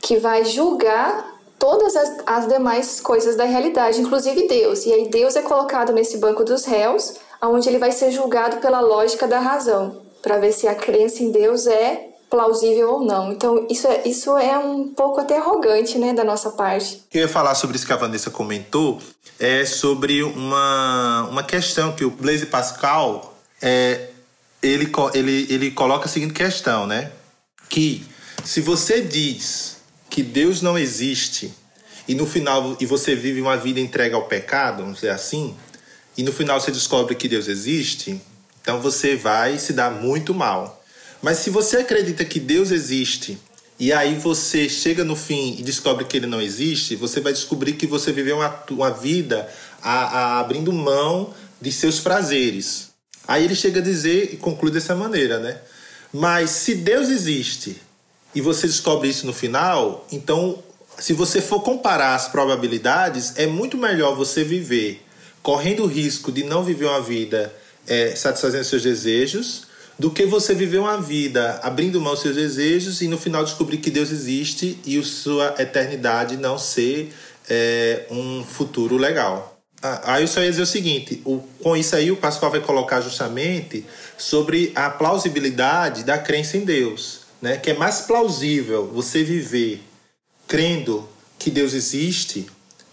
que 0.00 0.18
vai 0.18 0.44
julgar 0.44 1.32
todas 1.58 1.96
as, 1.96 2.18
as 2.26 2.46
demais 2.46 3.00
coisas 3.00 3.34
da 3.34 3.44
realidade, 3.44 4.00
inclusive 4.00 4.46
Deus. 4.46 4.84
E 4.84 4.92
aí 4.92 5.08
Deus 5.08 5.34
é 5.34 5.42
colocado 5.42 5.92
nesse 5.92 6.18
banco 6.18 6.44
dos 6.44 6.64
réus, 6.64 7.14
onde 7.40 7.68
ele 7.68 7.78
vai 7.78 7.90
ser 7.90 8.10
julgado 8.10 8.58
pela 8.58 8.80
lógica 8.80 9.26
da 9.26 9.40
razão, 9.40 10.02
para 10.20 10.38
ver 10.38 10.52
se 10.52 10.68
a 10.68 10.74
crença 10.74 11.22
em 11.22 11.30
Deus 11.30 11.66
é 11.66 12.11
plausível 12.32 12.94
ou 12.94 13.04
não. 13.04 13.30
Então, 13.30 13.66
isso 13.68 13.86
é, 13.86 14.08
isso 14.08 14.38
é 14.38 14.56
um 14.56 14.88
pouco 14.88 15.20
até 15.20 15.36
arrogante, 15.36 15.98
né, 15.98 16.14
da 16.14 16.24
nossa 16.24 16.50
parte. 16.52 17.02
Eu 17.12 17.20
ia 17.20 17.28
falar 17.28 17.54
sobre 17.54 17.76
isso 17.76 17.84
que 17.84 17.92
a 17.92 17.96
Vanessa 17.96 18.30
comentou, 18.30 19.02
é 19.38 19.66
sobre 19.66 20.22
uma, 20.22 21.28
uma 21.30 21.42
questão 21.42 21.92
que 21.92 22.06
o 22.06 22.10
Blaise 22.10 22.46
Pascal, 22.46 23.36
é, 23.60 24.08
ele, 24.62 24.90
ele, 25.12 25.46
ele 25.50 25.70
coloca 25.72 26.06
a 26.06 26.08
seguinte 26.08 26.32
questão, 26.32 26.86
né? 26.86 27.12
Que 27.68 28.02
se 28.42 28.62
você 28.62 29.02
diz 29.02 29.76
que 30.08 30.22
Deus 30.22 30.62
não 30.62 30.78
existe 30.78 31.52
e 32.08 32.14
no 32.14 32.24
final 32.24 32.78
e 32.80 32.86
você 32.86 33.14
vive 33.14 33.42
uma 33.42 33.58
vida 33.58 33.78
entregue 33.78 34.14
ao 34.14 34.26
pecado, 34.26 34.78
vamos 34.78 34.96
dizer 34.96 35.10
assim, 35.10 35.54
e 36.16 36.22
no 36.22 36.32
final 36.32 36.58
você 36.58 36.70
descobre 36.70 37.14
que 37.14 37.28
Deus 37.28 37.46
existe, 37.46 38.18
então 38.62 38.80
você 38.80 39.16
vai 39.16 39.58
se 39.58 39.74
dar 39.74 39.90
muito 39.90 40.32
mal. 40.32 40.81
Mas 41.22 41.38
se 41.38 41.50
você 41.50 41.78
acredita 41.78 42.24
que 42.24 42.40
Deus 42.40 42.72
existe 42.72 43.38
e 43.78 43.92
aí 43.92 44.16
você 44.16 44.68
chega 44.68 45.04
no 45.04 45.14
fim 45.14 45.56
e 45.58 45.62
descobre 45.62 46.04
que 46.04 46.16
ele 46.16 46.26
não 46.26 46.42
existe, 46.42 46.96
você 46.96 47.20
vai 47.20 47.32
descobrir 47.32 47.74
que 47.74 47.86
você 47.86 48.12
viveu 48.12 48.36
uma, 48.36 48.64
uma 48.70 48.90
vida 48.90 49.48
a, 49.80 49.92
a, 49.92 50.40
abrindo 50.40 50.72
mão 50.72 51.32
de 51.60 51.70
seus 51.70 52.00
prazeres. 52.00 52.90
Aí 53.26 53.44
ele 53.44 53.54
chega 53.54 53.78
a 53.78 53.82
dizer 53.82 54.30
e 54.32 54.36
conclui 54.36 54.72
dessa 54.72 54.96
maneira, 54.96 55.38
né? 55.38 55.58
Mas 56.12 56.50
se 56.50 56.74
Deus 56.74 57.08
existe 57.08 57.80
e 58.34 58.40
você 58.40 58.66
descobre 58.66 59.08
isso 59.08 59.24
no 59.24 59.32
final, 59.32 60.06
então 60.10 60.60
se 60.98 61.12
você 61.12 61.40
for 61.40 61.60
comparar 61.60 62.16
as 62.16 62.28
probabilidades, 62.28 63.34
é 63.36 63.46
muito 63.46 63.78
melhor 63.78 64.16
você 64.16 64.42
viver 64.42 65.04
correndo 65.40 65.84
o 65.84 65.86
risco 65.86 66.32
de 66.32 66.42
não 66.42 66.64
viver 66.64 66.86
uma 66.86 67.00
vida 67.00 67.54
é, 67.86 68.14
satisfazendo 68.16 68.64
seus 68.64 68.82
desejos 68.82 69.71
do 70.02 70.10
que 70.10 70.26
você 70.26 70.52
viver 70.52 70.78
uma 70.78 71.00
vida 71.00 71.60
abrindo 71.62 72.00
mão 72.00 72.14
dos 72.14 72.22
seus 72.22 72.34
desejos 72.34 73.00
e 73.02 73.06
no 73.06 73.16
final 73.16 73.44
descobrir 73.44 73.78
que 73.78 73.88
Deus 73.88 74.10
existe 74.10 74.76
e 74.84 75.00
sua 75.04 75.54
eternidade 75.60 76.36
não 76.36 76.58
ser 76.58 77.14
é, 77.48 78.04
um 78.10 78.42
futuro 78.42 78.96
legal. 78.96 79.56
Ah, 79.80 80.14
aí 80.14 80.24
eu 80.24 80.26
só 80.26 80.42
ia 80.42 80.50
dizer 80.50 80.62
o 80.62 80.66
seguinte: 80.66 81.22
o, 81.24 81.38
com 81.62 81.76
isso 81.76 81.94
aí 81.94 82.10
o 82.10 82.16
Pascoal 82.16 82.50
vai 82.50 82.60
colocar 82.60 83.00
justamente 83.00 83.86
sobre 84.18 84.72
a 84.74 84.90
plausibilidade 84.90 86.02
da 86.02 86.18
crença 86.18 86.56
em 86.56 86.64
Deus, 86.64 87.20
né? 87.40 87.56
que 87.56 87.70
é 87.70 87.74
mais 87.74 88.00
plausível 88.00 88.90
você 88.92 89.22
viver 89.22 89.84
crendo 90.48 91.08
que 91.38 91.48
Deus 91.48 91.74
existe, 91.74 92.46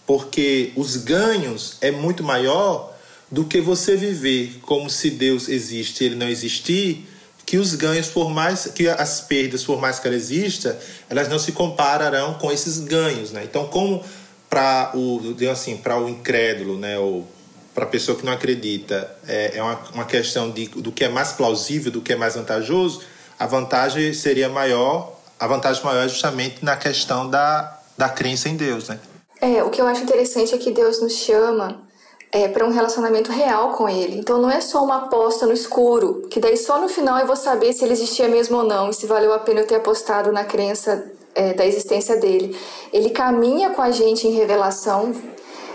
porque 0.06 0.70
os 0.76 0.96
ganhos 0.96 1.76
é 1.80 1.90
muito 1.90 2.22
maior 2.22 2.89
do 3.30 3.44
que 3.44 3.60
você 3.60 3.96
viver 3.96 4.58
como 4.62 4.90
se 4.90 5.10
Deus 5.10 5.48
existe 5.48 6.02
e 6.02 6.06
ele 6.06 6.16
não 6.16 6.28
existir, 6.28 7.06
que 7.46 7.56
os 7.56 7.74
ganhos, 7.74 8.08
por 8.08 8.30
mais 8.30 8.66
que 8.66 8.88
as 8.88 9.20
perdas, 9.20 9.64
por 9.64 9.80
mais 9.80 9.98
que 9.98 10.06
ela 10.06 10.16
exista, 10.16 10.78
elas 11.08 11.28
não 11.28 11.38
se 11.38 11.52
compararão 11.52 12.34
com 12.34 12.50
esses 12.50 12.78
ganhos. 12.78 13.32
Né? 13.32 13.42
Então, 13.44 13.66
como 13.66 14.04
para 14.48 14.92
o, 14.94 15.20
assim, 15.50 15.76
para 15.76 16.00
o 16.00 16.08
incrédulo, 16.08 16.76
né, 16.76 16.98
ou 16.98 17.26
para 17.74 17.84
a 17.84 17.86
pessoa 17.86 18.18
que 18.18 18.24
não 18.24 18.32
acredita, 18.32 19.16
é, 19.26 19.56
é 19.56 19.62
uma, 19.62 19.80
uma 19.94 20.04
questão 20.04 20.50
de, 20.50 20.66
do 20.68 20.90
que 20.90 21.04
é 21.04 21.08
mais 21.08 21.32
plausível, 21.32 21.90
do 21.90 22.00
que 22.00 22.12
é 22.12 22.16
mais 22.16 22.34
vantajoso, 22.34 23.02
a 23.38 23.46
vantagem 23.46 24.12
seria 24.12 24.48
maior, 24.48 25.18
a 25.38 25.46
vantagem 25.46 25.82
maior 25.84 26.04
é 26.04 26.08
justamente 26.08 26.64
na 26.64 26.76
questão 26.76 27.30
da, 27.30 27.80
da 27.96 28.08
crença 28.08 28.48
em 28.48 28.56
Deus, 28.56 28.88
né? 28.88 28.98
É, 29.40 29.62
o 29.62 29.70
que 29.70 29.80
eu 29.80 29.86
acho 29.86 30.02
interessante 30.02 30.54
é 30.54 30.58
que 30.58 30.70
Deus 30.70 31.00
nos 31.00 31.14
chama 31.14 31.80
é, 32.32 32.48
para 32.48 32.64
um 32.64 32.70
relacionamento 32.70 33.30
real 33.32 33.72
com 33.72 33.88
Ele. 33.88 34.18
Então 34.18 34.40
não 34.40 34.50
é 34.50 34.60
só 34.60 34.82
uma 34.82 35.04
aposta 35.04 35.46
no 35.46 35.52
escuro, 35.52 36.22
que 36.30 36.40
daí 36.40 36.56
só 36.56 36.80
no 36.80 36.88
final 36.88 37.18
eu 37.18 37.26
vou 37.26 37.36
saber 37.36 37.72
se 37.72 37.84
Ele 37.84 37.92
existia 37.92 38.28
mesmo 38.28 38.58
ou 38.58 38.64
não 38.64 38.90
e 38.90 38.94
se 38.94 39.06
valeu 39.06 39.32
a 39.32 39.38
pena 39.38 39.60
eu 39.60 39.66
ter 39.66 39.76
apostado 39.76 40.32
na 40.32 40.44
crença 40.44 41.10
é, 41.34 41.52
da 41.54 41.66
existência 41.66 42.16
dele. 42.16 42.56
Ele 42.92 43.10
caminha 43.10 43.70
com 43.70 43.82
a 43.82 43.90
gente 43.90 44.26
em 44.26 44.32
revelação, 44.32 45.12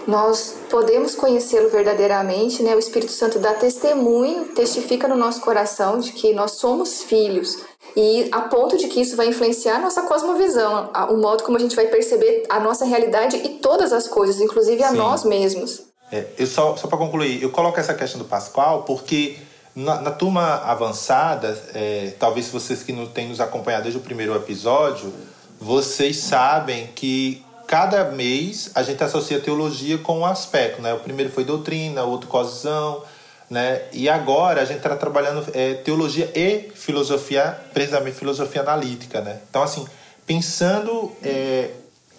nós 0.07 0.55
podemos 0.69 1.15
conhecê-lo 1.15 1.67
verdadeiramente, 1.67 2.61
né? 2.61 2.75
O 2.75 2.79
Espírito 2.79 3.11
Santo 3.11 3.39
dá 3.39 3.53
testemunho, 3.53 4.45
testifica 4.49 5.07
no 5.07 5.15
nosso 5.15 5.41
coração 5.41 5.97
de 5.97 6.11
que 6.11 6.31
nós 6.31 6.51
somos 6.51 7.01
filhos. 7.01 7.57
E 7.95 8.27
a 8.31 8.41
ponto 8.41 8.77
de 8.77 8.87
que 8.87 9.01
isso 9.01 9.15
vai 9.15 9.27
influenciar 9.27 9.77
a 9.77 9.79
nossa 9.79 10.03
cosmovisão, 10.03 10.91
o 11.09 11.17
modo 11.17 11.43
como 11.43 11.57
a 11.57 11.59
gente 11.59 11.75
vai 11.75 11.87
perceber 11.87 12.43
a 12.49 12.59
nossa 12.59 12.85
realidade 12.85 13.37
e 13.37 13.49
todas 13.57 13.91
as 13.91 14.07
coisas, 14.07 14.39
inclusive 14.39 14.83
a 14.83 14.89
Sim. 14.89 14.97
nós 14.97 15.23
mesmos. 15.23 15.94
É, 16.15 16.27
eu 16.37 16.47
só 16.47 16.77
só 16.77 16.87
para 16.87 16.97
concluir, 16.97 17.43
eu 17.43 17.49
coloco 17.49 17.77
essa 17.77 17.93
questão 17.93 18.19
do 18.19 18.25
Pascoal 18.25 18.83
porque 18.83 19.37
na, 19.75 19.99
na 19.99 20.11
turma 20.11 20.61
avançada, 20.63 21.61
é, 21.73 22.13
talvez 22.17 22.47
vocês 22.47 22.81
que 22.81 22.93
não 22.93 23.05
têm 23.05 23.27
nos 23.27 23.41
acompanhado 23.41 23.83
desde 23.83 23.99
o 23.99 24.01
primeiro 24.01 24.33
episódio, 24.33 25.13
vocês 25.59 26.15
sabem 26.17 26.87
que 26.95 27.43
cada 27.67 28.05
mês 28.05 28.71
a 28.73 28.81
gente 28.81 29.03
associa 29.03 29.41
teologia 29.41 29.97
com 29.97 30.19
um 30.19 30.25
aspecto, 30.25 30.81
né? 30.81 30.93
O 30.93 30.99
primeiro 30.99 31.29
foi 31.33 31.43
doutrina, 31.43 32.05
o 32.05 32.11
outro 32.11 32.29
cosão, 32.29 33.03
né? 33.49 33.81
E 33.91 34.07
agora 34.07 34.61
a 34.61 34.65
gente 34.65 34.77
está 34.77 34.95
trabalhando 34.95 35.45
é, 35.53 35.73
teologia 35.73 36.31
e 36.33 36.71
filosofia, 36.73 37.59
precisamente 37.73 38.15
filosofia 38.15 38.61
analítica, 38.61 39.19
né? 39.19 39.39
Então, 39.49 39.61
assim, 39.61 39.85
pensando 40.25 41.11
é, 41.21 41.71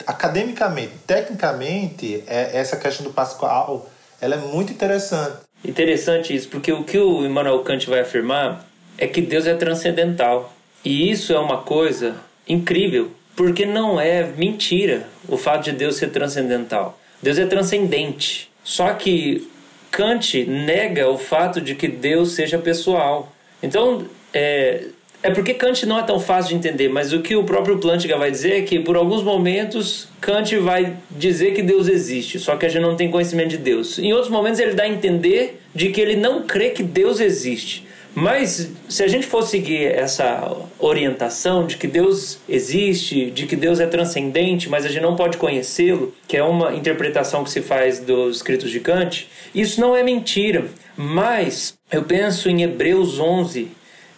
academicamente, 0.06 0.92
tecnicamente, 1.06 2.24
é, 2.26 2.58
essa 2.58 2.76
questão 2.76 3.04
do 3.04 3.12
Pascal, 3.12 3.88
ela 4.20 4.34
é 4.34 4.38
muito 4.38 4.72
interessante. 4.72 5.38
Interessante 5.64 6.34
isso, 6.34 6.48
porque 6.48 6.72
o 6.72 6.84
que 6.84 6.98
o 6.98 7.24
Immanuel 7.24 7.60
Kant 7.60 7.88
vai 7.88 8.00
afirmar 8.00 8.64
é 8.98 9.06
que 9.06 9.20
Deus 9.20 9.46
é 9.46 9.54
transcendental. 9.54 10.52
E 10.84 11.10
isso 11.10 11.32
é 11.32 11.38
uma 11.38 11.58
coisa 11.58 12.16
incrível, 12.48 13.10
porque 13.34 13.66
não 13.66 14.00
é 14.00 14.24
mentira 14.24 15.08
o 15.28 15.36
fato 15.36 15.64
de 15.64 15.72
Deus 15.72 15.96
ser 15.96 16.10
transcendental. 16.10 16.98
Deus 17.22 17.38
é 17.38 17.46
transcendente. 17.46 18.50
Só 18.62 18.92
que 18.94 19.50
Kant 19.90 20.44
nega 20.44 21.08
o 21.08 21.18
fato 21.18 21.60
de 21.60 21.74
que 21.74 21.88
Deus 21.88 22.32
seja 22.32 22.58
pessoal. 22.58 23.32
Então, 23.62 24.06
é, 24.32 24.84
é 25.26 25.30
porque 25.30 25.54
Kant 25.54 25.84
não 25.86 25.98
é 25.98 26.02
tão 26.04 26.20
fácil 26.20 26.50
de 26.50 26.54
entender, 26.56 26.88
mas 26.88 27.12
o 27.12 27.20
que 27.20 27.34
o 27.34 27.42
próprio 27.42 27.78
Plantinga 27.78 28.16
vai 28.16 28.30
dizer 28.30 28.58
é 28.58 28.62
que 28.62 28.78
por 28.78 28.96
alguns 28.96 29.22
momentos 29.22 30.08
Kant 30.20 30.56
vai 30.58 30.96
dizer 31.10 31.52
que 31.52 31.62
Deus 31.62 31.88
existe, 31.88 32.38
só 32.38 32.56
que 32.56 32.64
a 32.64 32.68
gente 32.68 32.82
não 32.82 32.94
tem 32.94 33.10
conhecimento 33.10 33.50
de 33.50 33.58
Deus. 33.58 33.98
Em 33.98 34.12
outros 34.12 34.30
momentos 34.30 34.60
ele 34.60 34.74
dá 34.74 34.84
a 34.84 34.88
entender 34.88 35.60
de 35.74 35.90
que 35.90 36.00
ele 36.00 36.14
não 36.14 36.44
crê 36.44 36.70
que 36.70 36.82
Deus 36.82 37.18
existe. 37.18 37.84
Mas 38.14 38.70
se 38.88 39.02
a 39.02 39.08
gente 39.08 39.26
for 39.26 39.42
seguir 39.42 39.88
essa 39.88 40.56
orientação 40.78 41.66
de 41.66 41.76
que 41.76 41.86
Deus 41.86 42.38
existe, 42.48 43.30
de 43.30 43.46
que 43.46 43.54
Deus 43.54 43.78
é 43.78 43.86
transcendente, 43.86 44.70
mas 44.70 44.86
a 44.86 44.88
gente 44.88 45.02
não 45.02 45.14
pode 45.14 45.36
conhecê-lo, 45.36 46.14
que 46.26 46.34
é 46.34 46.42
uma 46.42 46.72
interpretação 46.72 47.44
que 47.44 47.50
se 47.50 47.60
faz 47.60 47.98
dos 47.98 48.36
escritos 48.36 48.70
de 48.70 48.80
Kant, 48.80 49.28
isso 49.54 49.82
não 49.82 49.94
é 49.94 50.02
mentira. 50.02 50.64
Mas 50.96 51.74
eu 51.92 52.04
penso 52.04 52.48
em 52.48 52.62
Hebreus 52.62 53.20
11, 53.20 53.64
eh, 53.64 53.68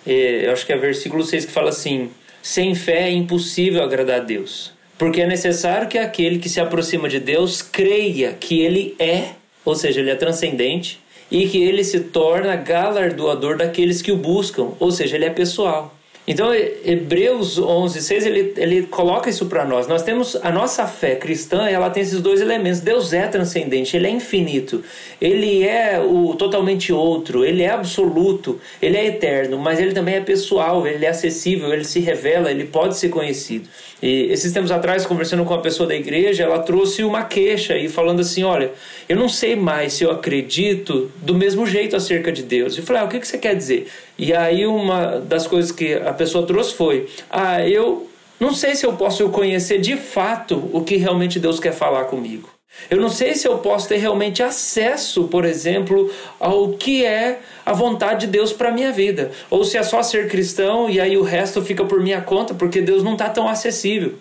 eu 0.06 0.52
acho 0.52 0.64
que 0.64 0.72
é 0.72 0.76
versículo 0.76 1.22
6 1.22 1.46
que 1.46 1.52
fala 1.52 1.70
assim: 1.70 2.10
sem 2.42 2.74
fé 2.74 3.08
é 3.08 3.12
impossível 3.12 3.82
agradar 3.82 4.20
a 4.20 4.24
Deus, 4.24 4.72
porque 4.96 5.20
é 5.20 5.26
necessário 5.26 5.88
que 5.88 5.98
aquele 5.98 6.38
que 6.38 6.48
se 6.48 6.60
aproxima 6.60 7.08
de 7.08 7.20
Deus 7.20 7.62
creia 7.62 8.32
que 8.32 8.60
ele 8.60 8.94
é, 8.98 9.30
ou 9.64 9.74
seja, 9.74 10.00
ele 10.00 10.10
é 10.10 10.14
transcendente 10.14 11.00
e 11.30 11.46
que 11.46 11.62
ele 11.62 11.84
se 11.84 12.00
torna 12.00 12.56
galardoador 12.56 13.58
daqueles 13.58 14.00
que 14.00 14.12
o 14.12 14.16
buscam, 14.16 14.72
ou 14.80 14.90
seja, 14.90 15.16
ele 15.16 15.26
é 15.26 15.30
pessoal. 15.30 15.97
Então, 16.30 16.54
Hebreus 16.54 17.58
11, 17.58 18.02
6, 18.02 18.26
ele, 18.26 18.52
ele 18.58 18.82
coloca 18.82 19.30
isso 19.30 19.46
para 19.46 19.64
nós. 19.64 19.88
Nós 19.88 20.02
temos 20.02 20.36
a 20.36 20.52
nossa 20.52 20.86
fé 20.86 21.16
cristã, 21.16 21.66
ela 21.66 21.88
tem 21.88 22.02
esses 22.02 22.20
dois 22.20 22.42
elementos. 22.42 22.80
Deus 22.80 23.14
é 23.14 23.26
transcendente, 23.26 23.96
ele 23.96 24.08
é 24.08 24.10
infinito, 24.10 24.84
ele 25.18 25.66
é 25.66 25.98
o 25.98 26.34
totalmente 26.34 26.92
outro, 26.92 27.46
ele 27.46 27.62
é 27.62 27.70
absoluto, 27.70 28.60
ele 28.82 28.98
é 28.98 29.06
eterno, 29.06 29.56
mas 29.56 29.80
ele 29.80 29.94
também 29.94 30.16
é 30.16 30.20
pessoal, 30.20 30.86
ele 30.86 31.06
é 31.06 31.08
acessível, 31.08 31.72
ele 31.72 31.84
se 31.84 31.98
revela, 31.98 32.50
ele 32.50 32.66
pode 32.66 32.98
ser 32.98 33.08
conhecido. 33.08 33.66
E 34.02 34.30
esses 34.30 34.52
tempos 34.52 34.70
atrás, 34.70 35.06
conversando 35.06 35.44
com 35.44 35.54
uma 35.54 35.62
pessoa 35.62 35.88
da 35.88 35.94
igreja, 35.94 36.44
ela 36.44 36.58
trouxe 36.58 37.02
uma 37.02 37.24
queixa 37.24 37.76
e 37.76 37.88
falando 37.88 38.20
assim: 38.20 38.44
Olha, 38.44 38.70
eu 39.08 39.16
não 39.16 39.28
sei 39.28 39.56
mais 39.56 39.94
se 39.94 40.04
eu 40.04 40.10
acredito 40.10 41.10
do 41.16 41.34
mesmo 41.34 41.66
jeito 41.66 41.96
acerca 41.96 42.30
de 42.30 42.42
Deus. 42.42 42.76
Eu 42.76 42.84
falei: 42.84 43.02
ah, 43.02 43.04
O 43.06 43.08
que 43.08 43.18
você 43.18 43.38
quer 43.38 43.56
dizer? 43.56 43.88
E 44.18 44.34
aí, 44.34 44.66
uma 44.66 45.20
das 45.20 45.46
coisas 45.46 45.70
que 45.70 45.94
a 45.94 46.12
pessoa 46.12 46.44
trouxe 46.44 46.74
foi: 46.74 47.08
Ah, 47.30 47.66
eu 47.66 48.08
não 48.40 48.52
sei 48.52 48.74
se 48.74 48.84
eu 48.84 48.92
posso 48.94 49.28
conhecer 49.28 49.78
de 49.78 49.96
fato 49.96 50.68
o 50.72 50.82
que 50.82 50.96
realmente 50.96 51.38
Deus 51.38 51.60
quer 51.60 51.72
falar 51.72 52.04
comigo. 52.04 52.50
Eu 52.90 53.00
não 53.00 53.08
sei 53.08 53.34
se 53.34 53.46
eu 53.48 53.58
posso 53.58 53.88
ter 53.88 53.96
realmente 53.96 54.42
acesso, 54.42 55.24
por 55.24 55.44
exemplo, 55.44 56.10
ao 56.38 56.70
que 56.70 57.04
é 57.04 57.40
a 57.66 57.72
vontade 57.72 58.26
de 58.26 58.26
Deus 58.28 58.52
para 58.52 58.70
minha 58.70 58.92
vida, 58.92 59.32
ou 59.50 59.64
se 59.64 59.76
é 59.76 59.82
só 59.82 60.02
ser 60.02 60.28
cristão 60.28 60.88
e 60.88 61.00
aí 61.00 61.16
o 61.16 61.22
resto 61.22 61.60
fica 61.62 61.84
por 61.84 62.00
minha 62.00 62.20
conta, 62.20 62.54
porque 62.54 62.80
Deus 62.80 63.02
não 63.02 63.12
está 63.12 63.28
tão 63.28 63.48
acessível. 63.48 64.14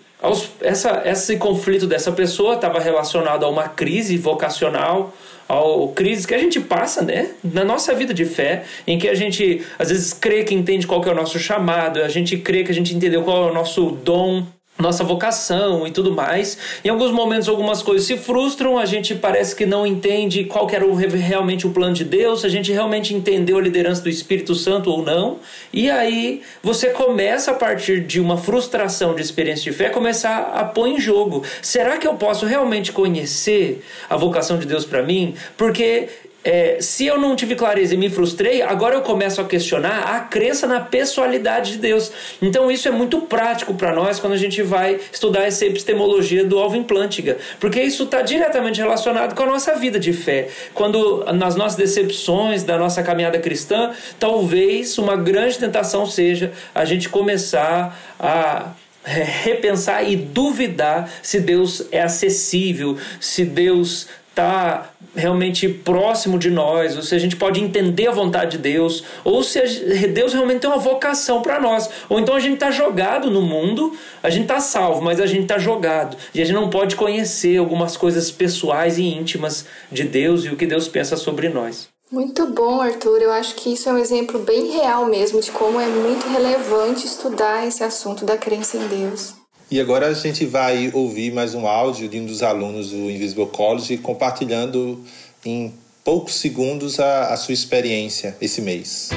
Essa, 0.60 1.02
esse 1.04 1.36
conflito 1.36 1.86
dessa 1.86 2.10
pessoa 2.10 2.54
estava 2.54 2.80
relacionado 2.80 3.44
a 3.44 3.48
uma 3.48 3.68
crise 3.68 4.16
vocacional, 4.16 5.14
ao 5.48 5.88
crise 5.88 6.26
que 6.26 6.34
a 6.34 6.38
gente 6.38 6.60
passa, 6.60 7.02
né, 7.02 7.30
na 7.42 7.64
nossa 7.64 7.94
vida 7.94 8.12
de 8.12 8.24
fé, 8.24 8.64
em 8.86 8.98
que 8.98 9.08
a 9.08 9.14
gente 9.14 9.62
às 9.78 9.88
vezes 9.88 10.12
crê 10.12 10.44
que 10.44 10.54
entende 10.54 10.86
qual 10.86 11.00
que 11.00 11.08
é 11.08 11.12
o 11.12 11.14
nosso 11.14 11.38
chamado, 11.38 12.02
a 12.02 12.08
gente 12.08 12.36
crê 12.36 12.62
que 12.62 12.70
a 12.70 12.74
gente 12.74 12.94
entendeu 12.94 13.22
qual 13.22 13.48
é 13.48 13.50
o 13.50 13.54
nosso 13.54 13.90
dom, 14.04 14.46
nossa 14.78 15.02
vocação 15.02 15.86
e 15.86 15.90
tudo 15.90 16.12
mais. 16.12 16.56
Em 16.84 16.88
alguns 16.88 17.10
momentos 17.10 17.48
algumas 17.48 17.82
coisas 17.82 18.06
se 18.06 18.16
frustram, 18.16 18.78
a 18.78 18.86
gente 18.86 19.14
parece 19.14 19.54
que 19.54 19.66
não 19.66 19.86
entende 19.86 20.44
qual 20.44 20.68
era 20.70 20.86
realmente 21.16 21.66
o 21.66 21.70
plano 21.70 21.94
de 21.94 22.04
Deus, 22.04 22.44
a 22.44 22.48
gente 22.48 22.72
realmente 22.72 23.14
entendeu 23.14 23.58
a 23.58 23.60
liderança 23.60 24.02
do 24.02 24.08
Espírito 24.08 24.54
Santo 24.54 24.90
ou 24.90 25.02
não. 25.02 25.38
E 25.72 25.90
aí 25.90 26.42
você 26.62 26.90
começa 26.90 27.50
a 27.50 27.54
partir 27.54 28.00
de 28.04 28.20
uma 28.20 28.36
frustração 28.36 29.14
de 29.14 29.22
experiência 29.22 29.70
de 29.70 29.76
fé 29.76 29.88
começar 29.90 30.52
a 30.54 30.64
pôr 30.64 30.86
em 30.86 31.00
jogo. 31.00 31.42
Será 31.60 31.98
que 31.98 32.06
eu 32.06 32.14
posso 32.14 32.46
realmente 32.46 32.92
conhecer 32.92 33.84
a 34.08 34.16
vocação 34.16 34.58
de 34.58 34.66
Deus 34.66 34.84
para 34.84 35.02
mim? 35.02 35.34
Porque 35.56 36.08
é, 36.48 36.78
se 36.80 37.04
eu 37.04 37.18
não 37.18 37.36
tive 37.36 37.54
clareza 37.54 37.92
e 37.92 37.98
me 37.98 38.08
frustrei, 38.08 38.62
agora 38.62 38.94
eu 38.94 39.02
começo 39.02 39.38
a 39.38 39.44
questionar 39.44 40.14
a 40.16 40.20
crença 40.20 40.66
na 40.66 40.80
pessoalidade 40.80 41.72
de 41.72 41.78
Deus. 41.78 42.10
Então 42.40 42.70
isso 42.70 42.88
é 42.88 42.90
muito 42.90 43.20
prático 43.20 43.74
para 43.74 43.94
nós 43.94 44.18
quando 44.18 44.32
a 44.32 44.38
gente 44.38 44.62
vai 44.62 44.98
estudar 45.12 45.42
essa 45.42 45.66
epistemologia 45.66 46.46
do 46.46 46.58
Alvin 46.58 46.82
Plantinga, 46.82 47.36
porque 47.60 47.82
isso 47.82 48.04
está 48.04 48.22
diretamente 48.22 48.80
relacionado 48.80 49.34
com 49.34 49.42
a 49.42 49.46
nossa 49.46 49.74
vida 49.74 50.00
de 50.00 50.14
fé. 50.14 50.48
Quando 50.72 51.22
nas 51.34 51.54
nossas 51.54 51.76
decepções 51.76 52.64
da 52.64 52.78
nossa 52.78 53.02
caminhada 53.02 53.38
cristã, 53.38 53.90
talvez 54.18 54.96
uma 54.96 55.16
grande 55.16 55.58
tentação 55.58 56.06
seja 56.06 56.50
a 56.74 56.86
gente 56.86 57.10
começar 57.10 58.16
a 58.18 58.70
repensar 59.04 60.02
e 60.02 60.16
duvidar 60.16 61.10
se 61.22 61.40
Deus 61.40 61.86
é 61.92 62.00
acessível, 62.00 62.96
se 63.20 63.44
Deus 63.44 64.08
está 64.38 64.90
realmente 65.16 65.68
próximo 65.68 66.38
de 66.38 66.48
nós, 66.48 66.96
ou 66.96 67.02
se 67.02 67.12
a 67.14 67.18
gente 67.18 67.34
pode 67.34 67.60
entender 67.60 68.06
a 68.06 68.12
vontade 68.12 68.52
de 68.52 68.58
Deus, 68.58 69.02
ou 69.24 69.42
se 69.42 69.60
Deus 70.08 70.32
realmente 70.32 70.60
tem 70.60 70.70
uma 70.70 70.78
vocação 70.78 71.42
para 71.42 71.60
nós. 71.60 71.90
Ou 72.08 72.20
então 72.20 72.36
a 72.36 72.40
gente 72.40 72.54
está 72.54 72.70
jogado 72.70 73.30
no 73.30 73.42
mundo, 73.42 73.96
a 74.22 74.30
gente 74.30 74.42
está 74.42 74.60
salvo, 74.60 75.02
mas 75.02 75.20
a 75.20 75.26
gente 75.26 75.42
está 75.42 75.58
jogado. 75.58 76.16
E 76.32 76.40
a 76.40 76.44
gente 76.44 76.54
não 76.54 76.70
pode 76.70 76.94
conhecer 76.94 77.56
algumas 77.56 77.96
coisas 77.96 78.30
pessoais 78.30 78.96
e 78.96 79.02
íntimas 79.02 79.66
de 79.90 80.04
Deus 80.04 80.44
e 80.44 80.50
o 80.50 80.56
que 80.56 80.66
Deus 80.66 80.86
pensa 80.86 81.16
sobre 81.16 81.48
nós. 81.48 81.88
Muito 82.10 82.46
bom, 82.46 82.80
Arthur. 82.80 83.20
Eu 83.20 83.32
acho 83.32 83.54
que 83.56 83.74
isso 83.74 83.88
é 83.88 83.92
um 83.92 83.98
exemplo 83.98 84.38
bem 84.38 84.70
real 84.70 85.06
mesmo 85.06 85.40
de 85.42 85.50
como 85.50 85.80
é 85.80 85.86
muito 85.86 86.26
relevante 86.28 87.06
estudar 87.06 87.66
esse 87.66 87.82
assunto 87.82 88.24
da 88.24 88.38
crença 88.38 88.76
em 88.76 88.86
Deus. 88.86 89.37
E 89.70 89.78
agora 89.80 90.06
a 90.06 90.14
gente 90.14 90.46
vai 90.46 90.90
ouvir 90.94 91.30
mais 91.30 91.54
um 91.54 91.66
áudio 91.66 92.08
de 92.08 92.18
um 92.18 92.24
dos 92.24 92.42
alunos 92.42 92.90
do 92.90 93.10
Invisible 93.10 93.46
College 93.46 93.98
compartilhando 93.98 95.04
em 95.44 95.74
poucos 96.02 96.36
segundos 96.36 96.98
a, 96.98 97.34
a 97.34 97.36
sua 97.36 97.52
experiência 97.52 98.34
esse 98.40 98.62
mês. 98.62 99.10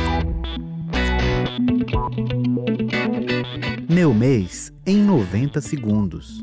Meu 3.89 4.13
mês 4.13 4.73
em 4.85 4.97
90 4.97 5.61
segundos. 5.61 6.41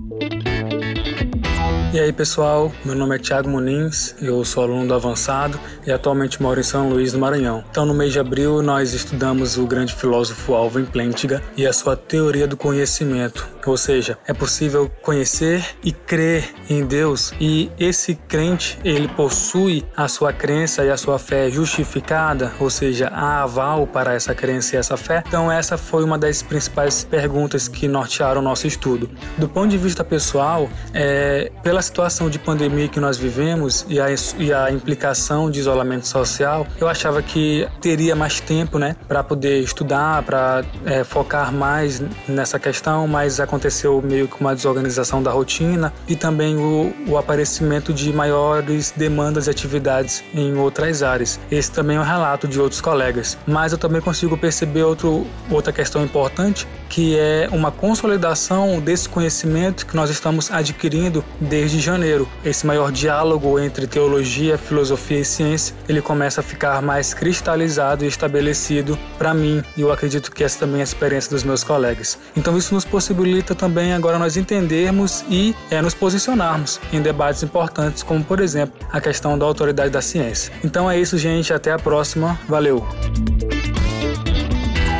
E 1.91 1.99
aí 1.99 2.13
pessoal, 2.13 2.71
meu 2.85 2.95
nome 2.95 3.17
é 3.17 3.19
Thiago 3.19 3.49
Muniz, 3.49 4.15
eu 4.21 4.45
sou 4.45 4.63
aluno 4.63 4.87
do 4.87 4.93
avançado 4.93 5.59
e 5.87 5.91
atualmente 5.91 6.41
moro 6.41 6.61
em 6.61 6.63
São 6.63 6.91
Luís 6.91 7.13
do 7.13 7.19
Maranhão. 7.19 7.65
Então 7.71 7.87
no 7.87 7.95
mês 7.95 8.13
de 8.13 8.21
abril 8.21 8.61
nós 8.63 8.93
estudamos 8.93 9.57
o 9.57 9.67
grande 9.67 9.95
filósofo 9.95 10.53
Alvin 10.53 10.85
Plantinga 10.85 11.43
e 11.57 11.67
a 11.67 11.73
sua 11.73 11.97
teoria 11.97 12.47
do 12.47 12.59
conhecimento, 12.59 13.49
ou 13.69 13.77
seja, 13.77 14.19
é 14.27 14.33
possível 14.33 14.91
conhecer 15.03 15.64
e 15.85 15.93
crer 15.93 16.55
em 16.69 16.85
Deus 16.85 17.33
e 17.41 17.71
esse 17.79 18.14
crente 18.14 18.79
ele 18.85 19.09
possui 19.09 19.85
a 19.97 20.09
sua 20.09 20.33
crença 20.33 20.85
e 20.85 20.91
a 20.91 20.97
sua 20.97 21.19
fé 21.19 21.51
justificada, 21.51 22.53
ou 22.59 22.71
seja, 22.71 23.09
há 23.09 23.43
aval 23.43 23.87
para 23.87 24.14
essa 24.14 24.35
crença 24.35 24.77
e 24.77 24.79
essa 24.79 24.97
fé. 24.97 25.23
Então 25.27 25.51
essa 25.51 25.77
foi 25.77 26.03
uma 26.05 26.19
das 26.19 26.43
principais 26.43 27.05
perguntas 27.05 27.69
que 27.69 27.87
nortearam 27.87 28.41
o 28.41 28.45
nosso 28.45 28.66
estudo. 28.66 29.11
Do 29.37 29.49
ponto 29.49 29.69
de 29.69 29.79
vista 29.79 30.03
pessoal, 30.03 30.69
é, 30.93 31.51
pela 31.62 31.83
situação 31.83 32.31
de 32.31 32.39
pandemia 32.39 32.89
que 32.89 33.01
nós 33.01 33.16
vivemos 33.16 33.85
e 33.89 34.01
a, 34.01 34.07
e 34.39 34.53
a 34.53 34.71
implicação 34.71 35.51
de 35.51 35.61
isolamento 35.61 36.07
social, 36.07 36.66
eu 36.81 36.89
achava 36.89 37.23
que 37.23 37.69
teria 37.81 38.16
mais 38.16 38.41
tempo, 38.41 38.79
né, 38.79 38.97
para 39.07 39.23
poder 39.23 39.61
estudar, 39.61 40.23
para 40.23 40.64
é, 40.85 41.05
focar 41.05 41.53
mais 41.53 42.03
nessa 42.27 42.59
questão, 42.59 43.07
mas 43.07 43.41
aconteceu 43.41 43.58
meio 44.03 44.29
que 44.29 44.41
uma 44.41 44.55
desorganização 44.55 45.23
da 45.23 45.31
rotina 45.31 45.93
e 46.07 46.15
também 46.15 46.57
o, 46.57 46.93
o 47.09 47.17
aparecimento 47.17 47.93
de 47.93 48.13
maiores 48.13 48.93
demandas 48.95 49.47
e 49.47 49.51
atividades 49.51 50.23
em 50.35 50.55
outras 50.57 51.03
áreas. 51.03 51.41
Esse 51.51 51.71
também 51.73 51.97
é 51.97 52.01
um 52.01 52.05
relato 52.05 52.47
de 52.47 52.61
outros 52.61 52.81
colegas. 52.81 53.39
Mas 53.47 53.73
eu 53.73 53.79
também 53.79 54.01
consigo 54.01 54.37
perceber 54.37 54.83
outro, 54.83 55.27
outra 55.51 55.73
questão 55.73 56.05
importante, 56.05 56.69
que 56.89 57.19
é 57.19 57.49
uma 57.51 57.71
consolidação 57.71 58.79
desse 58.81 59.09
conhecimento 59.09 59.87
que 59.87 59.97
nós 59.97 60.11
estamos 60.11 60.51
adquirindo 60.51 61.25
desde 61.41 61.79
de 61.79 61.85
janeiro. 61.85 62.29
Esse 62.45 62.67
maior 62.67 62.91
diálogo 62.91 63.59
entre 63.59 63.87
teologia, 63.87 64.59
filosofia 64.59 65.21
e 65.21 65.25
ciência, 65.25 65.75
ele 65.89 66.03
começa 66.03 66.41
a 66.41 66.45
ficar 66.45 66.83
mais 66.83 67.15
cristalizado 67.15 68.05
e 68.05 68.09
estabelecido 68.09 68.99
para 69.17 69.33
mim, 69.33 69.63
e 69.77 69.81
eu 69.81 69.93
acredito 69.93 70.31
que 70.33 70.43
essa 70.43 70.59
também 70.59 70.79
é 70.79 70.81
a 70.81 70.85
experiência 70.85 71.31
dos 71.31 71.45
meus 71.45 71.63
colegas. 71.63 72.19
Então 72.37 72.59
isso 72.59 72.75
nos 72.75 72.85
possibilita 72.85 73.48
também 73.55 73.93
agora 73.93 74.19
nós 74.19 74.37
entendermos 74.37 75.25
e 75.29 75.55
é, 75.71 75.81
nos 75.81 75.95
posicionarmos 75.95 76.81
em 76.93 77.01
debates 77.01 77.43
importantes, 77.43 78.03
como 78.03 78.25
por 78.25 78.41
exemplo 78.41 78.75
a 78.91 79.01
questão 79.01 79.39
da 79.39 79.45
autoridade 79.45 79.91
da 79.91 80.03
ciência. 80.03 80.53
Então 80.65 80.91
é 80.91 80.99
isso, 80.99 81.17
gente, 81.19 81.53
até 81.53 81.73
a 81.73 81.79
próxima. 81.79 82.39
Valeu. 82.49 82.87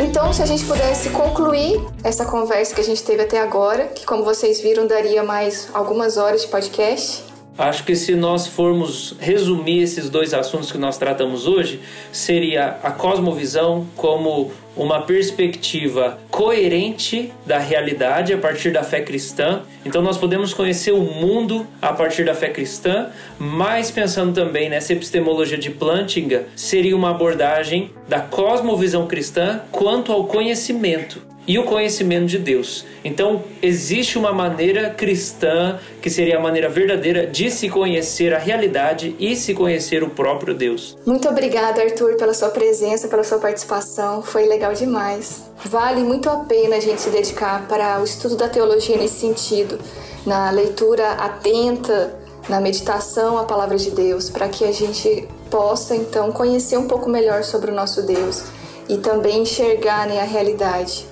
Então, 0.01 0.33
se 0.33 0.43
a 0.43 0.47
gente 0.47 0.65
pudesse 0.65 1.11
concluir 1.11 1.81
essa 2.05 2.25
conversa 2.25 2.75
que 2.75 2.81
a 2.81 2.85
gente 2.85 3.03
teve 3.03 3.23
até 3.23 3.41
agora, 3.41 3.89
que 3.89 4.07
como 4.07 4.25
vocês 4.25 4.61
viram, 4.61 4.87
daria 4.87 5.23
mais 5.23 5.69
algumas 5.75 6.17
horas 6.17 6.43
de 6.43 6.49
podcast. 6.49 7.25
Acho 7.59 7.83
que 7.83 7.97
se 7.97 8.15
nós 8.15 8.47
formos 8.47 9.17
resumir 9.19 9.83
esses 9.83 10.09
dois 10.09 10.33
assuntos 10.33 10.71
que 10.71 10.79
nós 10.79 10.97
tratamos 10.97 11.45
hoje, 11.45 11.81
seria 12.13 12.79
a 12.85 12.93
cosmovisão 12.93 13.85
como 13.97 14.53
uma 14.77 15.03
perspectiva 15.03 16.21
coerente 16.31 17.33
da 17.45 17.59
realidade 17.59 18.33
a 18.33 18.39
partir 18.39 18.71
da 18.71 18.85
fé 18.85 19.01
cristã. 19.01 19.63
Então 19.85 20.01
nós 20.01 20.17
podemos 20.17 20.55
conhecer 20.55 20.93
o 20.93 21.01
mundo 21.01 21.67
a 21.83 21.93
partir 21.93 22.25
da 22.25 22.33
fé 22.33 22.49
cristã, 22.49 23.09
mas 23.41 23.91
pensando 23.91 24.33
também 24.33 24.71
nessa 24.71 24.93
epistemologia 24.93 25.59
de 25.59 25.71
Plantinga, 25.71 26.47
seria 26.55 26.95
uma 26.95 27.11
abordagem 27.11 27.91
da 28.09 28.21
cosmovisão 28.21 29.09
cristã 29.09 29.63
quanto 29.73 30.13
ao 30.13 30.27
conhecimento 30.27 31.27
e 31.49 31.59
o 31.59 31.65
conhecimento 31.65 32.27
de 32.27 32.39
Deus. 32.39 32.85
Então, 33.03 33.43
existe 33.63 34.19
uma 34.19 34.33
maneira 34.33 34.91
cristã, 34.91 35.79
que 36.03 36.11
seria 36.11 36.37
a 36.37 36.41
maneira 36.41 36.69
verdadeira 36.69 37.27
de 37.27 37.51
se 37.51 37.71
conhecer 37.71 38.35
a 38.35 38.39
realidade 38.39 39.17
e 39.19 39.35
se 39.35 39.55
conhecer 39.55 40.03
o 40.03 40.11
próprio 40.11 40.55
Deus. 40.55 40.99
Muito 41.07 41.27
obrigada, 41.27 41.81
Arthur, 41.81 42.17
pela 42.17 42.35
sua 42.35 42.51
presença, 42.51 43.09
pela 43.09 43.25
sua 43.25 43.39
participação. 43.39 44.23
Foi 44.23 44.47
legal 44.47 44.75
demais. 44.75 45.51
Vale 45.65 46.05
muito 46.05 46.29
a 46.29 46.45
pena 46.45 46.77
a 46.77 46.81
gente 46.81 47.01
se 47.01 47.09
dedicar 47.09 47.67
para 47.67 47.99
o 47.99 48.05
estudo 48.05 48.37
da 48.37 48.49
teologia 48.49 48.99
nesse 48.99 49.21
sentido, 49.21 49.79
na 50.27 50.51
leitura 50.51 51.13
atenta, 51.13 52.15
na 52.47 52.61
meditação 52.61 53.39
à 53.39 53.45
palavra 53.45 53.79
de 53.79 53.91
Deus, 53.91 54.29
para 54.29 54.49
que 54.49 54.65
a 54.65 54.73
gente 54.73 55.27
possa 55.51 55.97
então 55.97 56.31
conhecer 56.31 56.77
um 56.77 56.87
pouco 56.87 57.09
melhor 57.09 57.43
sobre 57.43 57.71
o 57.71 57.75
nosso 57.75 58.03
Deus 58.03 58.45
e 58.87 58.99
também 58.99 59.43
enxergar 59.43 60.07
né, 60.07 60.21
a 60.21 60.25
realidade. 60.25 61.08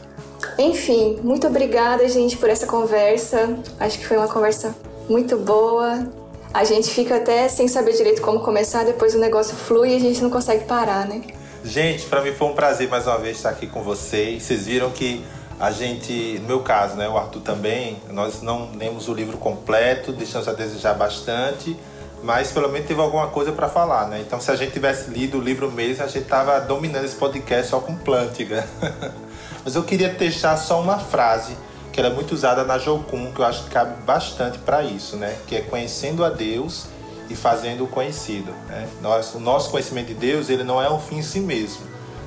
Enfim, 0.59 1.19
muito 1.23 1.47
obrigada, 1.47 2.09
gente, 2.09 2.37
por 2.37 2.49
essa 2.49 2.67
conversa. 2.67 3.59
Acho 3.79 3.99
que 3.99 4.07
foi 4.07 4.17
uma 4.17 4.29
conversa 4.29 4.75
muito 5.09 5.37
boa. 5.37 6.07
A 6.53 6.65
gente 6.65 6.91
fica 6.91 7.17
até 7.17 7.47
sem 7.49 7.69
saber 7.69 7.93
direito 7.93 8.23
como 8.23 8.41
começar, 8.41 8.85
depois 8.85 9.15
o 9.15 9.19
negócio 9.19 9.55
flui 9.55 9.91
e 9.91 9.97
a 9.97 9.99
gente 9.99 10.23
não 10.23 10.31
consegue 10.31 10.65
parar, 10.65 11.07
né? 11.07 11.21
Gente, 11.63 12.07
para 12.07 12.23
mim 12.23 12.33
foi 12.33 12.49
um 12.49 12.55
prazer 12.55 12.89
mais 12.89 13.07
uma 13.07 13.19
vez 13.19 13.37
estar 13.37 13.51
aqui 13.51 13.67
com 13.67 13.83
vocês. 13.83 14.43
Vocês 14.43 14.67
viram 14.67 14.91
que 14.91 15.23
a 15.61 15.71
gente, 15.71 16.39
no 16.41 16.47
meu 16.47 16.61
caso, 16.61 16.97
né, 16.97 17.09
o 17.09 17.19
Arthur 17.19 17.41
também, 17.41 17.99
nós 18.11 18.41
não 18.41 18.71
lemos 18.75 19.09
o 19.09 19.15
livro 19.15 19.37
completo, 19.37 20.13
deixamos 20.13 20.49
a 20.49 20.53
desejar 20.53 20.95
bastante, 20.95 21.77
mas 22.23 22.53
pelo 22.53 22.69
menos 22.69 22.87
teve 22.87 23.01
alguma 23.01 23.27
coisa 23.29 23.53
para 23.53 23.69
falar, 23.69 24.09
né? 24.09 24.23
Então, 24.25 24.41
se 24.41 24.51
a 24.51 24.57
gente 24.57 24.73
tivesse 24.73 25.11
lido 25.11 25.39
o 25.39 25.41
livro 25.41 25.71
mesmo, 25.71 26.05
a 26.05 26.07
gente 26.07 26.27
tava 26.27 26.59
dominando 26.61 27.05
esse 27.05 27.17
podcast 27.17 27.71
só 27.71 27.81
com 27.81 27.95
Plântiga. 27.95 28.67
Mas 29.67 29.75
eu 29.75 29.83
queria 29.83 30.11
deixar 30.11 30.57
só 30.57 30.81
uma 30.81 30.97
frase 30.97 31.57
que 31.93 31.99
ela 31.99 32.09
é 32.09 32.13
muito 32.13 32.33
usada 32.33 32.63
na 32.63 32.79
Jocum, 32.79 33.33
que 33.33 33.41
eu 33.41 33.45
acho 33.45 33.65
que 33.65 33.71
cabe 33.71 34.01
bastante 34.05 34.59
para 34.59 34.85
isso, 34.85 35.17
né? 35.17 35.37
Que 35.45 35.57
é 35.57 35.61
conhecendo 35.61 36.25
a 36.25 36.31
Deus 36.31 36.87
e 37.29 37.35
fazendo 37.35 37.83
o 37.83 37.89
conhecido. 37.89 38.53
Né? 38.69 38.87
Nós, 39.03 39.35
o 39.35 39.41
nosso 39.41 39.73
conhecimento 39.73 40.07
de 40.07 40.15
Deus 40.15 40.51
ele 40.51 40.63
não 40.63 40.81
é 40.81 40.89
um 40.89 41.01
fim 41.01 41.17
em 41.17 41.23
si 41.23 41.41
mesmo, 41.41 41.81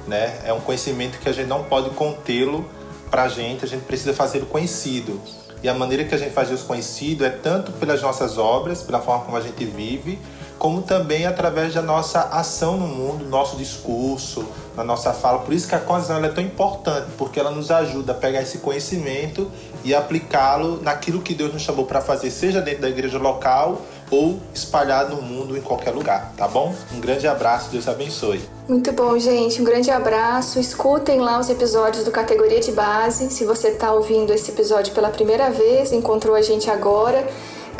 né? 0.06 0.38
É 0.44 0.52
um 0.52 0.60
conhecimento 0.60 1.18
que 1.18 1.30
a 1.30 1.32
gente 1.32 1.48
não 1.48 1.64
pode 1.64 1.92
contê-lo 1.92 2.70
para 3.10 3.24
a 3.24 3.30
gente, 3.30 3.64
a 3.64 3.68
gente 3.70 3.86
precisa 3.86 4.14
fazer 4.14 4.44
o 4.44 4.46
conhecido. 4.46 5.22
E 5.64 5.70
a 5.70 5.74
maneira 5.74 6.04
que 6.04 6.14
a 6.14 6.18
gente 6.18 6.34
faz 6.34 6.52
o 6.52 6.66
conhecido 6.66 7.24
é 7.24 7.30
tanto 7.30 7.72
pelas 7.72 8.02
nossas 8.02 8.38
obras, 8.38 8.84
pela 8.84 9.00
forma 9.00 9.24
como 9.24 9.38
a 9.38 9.42
gente 9.42 9.64
vive, 9.64 10.20
como 10.60 10.82
também 10.82 11.26
através 11.26 11.74
da 11.74 11.82
nossa 11.82 12.20
ação 12.20 12.78
no 12.78 12.86
mundo, 12.86 13.26
nosso 13.26 13.56
discurso, 13.56 14.46
na 14.76 14.84
nossa 14.84 15.14
fala. 15.14 15.40
Por 15.40 15.54
isso 15.54 15.68
que 15.68 15.74
a 15.74 15.80
condição 15.80 16.24
é 16.24 16.28
tão 16.28 16.44
importante, 16.44 17.08
porque 17.18 17.40
ela 17.40 17.50
nos 17.50 17.72
ajuda 17.72 18.12
a 18.12 18.16
pegar 18.16 18.42
esse 18.42 18.58
conhecimento 18.58 19.50
e 19.86 19.96
aplicá-lo 19.96 20.82
naquilo 20.82 21.22
que 21.22 21.34
Deus 21.34 21.54
nos 21.54 21.62
chamou 21.62 21.86
para 21.86 22.02
fazer, 22.02 22.30
seja 22.30 22.60
dentro 22.60 22.82
da 22.82 22.90
igreja 22.90 23.18
local 23.18 23.82
ou 24.12 24.40
espalhado 24.54 25.16
no 25.16 25.22
mundo 25.22 25.56
em 25.56 25.62
qualquer 25.62 25.92
lugar, 25.92 26.34
tá 26.36 26.48
bom? 26.48 26.76
Um 26.94 27.00
grande 27.00 27.28
abraço, 27.28 27.70
Deus 27.70 27.88
abençoe. 27.88 28.42
Muito 28.68 28.92
bom, 28.92 29.18
gente. 29.18 29.62
Um 29.62 29.64
grande 29.64 29.92
abraço. 29.92 30.60
Escutem 30.60 31.22
lá 31.22 31.40
os 31.40 31.50
episódios 31.50 32.04
do 32.04 32.12
Categoria 32.12 32.60
de 32.60 32.72
Base. 32.72 33.30
Se 33.30 33.46
você 33.46 33.70
está 33.70 33.94
ouvindo 33.94 34.34
esse 34.34 34.52
episódio 34.52 34.94
pela 34.94 35.10
primeira 35.10 35.50
vez, 35.50 35.94
encontrou 35.94 36.36
a 36.36 36.42
gente 36.42 36.70
agora 36.70 37.26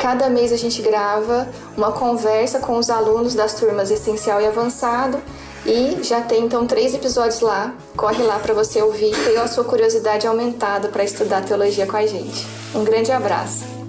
Cada 0.00 0.30
mês 0.30 0.50
a 0.50 0.56
gente 0.56 0.80
grava 0.80 1.46
uma 1.76 1.92
conversa 1.92 2.58
com 2.58 2.78
os 2.78 2.88
alunos 2.88 3.34
das 3.34 3.52
turmas 3.52 3.90
essencial 3.90 4.40
e 4.40 4.46
avançado 4.46 5.20
e 5.66 6.02
já 6.02 6.22
tem 6.22 6.46
então 6.46 6.66
três 6.66 6.94
episódios 6.94 7.40
lá. 7.42 7.74
Corre 7.94 8.22
lá 8.22 8.38
para 8.38 8.54
você 8.54 8.80
ouvir 8.80 9.12
e 9.12 9.24
ter 9.24 9.36
a 9.36 9.46
sua 9.46 9.62
curiosidade 9.62 10.26
aumentada 10.26 10.88
para 10.88 11.04
estudar 11.04 11.44
teologia 11.44 11.86
com 11.86 11.98
a 11.98 12.06
gente. 12.06 12.46
Um 12.74 12.82
grande 12.82 13.12
abraço. 13.12 13.79